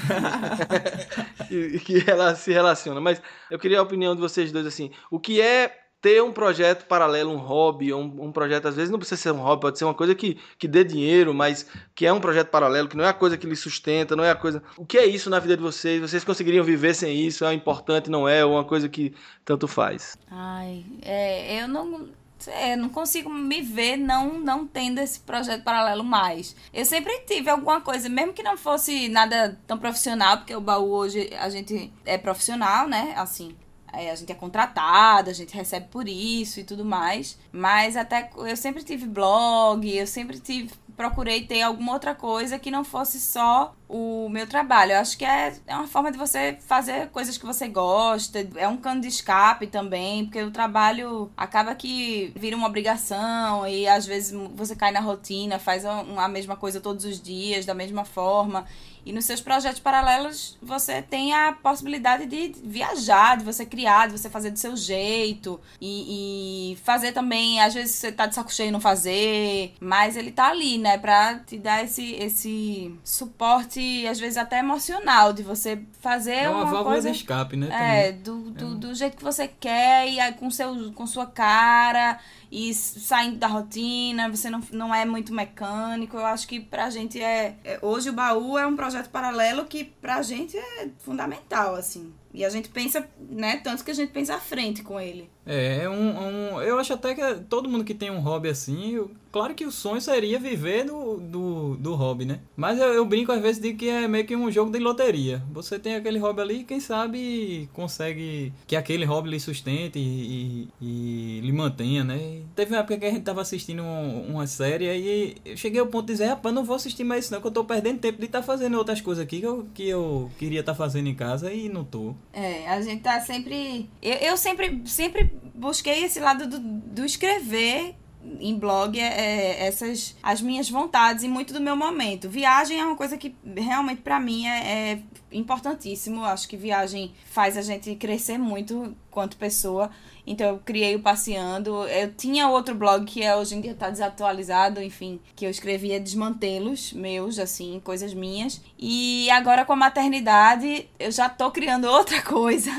que, 1.84 2.04
ela 2.08 2.34
se 2.34 2.52
relaciona. 2.52 3.00
Mas 3.00 3.20
eu 3.50 3.58
queria 3.58 3.80
a 3.80 3.82
opinião 3.82 4.14
de 4.14 4.20
vocês 4.20 4.52
dois, 4.52 4.66
assim, 4.66 4.90
o 5.10 5.18
que 5.18 5.40
é 5.40 5.82
ter 6.02 6.20
um 6.20 6.32
projeto 6.32 6.84
paralelo, 6.86 7.30
um 7.30 7.36
hobby, 7.36 7.94
um, 7.94 8.24
um 8.24 8.32
projeto, 8.32 8.66
às 8.66 8.74
vezes 8.74 8.90
não 8.90 8.98
precisa 8.98 9.20
ser 9.20 9.30
um 9.30 9.40
hobby, 9.40 9.62
pode 9.62 9.78
ser 9.78 9.84
uma 9.84 9.94
coisa 9.94 10.16
que, 10.16 10.36
que 10.58 10.66
dê 10.66 10.82
dinheiro, 10.82 11.32
mas 11.32 11.64
que 11.94 12.04
é 12.04 12.12
um 12.12 12.20
projeto 12.20 12.48
paralelo, 12.48 12.88
que 12.88 12.96
não 12.96 13.04
é 13.04 13.08
a 13.08 13.12
coisa 13.12 13.36
que 13.36 13.46
lhe 13.46 13.54
sustenta, 13.54 14.16
não 14.16 14.24
é 14.24 14.30
a 14.30 14.34
coisa... 14.34 14.60
O 14.76 14.84
que 14.84 14.98
é 14.98 15.06
isso 15.06 15.30
na 15.30 15.38
vida 15.38 15.56
de 15.56 15.62
vocês? 15.62 16.00
Vocês 16.00 16.24
conseguiriam 16.24 16.64
viver 16.64 16.92
sem 16.92 17.16
isso? 17.24 17.44
É 17.44 17.54
importante, 17.54 18.10
não 18.10 18.28
é? 18.28 18.44
Ou 18.44 18.54
uma 18.54 18.64
coisa 18.64 18.88
que 18.88 19.14
tanto 19.44 19.68
faz? 19.68 20.16
Ai, 20.28 20.84
é, 21.02 21.62
eu 21.62 21.68
não... 21.68 22.08
É, 22.50 22.76
não 22.76 22.88
consigo 22.88 23.30
me 23.30 23.60
ver 23.62 23.96
não, 23.96 24.40
não 24.40 24.66
tendo 24.66 24.98
esse 24.98 25.20
projeto 25.20 25.62
paralelo 25.62 26.04
mais. 26.04 26.54
Eu 26.72 26.84
sempre 26.84 27.20
tive 27.20 27.50
alguma 27.50 27.80
coisa, 27.80 28.08
mesmo 28.08 28.32
que 28.32 28.42
não 28.42 28.56
fosse 28.56 29.08
nada 29.08 29.58
tão 29.66 29.78
profissional, 29.78 30.38
porque 30.38 30.54
o 30.54 30.60
baú 30.60 30.90
hoje 30.90 31.30
a 31.38 31.48
gente 31.48 31.92
é 32.04 32.18
profissional, 32.18 32.88
né? 32.88 33.14
Assim, 33.16 33.54
a 33.92 34.14
gente 34.14 34.32
é 34.32 34.34
contratado, 34.34 35.28
a 35.28 35.34
gente 35.34 35.54
recebe 35.54 35.86
por 35.90 36.08
isso 36.08 36.60
e 36.60 36.64
tudo 36.64 36.84
mais. 36.84 37.38
Mas 37.52 37.96
até 37.96 38.30
eu 38.36 38.56
sempre 38.56 38.82
tive 38.82 39.06
blog, 39.06 39.86
eu 39.86 40.06
sempre 40.06 40.38
tive 40.38 40.72
procurei 40.96 41.44
ter 41.46 41.62
alguma 41.62 41.92
outra 41.92 42.14
coisa 42.14 42.58
que 42.58 42.70
não 42.70 42.84
fosse 42.84 43.20
só 43.20 43.74
o 43.88 44.28
meu 44.28 44.46
trabalho. 44.46 44.92
Eu 44.92 44.98
acho 44.98 45.18
que 45.18 45.24
é, 45.24 45.54
é 45.66 45.74
uma 45.74 45.86
forma 45.86 46.10
de 46.10 46.18
você 46.18 46.56
fazer 46.66 47.08
coisas 47.10 47.36
que 47.36 47.44
você 47.44 47.68
gosta, 47.68 48.46
é 48.56 48.66
um 48.66 48.76
cano 48.76 49.00
de 49.00 49.08
escape 49.08 49.66
também, 49.66 50.24
porque 50.24 50.42
o 50.42 50.50
trabalho 50.50 51.30
acaba 51.36 51.74
que 51.74 52.32
vira 52.34 52.56
uma 52.56 52.66
obrigação 52.66 53.66
e 53.66 53.86
às 53.86 54.06
vezes 54.06 54.32
você 54.54 54.74
cai 54.74 54.92
na 54.92 55.00
rotina, 55.00 55.58
faz 55.58 55.84
a, 55.84 56.00
a 56.00 56.28
mesma 56.28 56.56
coisa 56.56 56.80
todos 56.80 57.04
os 57.04 57.20
dias, 57.20 57.66
da 57.66 57.74
mesma 57.74 58.04
forma. 58.04 58.64
E 59.04 59.12
nos 59.12 59.24
seus 59.24 59.40
projetos 59.40 59.80
paralelos 59.80 60.56
você 60.62 61.02
tem 61.02 61.32
a 61.34 61.52
possibilidade 61.52 62.26
de 62.26 62.52
viajar, 62.62 63.36
de 63.36 63.44
você 63.44 63.66
criar, 63.66 64.06
de 64.08 64.18
você 64.18 64.30
fazer 64.30 64.50
do 64.50 64.58
seu 64.58 64.76
jeito. 64.76 65.60
E, 65.80 66.72
e 66.72 66.76
fazer 66.84 67.12
também, 67.12 67.60
às 67.60 67.74
vezes 67.74 67.96
você 67.96 68.12
tá 68.12 68.26
de 68.26 68.34
saco 68.34 68.52
cheio 68.52 68.68
e 68.68 68.70
não 68.72 68.80
fazer. 68.80 69.74
Mas 69.80 70.16
ele 70.16 70.30
tá 70.30 70.48
ali, 70.50 70.78
né? 70.78 70.98
Pra 70.98 71.36
te 71.40 71.58
dar 71.58 71.82
esse, 71.82 72.12
esse 72.14 72.94
suporte, 73.02 74.06
às 74.06 74.20
vezes 74.20 74.36
até 74.36 74.58
emocional, 74.60 75.32
de 75.32 75.42
você 75.42 75.80
fazer 76.00 76.32
É 76.34 76.48
uma, 76.48 76.58
uma 76.62 76.64
válvula 76.70 76.94
coisa. 76.94 77.10
de 77.10 77.16
escape, 77.16 77.56
né? 77.56 77.68
É, 78.08 78.12
do, 78.12 78.50
do, 78.50 78.74
do 78.76 78.94
jeito 78.94 79.16
que 79.16 79.24
você 79.24 79.48
quer 79.48 80.08
e 80.08 80.20
aí 80.20 80.32
com, 80.34 80.50
seu, 80.50 80.92
com 80.92 81.06
sua 81.06 81.26
cara 81.26 82.18
e 82.50 82.74
saindo 82.74 83.38
da 83.38 83.46
rotina, 83.46 84.28
você 84.28 84.50
não, 84.50 84.60
não 84.70 84.94
é 84.94 85.04
muito 85.04 85.32
mecânico. 85.32 86.16
Eu 86.16 86.26
acho 86.26 86.46
que 86.46 86.60
pra 86.60 86.90
gente 86.90 87.20
é, 87.20 87.56
é- 87.64 87.78
Hoje 87.82 88.10
o 88.10 88.12
baú 88.12 88.58
é 88.58 88.66
um 88.66 88.76
projeto 88.76 88.91
paralelo 89.10 89.66
que 89.66 89.84
pra 89.84 90.22
gente 90.22 90.56
é 90.56 90.88
fundamental, 90.98 91.74
assim. 91.74 92.12
E 92.34 92.44
a 92.44 92.48
gente 92.50 92.68
pensa, 92.70 93.06
né? 93.30 93.58
Tanto 93.62 93.84
que 93.84 93.90
a 93.90 93.94
gente 93.94 94.10
pensa 94.12 94.34
à 94.36 94.40
frente 94.40 94.82
com 94.82 94.98
ele. 94.98 95.28
É, 95.44 95.82
é 95.84 95.88
um, 95.90 96.54
um- 96.54 96.60
Eu 96.62 96.78
acho 96.78 96.92
até 96.94 97.14
que 97.14 97.22
todo 97.48 97.68
mundo 97.68 97.84
que 97.84 97.92
tem 97.94 98.10
um 98.10 98.20
hobby 98.20 98.48
assim, 98.48 98.92
eu- 98.94 99.10
claro 99.32 99.54
que 99.54 99.66
o 99.66 99.72
sonho 99.72 100.00
seria 100.00 100.38
viver 100.38 100.84
do, 100.84 101.16
do, 101.18 101.76
do 101.76 101.94
hobby, 101.94 102.24
né? 102.24 102.40
Mas 102.56 102.78
eu, 102.78 102.86
eu 102.92 103.04
brinco 103.04 103.32
às 103.32 103.40
vezes 103.42 103.60
de 103.60 103.74
que 103.74 103.88
é 103.88 104.06
meio 104.08 104.24
que 104.24 104.34
um 104.36 104.50
jogo 104.50 104.70
de 104.70 104.78
loteria. 104.78 105.42
Você 105.52 105.78
tem 105.78 105.94
aquele 105.96 106.18
hobby 106.18 106.40
ali 106.40 106.54
e 106.60 106.64
quem 106.64 106.78
sabe 106.80 107.68
consegue 107.72 108.52
que 108.66 108.76
aquele 108.76 109.04
hobby 109.04 109.30
lhe 109.30 109.40
sustente 109.40 109.98
e, 109.98 110.68
e, 110.80 111.38
e 111.38 111.40
lhe 111.40 111.52
mantenha, 111.52 112.04
né? 112.04 112.16
E 112.16 112.44
teve 112.54 112.72
uma 112.72 112.78
época 112.80 112.96
que 112.98 113.04
a 113.04 113.10
gente 113.10 113.22
tava 113.24 113.40
assistindo 113.42 113.82
um- 113.82 114.26
uma 114.32 114.46
série 114.46 114.88
aí 114.88 115.34
eu 115.44 115.56
cheguei 115.56 115.80
ao 115.80 115.86
ponto 115.86 116.06
de 116.06 116.12
dizer, 116.12 116.26
rapaz, 116.26 116.54
não 116.54 116.64
vou 116.64 116.76
assistir 116.76 117.04
mais 117.04 117.24
isso 117.24 117.34
não, 117.34 117.40
que 117.40 117.46
eu 117.46 117.50
tô 117.50 117.64
perdendo 117.64 117.98
tempo 117.98 118.18
de 118.18 118.26
estar 118.26 118.42
fazendo 118.42 118.78
outras 118.78 119.00
coisas 119.00 119.22
aqui 119.24 119.40
que 119.40 119.46
eu, 119.46 119.66
que 119.74 119.88
eu 119.88 120.30
queria 120.38 120.60
estar 120.60 120.74
fazendo 120.74 121.08
em 121.08 121.14
casa 121.14 121.52
e 121.52 121.68
não 121.68 121.84
tô. 121.84 122.14
É, 122.32 122.68
a 122.68 122.80
gente 122.80 123.02
tá 123.02 123.20
sempre. 123.20 123.88
Eu, 124.00 124.14
eu 124.14 124.36
sempre, 124.36 124.82
sempre 124.86 125.32
busquei 125.54 126.04
esse 126.04 126.18
lado 126.18 126.46
do, 126.46 126.58
do 126.58 127.04
escrever 127.04 127.94
em 128.40 128.56
blog 128.56 128.98
é, 128.98 129.04
é, 129.04 129.66
essas 129.66 130.14
as 130.22 130.40
minhas 130.40 130.68
vontades 130.70 131.24
e 131.24 131.28
muito 131.28 131.52
do 131.52 131.60
meu 131.60 131.76
momento. 131.76 132.28
Viagem 132.28 132.78
é 132.78 132.84
uma 132.84 132.96
coisa 132.96 133.16
que 133.16 133.34
realmente 133.56 134.00
pra 134.02 134.20
mim 134.20 134.46
é, 134.46 134.92
é 134.92 135.02
importantíssimo. 135.30 136.24
Acho 136.24 136.48
que 136.48 136.56
viagem 136.56 137.12
faz 137.26 137.56
a 137.56 137.62
gente 137.62 137.94
crescer 137.96 138.38
muito 138.38 138.96
quanto 139.10 139.36
pessoa. 139.36 139.90
Então 140.26 140.48
eu 140.48 140.58
criei 140.58 140.94
o 140.94 141.00
Passeando. 141.00 141.86
Eu 141.88 142.12
tinha 142.12 142.48
outro 142.48 142.74
blog 142.74 143.04
que 143.04 143.22
é, 143.22 143.34
hoje 143.34 143.54
em 143.54 143.60
dia 143.60 143.74
tá 143.74 143.90
desatualizado, 143.90 144.82
enfim, 144.82 145.20
que 145.34 145.44
eu 145.44 145.50
escrevia 145.50 146.00
desmantelos 146.00 146.92
meus, 146.92 147.38
assim, 147.38 147.80
coisas 147.84 148.14
minhas. 148.14 148.60
E 148.78 149.30
agora 149.30 149.64
com 149.64 149.72
a 149.72 149.76
maternidade, 149.76 150.88
eu 150.98 151.10
já 151.10 151.28
tô 151.28 151.50
criando 151.50 151.86
outra 151.86 152.20
coisa 152.22 152.70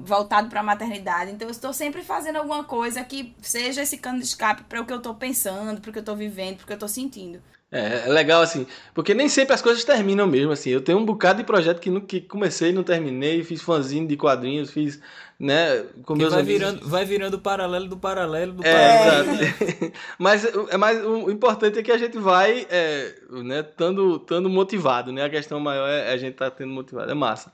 voltado 0.00 0.48
pra 0.48 0.62
maternidade. 0.62 1.32
Então 1.32 1.48
eu 1.48 1.52
estou 1.52 1.72
sempre 1.72 2.02
fazendo 2.02 2.36
alguma 2.36 2.64
coisa 2.64 3.04
que 3.04 3.34
seja 3.42 3.82
esse 3.82 3.98
cano 3.98 4.18
de 4.18 4.24
escape 4.24 4.64
para 4.64 4.80
o 4.80 4.86
que 4.86 4.92
eu 4.92 5.02
tô 5.02 5.14
pensando, 5.14 5.80
para 5.80 5.90
o 5.90 5.92
que 5.92 5.98
eu 5.98 6.04
tô 6.04 6.14
vivendo, 6.14 6.56
para 6.56 6.64
o 6.64 6.66
que 6.66 6.72
eu 6.72 6.78
tô 6.78 6.88
sentindo. 6.88 7.42
É, 7.72 8.04
é 8.06 8.08
legal 8.12 8.42
assim, 8.42 8.66
porque 8.94 9.14
nem 9.14 9.28
sempre 9.30 9.54
as 9.54 9.62
coisas 9.62 9.82
terminam 9.84 10.26
mesmo, 10.26 10.52
assim. 10.52 10.70
Eu 10.70 10.82
tenho 10.82 10.98
um 10.98 11.06
bocado 11.06 11.38
de 11.38 11.44
projeto 11.44 11.80
que, 11.80 11.90
não, 11.90 12.02
que 12.02 12.20
comecei 12.20 12.68
e 12.70 12.72
não 12.72 12.84
terminei, 12.84 13.42
fiz 13.44 13.62
fanzine 13.62 14.06
de 14.06 14.16
quadrinhos, 14.16 14.70
fiz, 14.70 15.00
né, 15.40 15.82
com 16.04 16.14
meus 16.14 16.34
vai 16.34 16.42
amigos. 16.42 16.52
virando, 16.58 16.88
vai 16.88 17.04
virando 17.06 17.38
paralelo 17.40 17.88
do 17.88 17.96
paralelo 17.98 18.52
do 18.52 18.62
É, 18.62 18.70
paralelo. 18.70 19.32
exato. 19.32 19.56
mas, 20.18 20.44
é 20.70 20.76
mais, 20.76 21.04
o 21.04 21.30
importante 21.30 21.78
é 21.78 21.82
que 21.82 21.92
a 21.92 21.98
gente 21.98 22.18
vai, 22.18 22.66
é, 22.70 23.14
né, 23.30 23.62
tando, 23.62 24.18
tando 24.20 24.50
motivado, 24.50 25.10
né? 25.12 25.24
A 25.24 25.30
questão 25.30 25.58
maior 25.58 25.88
é 25.88 26.12
a 26.12 26.16
gente 26.18 26.34
tá 26.34 26.50
tendo 26.50 26.72
motivado, 26.72 27.10
é 27.10 27.14
massa. 27.14 27.52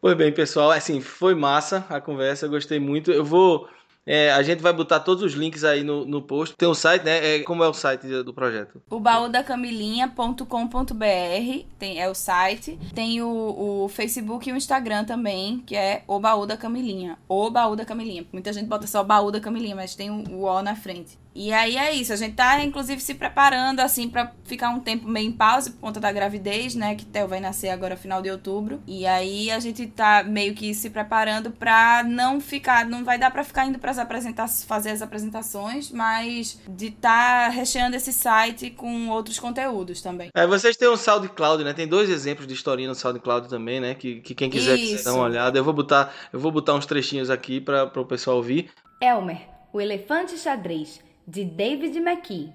Pois 0.00 0.16
bem, 0.16 0.32
pessoal, 0.32 0.70
assim, 0.70 1.00
foi 1.00 1.34
massa 1.34 1.86
a 1.88 2.00
conversa, 2.00 2.46
eu 2.46 2.50
gostei 2.50 2.78
muito. 2.78 3.10
Eu 3.10 3.24
vou. 3.24 3.68
É, 4.06 4.30
a 4.32 4.42
gente 4.42 4.62
vai 4.62 4.72
botar 4.72 5.00
todos 5.00 5.22
os 5.22 5.32
links 5.32 5.64
aí 5.64 5.82
no, 5.82 6.04
no 6.04 6.20
post. 6.20 6.54
Tem 6.56 6.68
um 6.68 6.74
site, 6.74 7.04
né? 7.04 7.36
É, 7.36 7.38
como 7.40 7.64
é 7.64 7.68
o 7.68 7.72
site 7.72 8.06
do 8.22 8.34
projeto? 8.34 8.82
O 8.90 9.00
baúdacamilinha.com.br 9.00 11.64
tem, 11.78 12.00
é 12.00 12.08
o 12.08 12.14
site. 12.14 12.78
Tem 12.94 13.22
o, 13.22 13.84
o 13.84 13.88
Facebook 13.88 14.48
e 14.48 14.52
o 14.52 14.56
Instagram 14.56 15.04
também, 15.04 15.62
que 15.66 15.74
é 15.74 16.04
o 16.06 16.20
Baú 16.20 16.46
da 16.46 16.56
Camilinha. 16.56 17.18
O 17.28 17.50
Baú 17.50 17.74
da 17.74 17.84
Camilinha. 17.84 18.24
Muita 18.32 18.52
gente 18.52 18.66
bota 18.66 18.86
só 18.86 19.02
Baú 19.02 19.30
da 19.30 19.40
Camilinha, 19.40 19.76
mas 19.76 19.94
tem 19.94 20.10
o, 20.10 20.22
o 20.30 20.44
O 20.44 20.62
na 20.62 20.76
frente. 20.76 21.18
E 21.34 21.52
aí 21.52 21.76
é 21.76 21.92
isso, 21.92 22.12
a 22.12 22.16
gente 22.16 22.34
tá 22.34 22.62
inclusive 22.62 23.00
se 23.00 23.14
preparando 23.14 23.80
assim 23.80 24.08
pra 24.08 24.32
ficar 24.44 24.70
um 24.70 24.80
tempo 24.80 25.08
meio 25.08 25.28
em 25.28 25.32
pausa 25.32 25.70
por 25.70 25.80
conta 25.80 25.98
da 25.98 26.12
gravidez, 26.12 26.74
né, 26.74 26.94
que 26.94 27.04
Theo 27.04 27.26
vai 27.26 27.40
nascer 27.40 27.70
agora 27.70 27.96
final 27.96 28.22
de 28.22 28.30
outubro. 28.30 28.80
E 28.86 29.06
aí 29.06 29.50
a 29.50 29.58
gente 29.58 29.86
tá 29.86 30.22
meio 30.22 30.54
que 30.54 30.72
se 30.74 30.90
preparando 30.90 31.50
pra 31.50 32.04
não 32.06 32.40
ficar, 32.40 32.86
não 32.86 33.04
vai 33.04 33.18
dar 33.18 33.30
pra 33.30 33.42
ficar 33.42 33.66
indo 33.66 33.78
pras 33.78 33.98
apresentações, 33.98 34.64
fazer 34.64 34.90
as 34.90 35.02
apresentações, 35.02 35.90
mas 35.90 36.58
de 36.68 36.90
tá 36.90 37.48
recheando 37.48 37.96
esse 37.96 38.12
site 38.12 38.70
com 38.70 39.08
outros 39.08 39.38
conteúdos 39.38 40.00
também. 40.00 40.30
É, 40.34 40.46
vocês 40.46 40.76
têm 40.76 40.88
um 40.88 40.96
SoundCloud, 40.96 41.64
né? 41.64 41.72
Tem 41.72 41.88
dois 41.88 42.08
exemplos 42.08 42.46
de 42.46 42.54
historinha 42.54 42.88
no 42.88 42.94
SoundCloud 42.94 43.48
também, 43.48 43.80
né? 43.80 43.94
Que, 43.94 44.20
que 44.20 44.34
quem 44.34 44.48
quiser, 44.48 44.76
quiser 44.78 44.94
Isso. 44.94 45.04
dar 45.04 45.14
uma 45.14 45.24
olhada. 45.24 45.58
Eu 45.58 45.64
vou 45.64 45.74
botar, 45.74 46.12
eu 46.32 46.38
vou 46.38 46.52
botar 46.52 46.74
uns 46.74 46.86
trechinhos 46.86 47.30
aqui 47.30 47.60
para 47.60 47.84
o 47.84 48.04
pessoal 48.04 48.36
ouvir. 48.36 48.70
Elmer, 49.00 49.40
o 49.72 49.80
elefante 49.80 50.38
xadrez, 50.38 51.00
de 51.26 51.44
David 51.44 51.98
McKee. 51.98 52.52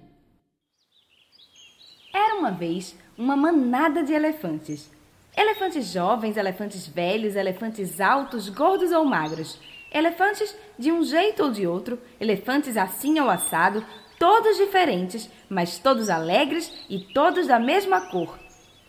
Era 2.13 2.36
uma 2.36 2.51
vez 2.51 2.97
uma 3.17 3.36
manada 3.36 4.03
de 4.03 4.13
elefantes. 4.13 4.89
Elefantes 5.36 5.88
jovens, 5.88 6.38
elefantes 6.38 6.88
velhos, 6.88 7.36
elefantes 7.36 8.01
altos, 8.01 8.49
gordos 8.49 8.91
ou 8.91 9.05
magros. 9.05 9.60
Elefantes 9.91 10.55
de 10.77 10.91
um 10.91 11.03
jeito 11.03 11.43
ou 11.43 11.51
de 11.51 11.65
outro, 11.65 11.99
elefantes 12.19 12.77
assim 12.77 13.19
ou 13.19 13.29
assado, 13.29 13.84
todos 14.19 14.58
diferentes, 14.58 15.29
mas 15.49 15.79
todos 15.79 16.10
alegres 16.10 16.71
e 16.89 16.99
todos 17.13 17.47
da 17.47 17.60
mesma 17.60 18.10
cor. 18.10 18.38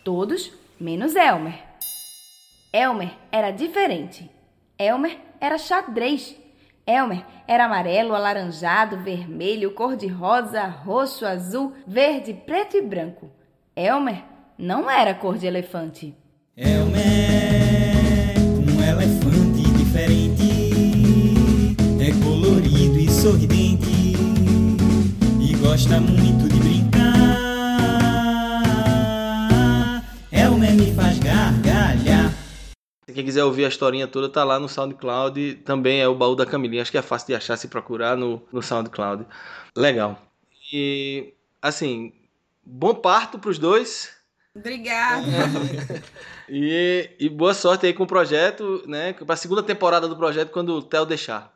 Todos 0.04 0.52
menos 0.78 1.14
Elmer. 1.14 1.62
Elmer 2.72 3.12
era 3.32 3.50
diferente. 3.50 4.30
Elmer 4.78 5.18
era 5.40 5.58
xadrez. 5.58 6.36
Elmer 6.86 7.24
era 7.46 7.66
amarelo, 7.66 8.14
alaranjado, 8.14 8.98
vermelho, 8.98 9.72
cor-de-rosa, 9.72 10.64
roxo, 10.66 11.24
azul, 11.26 11.72
verde, 11.86 12.32
preto 12.34 12.76
e 12.76 12.82
branco. 12.82 13.30
Elmer 13.76 14.24
não 14.58 14.90
era 14.90 15.14
cor 15.14 15.38
de 15.38 15.46
elefante. 15.46 16.14
Elmer, 16.56 18.34
um 18.58 18.82
elefante 18.82 19.62
diferente, 19.78 21.76
é 22.00 22.24
colorido 22.24 22.98
e 22.98 23.10
sorridente 23.10 24.14
e 25.40 25.56
gosta 25.56 26.00
muito 26.00 26.49
Quem 33.10 33.24
quiser 33.24 33.44
ouvir 33.44 33.64
a 33.64 33.68
historinha 33.68 34.06
toda, 34.06 34.28
tá 34.28 34.44
lá 34.44 34.58
no 34.58 34.68
SoundCloud. 34.68 35.62
Também 35.64 36.00
é 36.00 36.08
o 36.08 36.14
baú 36.14 36.34
da 36.34 36.46
Camilinha. 36.46 36.82
Acho 36.82 36.90
que 36.90 36.98
é 36.98 37.02
fácil 37.02 37.28
de 37.28 37.34
achar 37.34 37.56
se 37.56 37.68
procurar 37.68 38.16
no, 38.16 38.42
no 38.52 38.62
SoundCloud. 38.62 39.26
Legal. 39.76 40.20
E, 40.72 41.34
assim, 41.60 42.12
bom 42.64 42.94
parto 42.94 43.38
pros 43.38 43.58
dois. 43.58 44.10
Obrigada. 44.54 45.26
E, 46.52 47.10
e 47.20 47.28
boa 47.28 47.54
sorte 47.54 47.86
aí 47.86 47.94
com 47.94 48.02
o 48.02 48.08
projeto, 48.08 48.82
né? 48.84 49.12
Pra 49.12 49.36
segunda 49.36 49.62
temporada 49.62 50.08
do 50.08 50.16
projeto, 50.16 50.50
quando 50.50 50.70
o 50.70 50.82
Theo 50.82 51.06
deixar. 51.06 51.54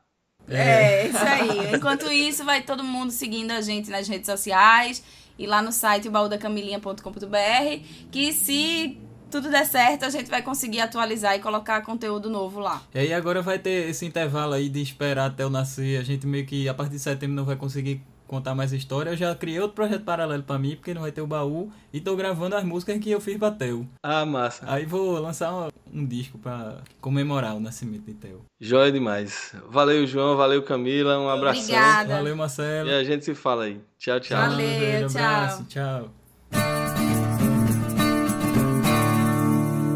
É, 0.48 1.08
isso 1.08 1.18
aí. 1.18 1.74
Enquanto 1.74 2.10
isso, 2.12 2.44
vai 2.44 2.62
todo 2.62 2.84
mundo 2.84 3.10
seguindo 3.10 3.50
a 3.50 3.60
gente 3.60 3.90
nas 3.90 4.06
redes 4.06 4.26
sociais 4.26 5.02
e 5.36 5.46
lá 5.48 5.60
no 5.60 5.72
site 5.72 6.08
baúdacamilinha.com.br 6.08 7.82
que 8.12 8.32
se 8.32 8.98
tudo 9.34 9.50
der 9.50 9.66
certo, 9.66 10.04
a 10.04 10.10
gente 10.10 10.30
vai 10.30 10.42
conseguir 10.42 10.80
atualizar 10.80 11.34
e 11.34 11.40
colocar 11.40 11.80
conteúdo 11.82 12.30
novo 12.30 12.60
lá. 12.60 12.80
E 12.94 13.00
aí 13.00 13.12
agora 13.12 13.42
vai 13.42 13.58
ter 13.58 13.88
esse 13.90 14.06
intervalo 14.06 14.52
aí 14.52 14.68
de 14.68 14.80
esperar 14.80 15.26
até 15.26 15.42
eu 15.42 15.50
nascer. 15.50 15.98
A 15.98 16.04
gente 16.04 16.24
meio 16.24 16.46
que 16.46 16.68
a 16.68 16.74
partir 16.74 16.92
de 16.92 16.98
setembro 17.00 17.34
não 17.34 17.44
vai 17.44 17.56
conseguir 17.56 18.00
contar 18.28 18.54
mais 18.54 18.72
história. 18.72 19.10
Eu 19.10 19.16
já 19.16 19.34
criei 19.34 19.58
outro 19.58 19.74
projeto 19.74 20.04
paralelo 20.04 20.44
pra 20.44 20.56
mim, 20.56 20.76
porque 20.76 20.94
não 20.94 21.02
vai 21.02 21.10
ter 21.10 21.20
o 21.20 21.26
baú. 21.26 21.68
E 21.92 22.00
tô 22.00 22.14
gravando 22.14 22.54
as 22.54 22.62
músicas 22.62 22.96
que 23.00 23.10
eu 23.10 23.20
fiz 23.20 23.36
pra 23.36 23.50
Theo. 23.50 23.88
Ah, 24.04 24.24
massa. 24.24 24.64
Aí 24.68 24.86
vou 24.86 25.18
lançar 25.18 25.52
um, 25.52 25.68
um 25.92 26.06
disco 26.06 26.38
pra 26.38 26.76
comemorar 27.00 27.56
o 27.56 27.60
nascimento 27.60 28.04
de 28.04 28.14
Theo. 28.14 28.40
Joia 28.60 28.92
demais. 28.92 29.52
Valeu, 29.68 30.06
João. 30.06 30.36
Valeu, 30.36 30.62
Camila. 30.62 31.18
Um 31.18 31.28
abração. 31.28 31.62
Obrigada. 31.64 32.14
Valeu, 32.14 32.36
Marcelo. 32.36 32.88
E 32.88 32.94
a 32.94 33.02
gente 33.02 33.24
se 33.24 33.34
fala 33.34 33.64
aí. 33.64 33.80
Tchau, 33.98 34.20
tchau. 34.20 34.38
Valeu, 34.40 34.64
Um 34.66 34.78
beijo, 34.78 35.08
tchau. 35.08 35.24
abraço, 35.24 35.64
tchau. 35.64 36.23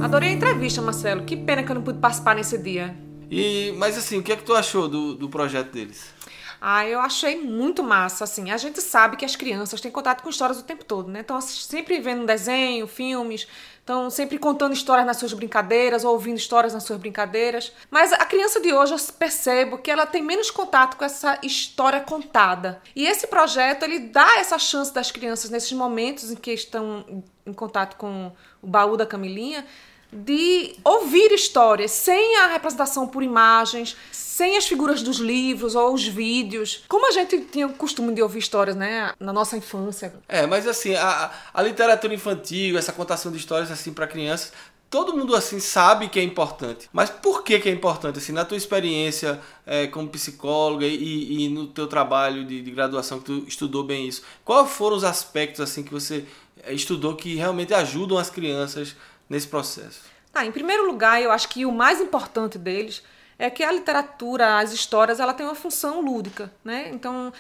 Adorei 0.02 0.30
a 0.30 0.32
entrevista, 0.32 0.80
Marcelo. 0.80 1.24
Que 1.24 1.37
pena 1.37 1.62
que 1.62 1.70
eu 1.70 1.74
não 1.74 1.82
pude 1.82 1.98
participar 1.98 2.34
nesse 2.34 2.56
dia. 2.56 2.96
E, 3.30 3.74
mas 3.76 3.98
assim, 3.98 4.18
o 4.18 4.22
que 4.22 4.32
é 4.32 4.37
que 4.37 4.44
tu 4.44 4.54
achou 4.54 4.88
do, 4.88 5.14
do 5.14 5.28
projeto 5.28 5.72
deles? 5.72 6.14
Ah, 6.61 6.87
eu 6.87 6.98
achei 7.00 7.40
muito 7.40 7.82
massa, 7.82 8.24
assim. 8.24 8.50
A 8.50 8.56
gente 8.56 8.80
sabe 8.80 9.16
que 9.16 9.24
as 9.24 9.37
crianças 9.37 9.80
têm 9.80 9.90
contato 9.90 10.22
com 10.22 10.28
histórias 10.28 10.58
o 10.58 10.64
tempo 10.64 10.84
todo, 10.84 11.08
né? 11.08 11.20
Estão 11.20 11.40
sempre 11.40 12.00
vendo 12.00 12.26
desenho, 12.26 12.87
filmes, 12.88 13.46
estão 13.78 14.11
sempre 14.11 14.38
contando 14.38 14.72
histórias 14.72 15.06
nas 15.06 15.16
suas 15.18 15.32
brincadeiras, 15.32 16.04
ou 16.04 16.12
ouvindo 16.12 16.37
histórias 16.37 16.74
nas 16.74 16.82
suas 16.82 16.98
brincadeiras. 16.98 17.72
Mas 17.90 18.12
a 18.12 18.24
criança 18.24 18.61
de 18.61 18.72
hoje, 18.72 18.92
eu 18.92 18.98
percebo 19.18 19.78
que 19.78 19.90
ela 19.90 20.04
tem 20.04 20.22
menos 20.22 20.50
contato 20.50 20.96
com 20.96 21.04
essa 21.04 21.38
história 21.42 22.00
contada. 22.00 22.82
E 22.94 23.06
esse 23.06 23.26
projeto, 23.28 23.84
ele 23.84 24.00
dá 24.00 24.38
essa 24.38 24.58
chance 24.58 24.92
das 24.92 25.12
crianças, 25.12 25.50
nesses 25.50 25.72
momentos 25.72 26.30
em 26.30 26.37
que 26.37 26.52
estão 26.52 27.22
em 27.48 27.54
contato 27.54 27.96
com 27.96 28.32
o 28.62 28.66
baú 28.66 28.96
da 28.96 29.06
Camilinha, 29.06 29.64
de 30.12 30.74
ouvir 30.82 31.32
histórias 31.32 31.90
sem 31.90 32.37
a 32.38 32.46
representação 32.46 33.06
por 33.06 33.22
imagens, 33.22 33.96
sem 34.11 34.56
as 34.56 34.66
figuras 34.66 35.02
dos 35.02 35.18
livros 35.18 35.74
ou 35.74 35.92
os 35.92 36.06
vídeos. 36.06 36.84
Como 36.88 37.06
a 37.06 37.11
gente 37.11 37.40
tinha 37.40 37.66
o 37.66 37.74
costume 37.74 38.14
de 38.14 38.22
ouvir 38.22 38.38
histórias, 38.38 38.76
né, 38.76 39.12
na 39.20 39.32
nossa 39.32 39.56
infância. 39.56 40.14
É, 40.28 40.46
mas 40.46 40.66
assim, 40.66 40.94
a, 40.94 41.30
a 41.52 41.62
literatura 41.62 42.14
infantil, 42.14 42.78
essa 42.78 42.92
contação 42.92 43.30
de 43.30 43.38
histórias 43.38 43.70
assim 43.70 43.92
para 43.92 44.06
crianças, 44.06 44.52
todo 44.90 45.14
mundo 45.16 45.37
assim 45.37 45.61
sabe 45.61 46.08
que 46.08 46.18
é 46.18 46.22
importante. 46.22 46.88
Mas 46.92 47.11
por 47.11 47.42
que, 47.42 47.58
que 47.58 47.68
é 47.68 47.72
importante? 47.72 48.18
Assim, 48.18 48.32
na 48.32 48.44
tua 48.44 48.56
experiência 48.56 49.40
é, 49.66 49.87
como 49.87 50.08
psicóloga 50.08 50.87
e, 50.87 51.44
e 51.44 51.48
no 51.48 51.66
teu 51.66 51.87
trabalho 51.87 52.44
de, 52.44 52.62
de 52.62 52.70
graduação 52.70 53.18
que 53.18 53.26
tu 53.26 53.44
estudou 53.46 53.84
bem 53.84 54.08
isso, 54.08 54.22
quais 54.44 54.70
foram 54.70 54.96
os 54.96 55.04
aspectos 55.04 55.61
assim 55.61 55.82
que 55.82 55.92
você 55.92 56.24
estudou 56.68 57.16
que 57.16 57.34
realmente 57.34 57.74
ajudam 57.74 58.18
as 58.18 58.30
crianças 58.30 58.96
nesse 59.28 59.46
processo? 59.46 60.02
Tá, 60.32 60.44
em 60.44 60.52
primeiro 60.52 60.86
lugar, 60.86 61.20
eu 61.22 61.30
acho 61.30 61.48
que 61.48 61.64
o 61.64 61.72
mais 61.72 62.00
importante 62.00 62.58
deles 62.58 63.02
é 63.38 63.48
que 63.48 63.62
a 63.62 63.70
literatura, 63.70 64.58
as 64.58 64.72
histórias, 64.72 65.20
ela 65.20 65.32
tem 65.32 65.46
uma 65.46 65.54
função 65.54 66.00
lúdica, 66.00 66.52
né? 66.64 66.90
Então, 66.92 67.32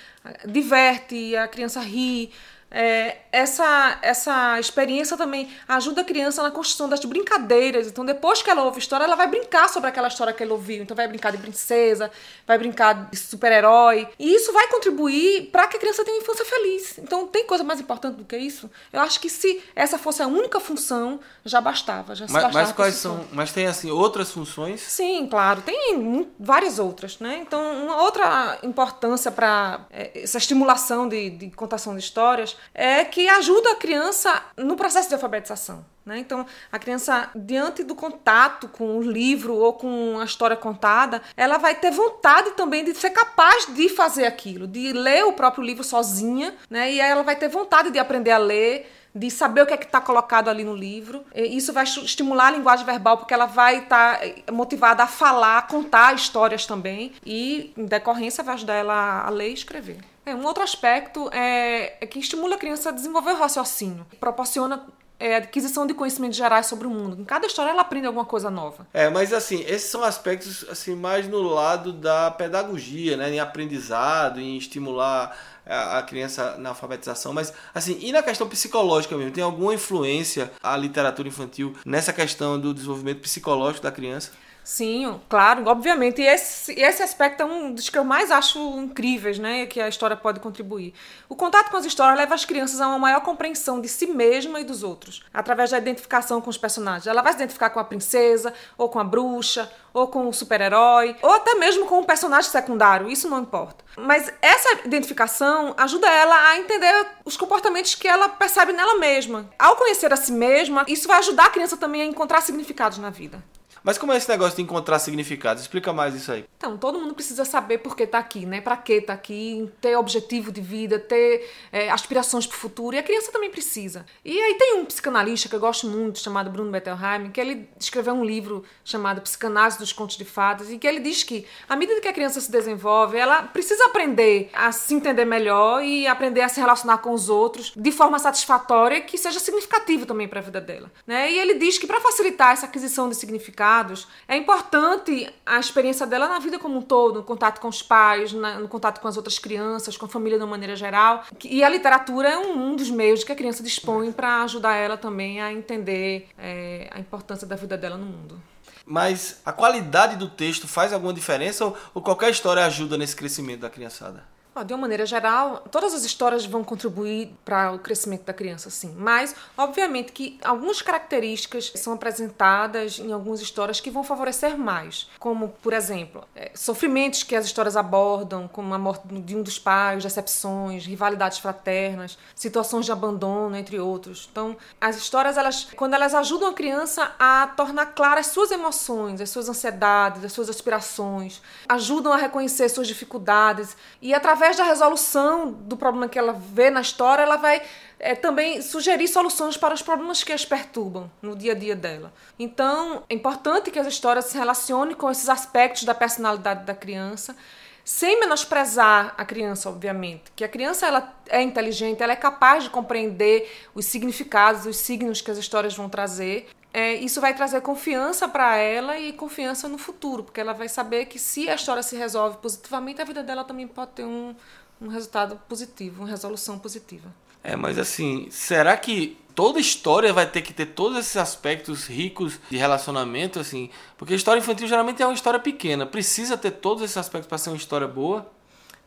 diverte, 0.46 1.34
a 1.36 1.48
criança 1.48 1.80
ri. 1.80 2.30
É, 2.70 3.18
essa, 3.32 3.98
essa 4.02 4.60
experiência 4.60 5.16
também 5.16 5.48
ajuda 5.66 6.02
a 6.02 6.04
criança 6.04 6.42
na 6.42 6.50
construção 6.50 6.88
das 6.88 7.02
brincadeiras. 7.04 7.86
Então, 7.86 8.04
depois 8.04 8.42
que 8.42 8.50
ela 8.50 8.62
ouve 8.62 8.76
a 8.76 8.78
história, 8.78 9.04
ela 9.04 9.16
vai 9.16 9.26
brincar 9.26 9.68
sobre 9.68 9.88
aquela 9.88 10.08
história 10.08 10.32
que 10.32 10.42
ela 10.42 10.52
ouviu. 10.52 10.82
Então, 10.82 10.96
vai 10.96 11.08
brincar 11.08 11.30
de 11.32 11.38
princesa, 11.38 12.10
vai 12.46 12.58
brincar 12.58 13.08
de 13.10 13.16
super-herói. 13.16 14.08
E 14.18 14.34
isso 14.34 14.52
vai 14.52 14.68
contribuir 14.68 15.50
para 15.50 15.66
que 15.66 15.76
a 15.76 15.80
criança 15.80 16.04
tenha 16.04 16.16
uma 16.18 16.22
infância 16.22 16.44
feliz. 16.44 16.98
Então, 16.98 17.26
tem 17.26 17.46
coisa 17.46 17.64
mais 17.64 17.80
importante 17.80 18.16
do 18.16 18.24
que 18.24 18.36
isso? 18.36 18.70
Eu 18.92 19.00
acho 19.00 19.18
que 19.18 19.30
se 19.30 19.62
essa 19.74 19.98
fosse 19.98 20.22
a 20.22 20.26
única 20.26 20.60
função, 20.60 21.20
já 21.44 21.60
bastava. 21.60 22.14
Já 22.14 22.26
se 22.26 22.32
Mas, 22.32 22.42
bastava 22.44 22.66
mas 22.66 22.76
quais 22.76 22.94
são? 22.94 23.24
Mas 23.32 23.52
tem 23.52 23.66
assim 23.66 23.90
outras 23.90 24.30
funções? 24.30 24.80
Sim, 24.80 25.26
claro. 25.26 25.62
Tem 25.62 26.28
várias 26.38 26.78
outras, 26.78 27.18
né? 27.18 27.38
Então, 27.40 27.84
uma 27.84 28.02
outra 28.02 28.58
importância 28.62 29.30
para 29.30 29.86
essa 29.90 30.36
estimulação 30.36 31.08
de, 31.08 31.30
de 31.30 31.50
contação 31.50 31.94
de 31.94 32.00
histórias 32.00 32.57
é 32.74 33.04
que 33.04 33.28
ajuda 33.28 33.72
a 33.72 33.76
criança 33.76 34.42
no 34.56 34.76
processo 34.76 35.08
de 35.08 35.14
alfabetização. 35.14 35.84
Né? 36.08 36.18
Então, 36.18 36.46
a 36.72 36.78
criança, 36.78 37.28
diante 37.34 37.84
do 37.84 37.94
contato 37.94 38.66
com 38.68 38.96
o 38.96 39.02
livro 39.02 39.54
ou 39.54 39.74
com 39.74 40.18
a 40.18 40.24
história 40.24 40.56
contada, 40.56 41.20
ela 41.36 41.58
vai 41.58 41.74
ter 41.74 41.90
vontade 41.90 42.52
também 42.52 42.82
de 42.82 42.94
ser 42.94 43.10
capaz 43.10 43.66
de 43.66 43.90
fazer 43.90 44.24
aquilo, 44.24 44.66
de 44.66 44.92
ler 44.92 45.24
o 45.26 45.34
próprio 45.34 45.62
livro 45.62 45.84
sozinha, 45.84 46.54
né? 46.70 46.90
e 46.92 46.98
ela 46.98 47.22
vai 47.22 47.36
ter 47.36 47.48
vontade 47.48 47.90
de 47.90 47.98
aprender 47.98 48.30
a 48.30 48.38
ler, 48.38 48.90
de 49.14 49.30
saber 49.30 49.62
o 49.62 49.66
que 49.66 49.74
é 49.74 49.76
que 49.76 49.84
está 49.84 50.00
colocado 50.00 50.48
ali 50.48 50.64
no 50.64 50.74
livro. 50.74 51.24
Isso 51.34 51.72
vai 51.72 51.84
estimular 51.84 52.48
a 52.48 52.50
linguagem 52.52 52.86
verbal, 52.86 53.18
porque 53.18 53.34
ela 53.34 53.46
vai 53.46 53.80
estar 53.80 54.20
motivada 54.52 55.02
a 55.02 55.06
falar, 55.06 55.66
contar 55.66 56.14
histórias 56.14 56.64
também, 56.66 57.12
e, 57.24 57.72
em 57.76 57.84
decorrência, 57.84 58.44
vai 58.44 58.54
ajudar 58.54 58.74
ela 58.74 59.26
a 59.26 59.30
ler 59.30 59.50
e 59.50 59.54
escrever. 59.54 59.98
É, 60.28 60.34
um 60.34 60.44
outro 60.44 60.62
aspecto 60.62 61.30
é, 61.32 61.96
é 62.02 62.06
que 62.06 62.18
estimula 62.18 62.56
a 62.56 62.58
criança 62.58 62.90
a 62.90 62.92
desenvolver 62.92 63.30
o 63.30 63.38
raciocínio, 63.38 64.06
proporciona 64.20 64.84
é, 65.18 65.36
adquisição 65.36 65.86
de 65.86 65.94
conhecimentos 65.94 66.36
gerais 66.36 66.66
sobre 66.66 66.86
o 66.86 66.90
mundo. 66.90 67.18
Em 67.18 67.24
cada 67.24 67.46
história 67.46 67.70
ela 67.70 67.80
aprende 67.80 68.06
alguma 68.06 68.26
coisa 68.26 68.50
nova. 68.50 68.86
É, 68.92 69.08
mas 69.08 69.32
assim, 69.32 69.62
esses 69.62 69.90
são 69.90 70.04
aspectos 70.04 70.66
assim 70.68 70.94
mais 70.94 71.26
no 71.26 71.40
lado 71.40 71.94
da 71.94 72.30
pedagogia, 72.30 73.16
né, 73.16 73.30
em 73.30 73.40
aprendizado, 73.40 74.38
em 74.38 74.58
estimular 74.58 75.34
a 75.66 76.02
criança 76.02 76.56
na 76.56 76.70
alfabetização, 76.70 77.34
mas 77.34 77.52
assim, 77.74 77.98
e 78.00 78.10
na 78.10 78.22
questão 78.22 78.48
psicológica 78.48 79.14
mesmo, 79.16 79.32
tem 79.32 79.44
alguma 79.44 79.74
influência 79.74 80.50
a 80.62 80.74
literatura 80.76 81.28
infantil 81.28 81.74
nessa 81.84 82.10
questão 82.10 82.58
do 82.58 82.72
desenvolvimento 82.72 83.20
psicológico 83.20 83.82
da 83.82 83.92
criança? 83.92 84.32
Sim, 84.68 85.18
claro, 85.30 85.66
obviamente. 85.66 86.20
E 86.20 86.26
esse, 86.26 86.78
esse 86.78 87.02
aspecto 87.02 87.42
é 87.42 87.46
um 87.46 87.72
dos 87.72 87.88
que 87.88 87.96
eu 87.96 88.04
mais 88.04 88.30
acho 88.30 88.58
incríveis, 88.78 89.38
né? 89.38 89.64
Que 89.64 89.80
a 89.80 89.88
história 89.88 90.14
pode 90.14 90.40
contribuir. 90.40 90.92
O 91.26 91.34
contato 91.34 91.70
com 91.70 91.78
as 91.78 91.86
histórias 91.86 92.18
leva 92.18 92.34
as 92.34 92.44
crianças 92.44 92.78
a 92.78 92.86
uma 92.86 92.98
maior 92.98 93.22
compreensão 93.22 93.80
de 93.80 93.88
si 93.88 94.06
mesma 94.06 94.60
e 94.60 94.64
dos 94.64 94.82
outros, 94.82 95.24
através 95.32 95.70
da 95.70 95.78
identificação 95.78 96.42
com 96.42 96.50
os 96.50 96.58
personagens. 96.58 97.06
Ela 97.06 97.22
vai 97.22 97.32
se 97.32 97.38
identificar 97.38 97.70
com 97.70 97.80
a 97.80 97.84
princesa, 97.84 98.52
ou 98.76 98.90
com 98.90 98.98
a 98.98 99.04
bruxa, 99.04 99.72
ou 99.94 100.06
com 100.06 100.28
o 100.28 100.34
super-herói, 100.34 101.16
ou 101.22 101.32
até 101.32 101.54
mesmo 101.54 101.86
com 101.86 102.00
um 102.00 102.04
personagem 102.04 102.50
secundário, 102.50 103.08
isso 103.08 103.26
não 103.26 103.40
importa. 103.40 103.82
Mas 103.96 104.30
essa 104.42 104.80
identificação 104.84 105.72
ajuda 105.78 106.10
ela 106.10 106.50
a 106.50 106.58
entender 106.58 107.06
os 107.24 107.38
comportamentos 107.38 107.94
que 107.94 108.06
ela 108.06 108.28
percebe 108.28 108.74
nela 108.74 108.98
mesma. 108.98 109.48
Ao 109.58 109.76
conhecer 109.76 110.12
a 110.12 110.16
si 110.16 110.30
mesma, 110.30 110.84
isso 110.86 111.08
vai 111.08 111.20
ajudar 111.20 111.46
a 111.46 111.50
criança 111.50 111.78
também 111.78 112.02
a 112.02 112.04
encontrar 112.04 112.42
significados 112.42 112.98
na 112.98 113.08
vida. 113.08 113.42
Mas 113.82 113.96
como 113.98 114.12
é 114.12 114.16
esse 114.16 114.28
negócio 114.28 114.56
de 114.56 114.62
encontrar 114.62 114.98
significados? 114.98 115.62
Explica 115.62 115.92
mais 115.92 116.14
isso 116.14 116.32
aí. 116.32 116.44
Então, 116.56 116.76
todo 116.76 116.98
mundo 116.98 117.14
precisa 117.14 117.44
saber 117.44 117.78
por 117.78 117.96
que 117.96 118.06
tá 118.06 118.18
aqui, 118.18 118.44
né? 118.44 118.60
Pra 118.60 118.76
que 118.76 119.00
tá 119.00 119.12
aqui, 119.12 119.70
ter 119.80 119.96
objetivo 119.96 120.50
de 120.50 120.60
vida, 120.60 120.98
ter 120.98 121.48
é, 121.70 121.90
aspirações 121.90 122.46
pro 122.46 122.56
futuro. 122.56 122.96
E 122.96 122.98
a 122.98 123.02
criança 123.02 123.30
também 123.30 123.50
precisa. 123.50 124.04
E 124.24 124.38
aí 124.38 124.54
tem 124.54 124.74
um 124.74 124.84
psicanalista 124.84 125.48
que 125.48 125.54
eu 125.54 125.60
gosto 125.60 125.86
muito, 125.86 126.18
chamado 126.18 126.50
Bruno 126.50 126.70
Bettelheim, 126.70 127.30
que 127.30 127.40
ele 127.40 127.68
escreveu 127.78 128.14
um 128.14 128.24
livro 128.24 128.64
chamado 128.84 129.20
Psicanálise 129.20 129.78
dos 129.78 129.92
Contos 129.92 130.16
de 130.16 130.24
Fadas, 130.24 130.70
e 130.70 130.78
que 130.78 130.86
ele 130.86 131.00
diz 131.00 131.22
que, 131.22 131.46
à 131.68 131.76
medida 131.76 132.00
que 132.00 132.08
a 132.08 132.12
criança 132.12 132.40
se 132.40 132.50
desenvolve, 132.50 133.16
ela 133.16 133.42
precisa 133.42 133.84
aprender 133.86 134.50
a 134.52 134.72
se 134.72 134.94
entender 134.94 135.24
melhor 135.24 135.82
e 135.82 136.06
aprender 136.06 136.40
a 136.40 136.48
se 136.48 136.60
relacionar 136.60 136.98
com 136.98 137.12
os 137.12 137.28
outros 137.28 137.72
de 137.76 137.92
forma 137.92 138.18
satisfatória 138.18 139.00
que 139.00 139.16
seja 139.16 139.38
significativo 139.38 140.04
também 140.04 140.26
para 140.26 140.40
a 140.40 140.42
vida 140.42 140.60
dela, 140.60 140.90
né? 141.06 141.30
E 141.30 141.38
ele 141.38 141.54
diz 141.54 141.78
que 141.78 141.86
para 141.86 142.00
facilitar 142.00 142.52
essa 142.52 142.66
aquisição 142.66 143.08
de 143.08 143.14
significado 143.14 143.57
legados, 143.58 144.06
é 144.28 144.36
importante 144.36 145.28
a 145.44 145.58
experiência 145.58 146.06
dela 146.06 146.28
na 146.28 146.38
vida 146.38 146.58
como 146.58 146.78
um 146.78 146.82
todo, 146.82 147.16
no 147.16 147.24
contato 147.24 147.60
com 147.60 147.66
os 147.68 147.82
pais, 147.82 148.32
na- 148.32 148.60
no 148.60 148.68
contato 148.68 149.00
com 149.00 149.08
as 149.08 149.16
outras 149.16 149.38
crianças, 149.38 149.96
com 149.96 150.06
a 150.06 150.08
família 150.08 150.38
de 150.38 150.44
uma 150.44 150.50
maneira 150.50 150.76
geral. 150.76 151.24
E 151.44 151.64
a 151.64 151.68
literatura 151.68 152.28
é 152.28 152.38
um, 152.38 152.70
um 152.70 152.76
dos 152.76 152.88
meios 152.90 153.24
que 153.24 153.32
a 153.32 153.34
criança 153.34 153.62
dispõe 153.62 154.12
para 154.12 154.42
ajudar 154.44 154.74
ela 154.76 154.96
também 154.96 155.40
a 155.42 155.52
entender 155.52 156.28
é, 156.38 156.88
a 156.92 157.00
importância 157.00 157.46
da 157.46 157.56
vida 157.56 157.76
dela 157.76 157.96
no 157.96 158.06
mundo. 158.06 158.40
Mas 158.86 159.40
a 159.44 159.52
qualidade 159.52 160.16
do 160.16 160.28
texto 160.30 160.66
faz 160.68 160.92
alguma 160.92 161.12
diferença 161.12 161.64
ou, 161.64 161.76
ou 161.92 162.00
qualquer 162.00 162.30
história 162.30 162.64
ajuda 162.64 162.96
nesse 162.96 163.14
crescimento 163.16 163.60
da 163.60 163.68
criançada? 163.70 164.24
Ó, 164.58 164.62
De 164.64 164.74
uma 164.74 164.80
maneira 164.80 165.06
geral, 165.06 165.64
todas 165.70 165.94
as 165.94 166.04
histórias 166.04 166.44
vão 166.44 166.64
contribuir 166.64 167.32
para 167.44 167.72
o 167.72 167.78
crescimento 167.78 168.24
da 168.24 168.32
criança, 168.32 168.70
sim. 168.70 168.92
Mas, 168.96 169.34
obviamente, 169.56 170.10
que 170.10 170.38
algumas 170.42 170.82
características 170.82 171.72
são 171.76 171.92
apresentadas 171.92 172.98
em 172.98 173.12
algumas 173.12 173.40
histórias 173.40 173.80
que 173.80 173.90
vão 173.90 174.02
favorecer 174.02 174.58
mais. 174.58 175.08
Como, 175.18 175.50
por 175.62 175.72
exemplo, 175.72 176.24
eh, 176.34 176.50
sofrimentos 176.54 177.22
que 177.22 177.36
as 177.36 177.44
histórias 177.44 177.76
abordam, 177.76 178.48
como 178.48 178.74
a 178.74 178.78
morte 178.78 179.06
de 179.06 179.36
um 179.36 179.42
dos 179.42 179.58
pais, 179.58 180.02
decepções, 180.02 180.84
rivalidades 180.84 181.38
fraternas, 181.38 182.18
situações 182.34 182.84
de 182.84 182.92
abandono, 182.92 183.56
entre 183.56 183.78
outros. 183.78 184.28
Então, 184.32 184.56
as 184.80 184.96
histórias, 184.96 185.36
elas, 185.36 185.68
quando 185.76 185.94
elas 185.94 186.14
ajudam 186.14 186.48
a 186.48 186.52
criança 186.52 187.12
a 187.18 187.46
tornar 187.56 187.86
claras 187.86 188.26
as 188.26 188.32
suas 188.32 188.50
emoções, 188.50 189.20
as 189.20 189.30
suas 189.30 189.48
ansiedades, 189.48 190.24
as 190.24 190.32
suas 190.32 190.48
aspirações, 190.48 191.40
ajudam 191.68 192.12
a 192.12 192.16
reconhecer 192.16 192.68
suas 192.68 192.88
dificuldades 192.88 193.76
e 194.02 194.12
através 194.12 194.47
da 194.56 194.64
resolução 194.64 195.52
do 195.52 195.76
problema 195.76 196.08
que 196.08 196.18
ela 196.18 196.32
vê 196.32 196.70
na 196.70 196.80
história, 196.80 197.22
ela 197.22 197.36
vai 197.36 197.62
é, 197.98 198.14
também 198.14 198.62
sugerir 198.62 199.08
soluções 199.08 199.56
para 199.56 199.74
os 199.74 199.82
problemas 199.82 200.22
que 200.22 200.32
as 200.32 200.44
perturbam 200.44 201.10
no 201.20 201.36
dia 201.36 201.52
a 201.52 201.54
dia 201.54 201.74
dela. 201.74 202.12
Então, 202.38 203.02
é 203.08 203.14
importante 203.14 203.70
que 203.70 203.78
as 203.78 203.86
histórias 203.86 204.26
se 204.26 204.38
relacionem 204.38 204.94
com 204.94 205.10
esses 205.10 205.28
aspectos 205.28 205.84
da 205.84 205.94
personalidade 205.94 206.64
da 206.64 206.74
criança, 206.74 207.36
sem 207.84 208.20
menosprezar 208.20 209.14
a 209.16 209.24
criança, 209.24 209.70
obviamente. 209.70 210.24
Que 210.36 210.44
a 210.44 210.48
criança 210.48 210.86
ela 210.86 211.14
é 211.26 211.40
inteligente, 211.40 212.02
ela 212.02 212.12
é 212.12 212.16
capaz 212.16 212.64
de 212.64 212.70
compreender 212.70 213.50
os 213.74 213.86
significados, 213.86 214.66
os 214.66 214.76
signos 214.76 215.22
que 215.22 215.30
as 215.30 215.38
histórias 215.38 215.74
vão 215.74 215.88
trazer. 215.88 216.48
É, 216.78 216.94
isso 216.94 217.20
vai 217.20 217.34
trazer 217.34 217.60
confiança 217.60 218.28
para 218.28 218.56
ela 218.56 218.96
e 218.96 219.12
confiança 219.12 219.68
no 219.68 219.76
futuro, 219.76 220.22
porque 220.22 220.40
ela 220.40 220.52
vai 220.52 220.68
saber 220.68 221.06
que 221.06 221.18
se 221.18 221.50
a 221.50 221.56
história 221.56 221.82
se 221.82 221.96
resolve 221.96 222.36
positivamente, 222.36 223.02
a 223.02 223.04
vida 223.04 223.20
dela 223.20 223.42
também 223.42 223.66
pode 223.66 223.90
ter 223.96 224.04
um, 224.04 224.32
um 224.80 224.86
resultado 224.86 225.40
positivo, 225.48 226.02
uma 226.02 226.08
resolução 226.08 226.56
positiva. 226.56 227.12
É, 227.42 227.56
mas 227.56 227.80
assim, 227.80 228.28
será 228.30 228.76
que 228.76 229.18
toda 229.34 229.58
história 229.58 230.12
vai 230.12 230.30
ter 230.30 230.40
que 230.40 230.52
ter 230.52 230.66
todos 230.66 230.96
esses 230.98 231.16
aspectos 231.16 231.88
ricos 231.88 232.38
de 232.48 232.56
relacionamento, 232.56 233.40
assim? 233.40 233.70
Porque 233.96 234.12
a 234.12 234.16
história 234.16 234.38
infantil 234.38 234.68
geralmente 234.68 235.02
é 235.02 235.06
uma 235.06 235.14
história 235.14 235.40
pequena. 235.40 235.84
Precisa 235.84 236.38
ter 236.38 236.52
todos 236.52 236.84
esses 236.84 236.96
aspectos 236.96 237.28
para 237.28 237.38
ser 237.38 237.50
uma 237.50 237.56
história 237.56 237.88
boa? 237.88 238.30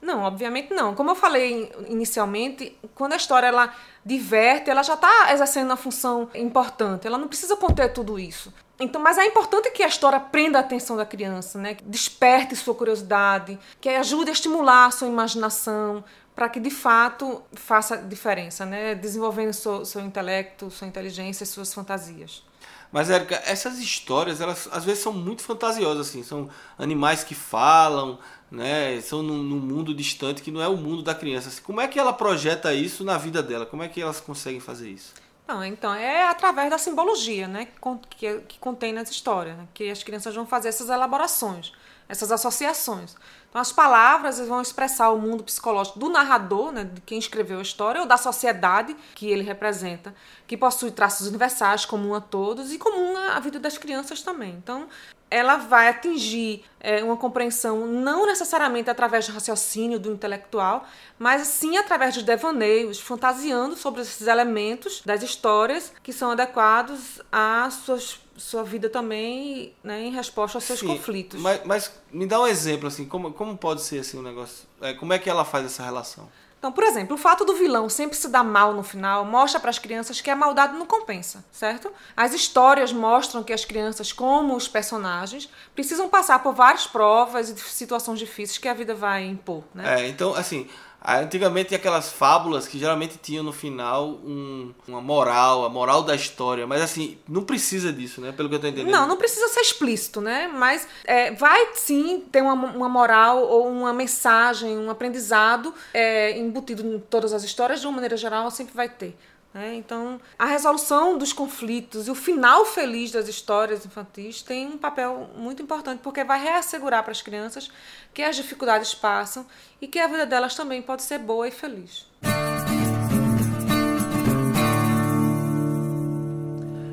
Não, 0.01 0.23
obviamente 0.23 0.73
não. 0.73 0.95
Como 0.95 1.11
eu 1.11 1.15
falei 1.15 1.71
inicialmente, 1.87 2.75
quando 2.95 3.13
a 3.13 3.17
história 3.17 3.47
ela 3.47 3.73
diverte, 4.03 4.69
ela 4.69 4.81
já 4.81 4.95
está 4.95 5.31
exercendo 5.31 5.67
uma 5.67 5.77
função 5.77 6.29
importante. 6.33 7.05
Ela 7.05 7.17
não 7.17 7.27
precisa 7.27 7.55
conter 7.55 7.93
tudo 7.93 8.17
isso. 8.17 8.51
Então, 8.79 8.99
mas 8.99 9.19
é 9.19 9.25
importante 9.27 9.69
que 9.69 9.83
a 9.83 9.87
história 9.87 10.19
prenda 10.19 10.57
a 10.57 10.61
atenção 10.61 10.97
da 10.97 11.05
criança, 11.05 11.59
né? 11.59 11.75
Que 11.75 11.83
desperte 11.83 12.55
sua 12.55 12.73
curiosidade, 12.73 13.59
que 13.79 13.87
ajude 13.89 14.31
a 14.31 14.33
estimular 14.33 14.87
a 14.87 14.91
sua 14.91 15.07
imaginação, 15.07 16.03
para 16.35 16.49
que 16.49 16.59
de 16.59 16.71
fato 16.71 17.43
faça 17.53 17.95
diferença, 17.97 18.65
né? 18.65 18.95
Desenvolvendo 18.95 19.53
seu, 19.53 19.85
seu 19.85 20.01
intelecto, 20.01 20.71
sua 20.71 20.87
inteligência, 20.87 21.45
suas 21.45 21.71
fantasias. 21.71 22.43
Mas, 22.91 23.09
Érica, 23.09 23.41
essas 23.45 23.79
histórias, 23.79 24.41
elas 24.41 24.67
às 24.71 24.83
vezes 24.83 25.01
são 25.01 25.13
muito 25.13 25.41
fantasiosas, 25.41 26.09
assim. 26.09 26.23
São 26.23 26.49
animais 26.77 27.23
que 27.23 27.33
falam, 27.33 28.19
né? 28.51 28.99
São 29.01 29.23
num, 29.23 29.41
num 29.41 29.59
mundo 29.59 29.93
distante 29.93 30.41
que 30.41 30.51
não 30.51 30.61
é 30.61 30.67
o 30.67 30.75
mundo 30.75 31.01
da 31.01 31.15
criança. 31.15 31.47
Assim, 31.47 31.61
como 31.61 31.79
é 31.79 31.87
que 31.87 31.97
ela 31.97 32.11
projeta 32.11 32.73
isso 32.73 33.03
na 33.03 33.17
vida 33.17 33.41
dela? 33.41 33.65
Como 33.65 33.81
é 33.81 33.87
que 33.87 34.01
elas 34.01 34.19
conseguem 34.19 34.59
fazer 34.59 34.89
isso? 34.89 35.13
Não, 35.47 35.63
então, 35.63 35.93
é 35.93 36.27
através 36.27 36.69
da 36.69 36.77
simbologia, 36.77 37.47
né? 37.47 37.67
Que, 38.09 38.39
que 38.41 38.59
contém 38.59 38.93
nas 38.93 39.09
histórias, 39.09 39.57
né? 39.57 39.67
Que 39.73 39.89
as 39.89 40.03
crianças 40.03 40.35
vão 40.35 40.45
fazer 40.45 40.69
essas 40.69 40.89
elaborações, 40.89 41.73
essas 42.11 42.31
associações. 42.31 43.15
Então, 43.49 43.61
as 43.61 43.71
palavras 43.71 44.39
vão 44.39 44.61
expressar 44.61 45.09
o 45.11 45.19
mundo 45.19 45.43
psicológico 45.43 45.97
do 45.97 46.09
narrador, 46.09 46.71
né? 46.71 46.83
De 46.83 47.01
quem 47.01 47.17
escreveu 47.17 47.59
a 47.59 47.61
história, 47.61 48.01
ou 48.01 48.07
da 48.07 48.17
sociedade 48.17 48.95
que 49.15 49.29
ele 49.29 49.43
representa, 49.43 50.13
que 50.45 50.57
possui 50.57 50.91
traços 50.91 51.27
universais, 51.27 51.85
comum 51.85 52.13
a 52.13 52.21
todos 52.21 52.73
e 52.73 52.77
comum 52.77 53.15
à 53.17 53.39
vida 53.39 53.59
das 53.59 53.77
crianças 53.77 54.21
também. 54.21 54.51
Então, 54.51 54.87
ela 55.31 55.55
vai 55.55 55.87
atingir 55.87 56.65
é, 56.77 57.01
uma 57.01 57.15
compreensão 57.15 57.87
não 57.87 58.25
necessariamente 58.25 58.89
através 58.89 59.25
do 59.25 59.33
raciocínio 59.33 59.97
do 59.97 60.11
intelectual, 60.11 60.85
mas 61.17 61.47
sim 61.47 61.77
através 61.77 62.13
dos 62.13 62.23
devaneios, 62.23 62.99
fantasiando 62.99 63.77
sobre 63.77 64.01
esses 64.01 64.27
elementos 64.27 65.01
das 65.05 65.23
histórias 65.23 65.93
que 66.03 66.11
são 66.11 66.31
adequados 66.31 67.21
à 67.31 67.69
suas, 67.69 68.19
sua 68.37 68.63
vida 68.63 68.89
também, 68.89 69.73
né, 69.83 70.01
em 70.01 70.11
resposta 70.11 70.57
aos 70.57 70.63
seus 70.63 70.79
Sim, 70.79 70.87
conflitos. 70.87 71.39
Mas, 71.39 71.61
mas 71.65 71.91
me 72.11 72.25
dá 72.25 72.39
um 72.39 72.47
exemplo, 72.47 72.87
assim, 72.87 73.05
como, 73.05 73.31
como 73.33 73.57
pode 73.57 73.81
ser 73.81 73.99
assim 73.99 74.17
um 74.17 74.21
negócio? 74.21 74.67
É, 74.81 74.93
como 74.93 75.13
é 75.13 75.19
que 75.19 75.29
ela 75.29 75.45
faz 75.45 75.65
essa 75.65 75.83
relação? 75.83 76.29
Então, 76.61 76.71
por 76.71 76.83
exemplo, 76.83 77.15
o 77.15 77.17
fato 77.17 77.43
do 77.43 77.55
vilão 77.55 77.89
sempre 77.89 78.15
se 78.15 78.27
dar 78.27 78.43
mal 78.43 78.71
no 78.71 78.83
final 78.83 79.25
mostra 79.25 79.59
para 79.59 79.71
as 79.71 79.79
crianças 79.79 80.21
que 80.21 80.29
a 80.29 80.35
maldade 80.35 80.77
não 80.77 80.85
compensa, 80.85 81.43
certo? 81.51 81.91
As 82.15 82.35
histórias 82.35 82.93
mostram 82.93 83.41
que 83.41 83.51
as 83.51 83.65
crianças, 83.65 84.13
como 84.13 84.55
os 84.55 84.67
personagens, 84.67 85.49
precisam 85.73 86.07
passar 86.07 86.43
por 86.43 86.53
várias 86.53 86.85
provas 86.85 87.49
e 87.49 87.57
situações 87.57 88.19
difíceis 88.19 88.59
que 88.59 88.67
a 88.67 88.75
vida 88.75 88.93
vai 88.93 89.25
impor, 89.25 89.63
né? 89.73 90.03
É, 90.03 90.07
então, 90.07 90.35
assim, 90.35 90.69
antigamente 91.03 91.73
aquelas 91.73 92.11
fábulas 92.11 92.67
que 92.67 92.77
geralmente 92.77 93.17
tinham 93.17 93.43
no 93.43 93.51
final 93.51 94.07
um- 94.23 94.73
uma 94.87 95.01
moral, 95.01 95.65
a 95.65 95.69
moral 95.69 96.03
da 96.03 96.15
história, 96.15 96.67
mas 96.67 96.81
assim, 96.81 97.17
não 97.27 97.43
precisa 97.43 97.91
disso, 97.91 98.21
né? 98.21 98.31
Pelo 98.31 98.47
que 98.49 98.55
eu 98.55 98.59
tô 98.59 98.67
entendendo. 98.67 98.91
Não, 98.91 99.07
não 99.07 99.17
precisa 99.17 99.47
ser 99.47 99.61
explícito, 99.61 100.21
né? 100.21 100.47
Mas 100.53 100.87
é, 101.03 101.31
vai 101.31 101.69
sim 101.73 102.23
ter 102.31 102.41
uma, 102.41 102.53
uma 102.53 102.89
moral 102.89 103.41
ou 103.43 103.67
uma 103.67 103.93
mensagem, 103.93 104.77
um 104.77 104.89
aprendizado 104.91 105.73
é, 105.93 106.37
embutido 106.37 106.85
em 106.85 106.99
todas 106.99 107.33
as 107.33 107.43
histórias, 107.43 107.81
de 107.81 107.87
uma 107.87 107.93
maneira 107.93 108.15
geral, 108.17 108.49
sempre 108.51 108.75
vai 108.75 108.89
ter. 108.89 109.17
Né? 109.53 109.75
Então, 109.75 110.19
a 110.39 110.45
resolução 110.45 111.17
dos 111.17 111.33
conflitos 111.33 112.07
e 112.07 112.11
o 112.11 112.15
final 112.15 112.65
feliz 112.65 113.11
das 113.11 113.27
histórias 113.27 113.85
infantis 113.85 114.41
tem 114.41 114.67
um 114.67 114.77
papel 114.77 115.29
muito 115.35 115.61
importante, 115.61 115.99
porque 116.01 116.23
vai 116.23 116.41
reassegurar 116.41 117.03
para 117.03 117.11
as 117.11 117.21
crianças 117.21 117.69
que 118.13 118.21
as 118.21 118.35
dificuldades 118.35 118.93
passam 118.93 119.45
e 119.81 119.87
que 119.87 119.99
a 119.99 120.07
vida 120.07 120.25
delas 120.25 120.55
também 120.55 120.81
pode 120.81 121.03
ser 121.03 121.19
boa 121.19 121.47
e 121.47 121.51
feliz. 121.51 122.05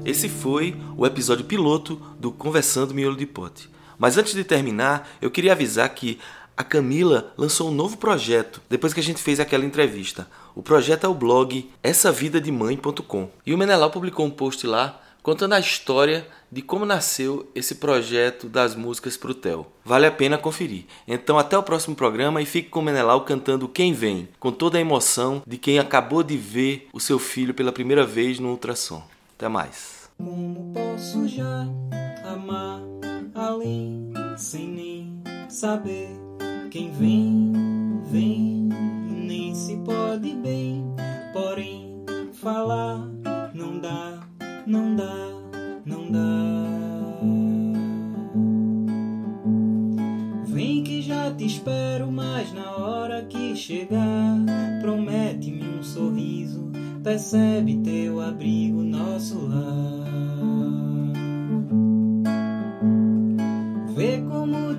Esse 0.05 0.29
foi 0.29 0.75
o 0.97 1.05
episódio 1.05 1.45
piloto 1.45 1.97
do 2.19 2.33
Conversando 2.33 2.95
Miolo 2.95 3.15
de 3.15 3.27
Pote. 3.27 3.69
Mas 3.99 4.17
antes 4.17 4.33
de 4.33 4.43
terminar, 4.43 5.07
eu 5.21 5.31
queria 5.31 5.53
avisar 5.53 5.89
que 5.91 6.19
a 6.59 6.65
Camila 6.65 7.33
lançou 7.39 7.69
um 7.69 7.73
novo 7.73 7.97
projeto 7.97 8.61
depois 8.69 8.93
que 8.93 8.99
a 8.99 9.03
gente 9.03 9.23
fez 9.23 9.39
aquela 9.39 9.65
entrevista. 9.65 10.29
O 10.57 10.63
projeto 10.63 11.05
é 11.05 11.09
o 11.09 11.15
blog 11.15 11.71
essavidademãe.com. 11.85 13.29
E 13.47 13.55
o 13.55 13.59
Menelau 13.59 13.93
publicou 13.93 14.27
um 14.27 14.31
post 14.31 14.67
lá 14.67 15.01
contando 15.23 15.53
a 15.53 15.61
história 15.61 16.27
de 16.51 16.61
como 16.61 16.85
nasceu 16.85 17.49
esse 17.55 17.77
projeto 17.77 18.49
das 18.49 18.75
músicas 18.75 19.17
pro 19.17 19.35
Theo. 19.35 19.67
Vale 19.85 20.07
a 20.07 20.11
pena 20.11 20.37
conferir. 20.37 20.87
Então 21.07 21.39
até 21.39 21.57
o 21.57 21.63
próximo 21.63 21.95
programa 21.95 22.43
e 22.43 22.47
fique 22.47 22.71
com 22.71 22.81
o 22.81 22.83
Menelau 22.83 23.21
cantando 23.21 23.69
Quem 23.69 23.93
Vem, 23.93 24.29
com 24.41 24.51
toda 24.51 24.79
a 24.79 24.81
emoção 24.81 25.45
de 25.47 25.59
quem 25.59 25.79
acabou 25.79 26.25
de 26.25 26.37
ver 26.37 26.89
o 26.93 26.99
seu 26.99 27.21
filho 27.21 27.55
pela 27.55 27.71
primeira 27.71 28.05
vez 28.05 28.41
no 28.41 28.49
ultrassom. 28.49 29.05
Até 29.37 29.47
mais. 29.47 30.11
Como 30.19 30.73
posso 30.75 31.29
já 31.29 31.69
amar 32.25 32.81
além 33.37 34.13
sem 34.37 34.67
nem 34.67 35.23
saber 35.49 36.28
quem 36.71 36.91
vem, 36.93 37.53
vem 38.11 38.69
nem 39.09 39.55
se 39.55 39.77
pode 39.79 40.35
bem, 40.35 40.85
porém 41.33 42.05
falar 42.35 42.99
não 43.55 43.81
dá, 43.81 44.21
não 44.67 44.95
dá, 44.95 45.29
não 45.87 46.11
dá. 46.11 46.65
Vem 50.47 50.83
que 50.85 51.01
já 51.01 51.33
te 51.33 51.47
espero, 51.47 52.13
mas 52.13 52.53
na 52.53 52.77
hora 52.77 53.25
que 53.25 53.57
chegar, 53.57 54.37
promete-me 54.83 55.65
um 55.65 55.83
sorriso, 55.83 56.71
percebe 57.03 57.79
teu 57.79 58.21
abrigo, 58.21 58.83
nosso 58.83 59.47
lar. 59.47 60.18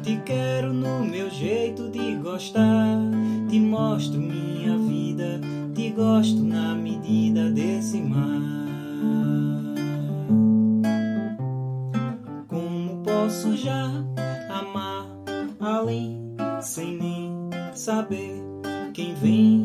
te 0.02 0.18
quero 0.26 0.74
no 0.74 1.06
meu 1.06 1.30
jeito 1.30 1.89
de 1.89 2.16
gostar. 2.16 2.97
Te 3.50 3.60
mostro 3.60 4.20
minha 4.20 4.78
vida, 4.78 5.39
te 5.74 5.89
gosto 5.89 6.41
na 6.43 6.76
medida 6.76 7.50
desse 7.50 8.00
mar. 8.02 8.39
Como 12.47 13.04
posso 13.04 13.56
já 13.56 13.91
amar 14.50 15.08
além, 15.60 16.36
sem 16.62 16.97
nem 16.97 17.32
saber 17.74 18.41
quem 18.93 19.14
vem? 19.16 19.59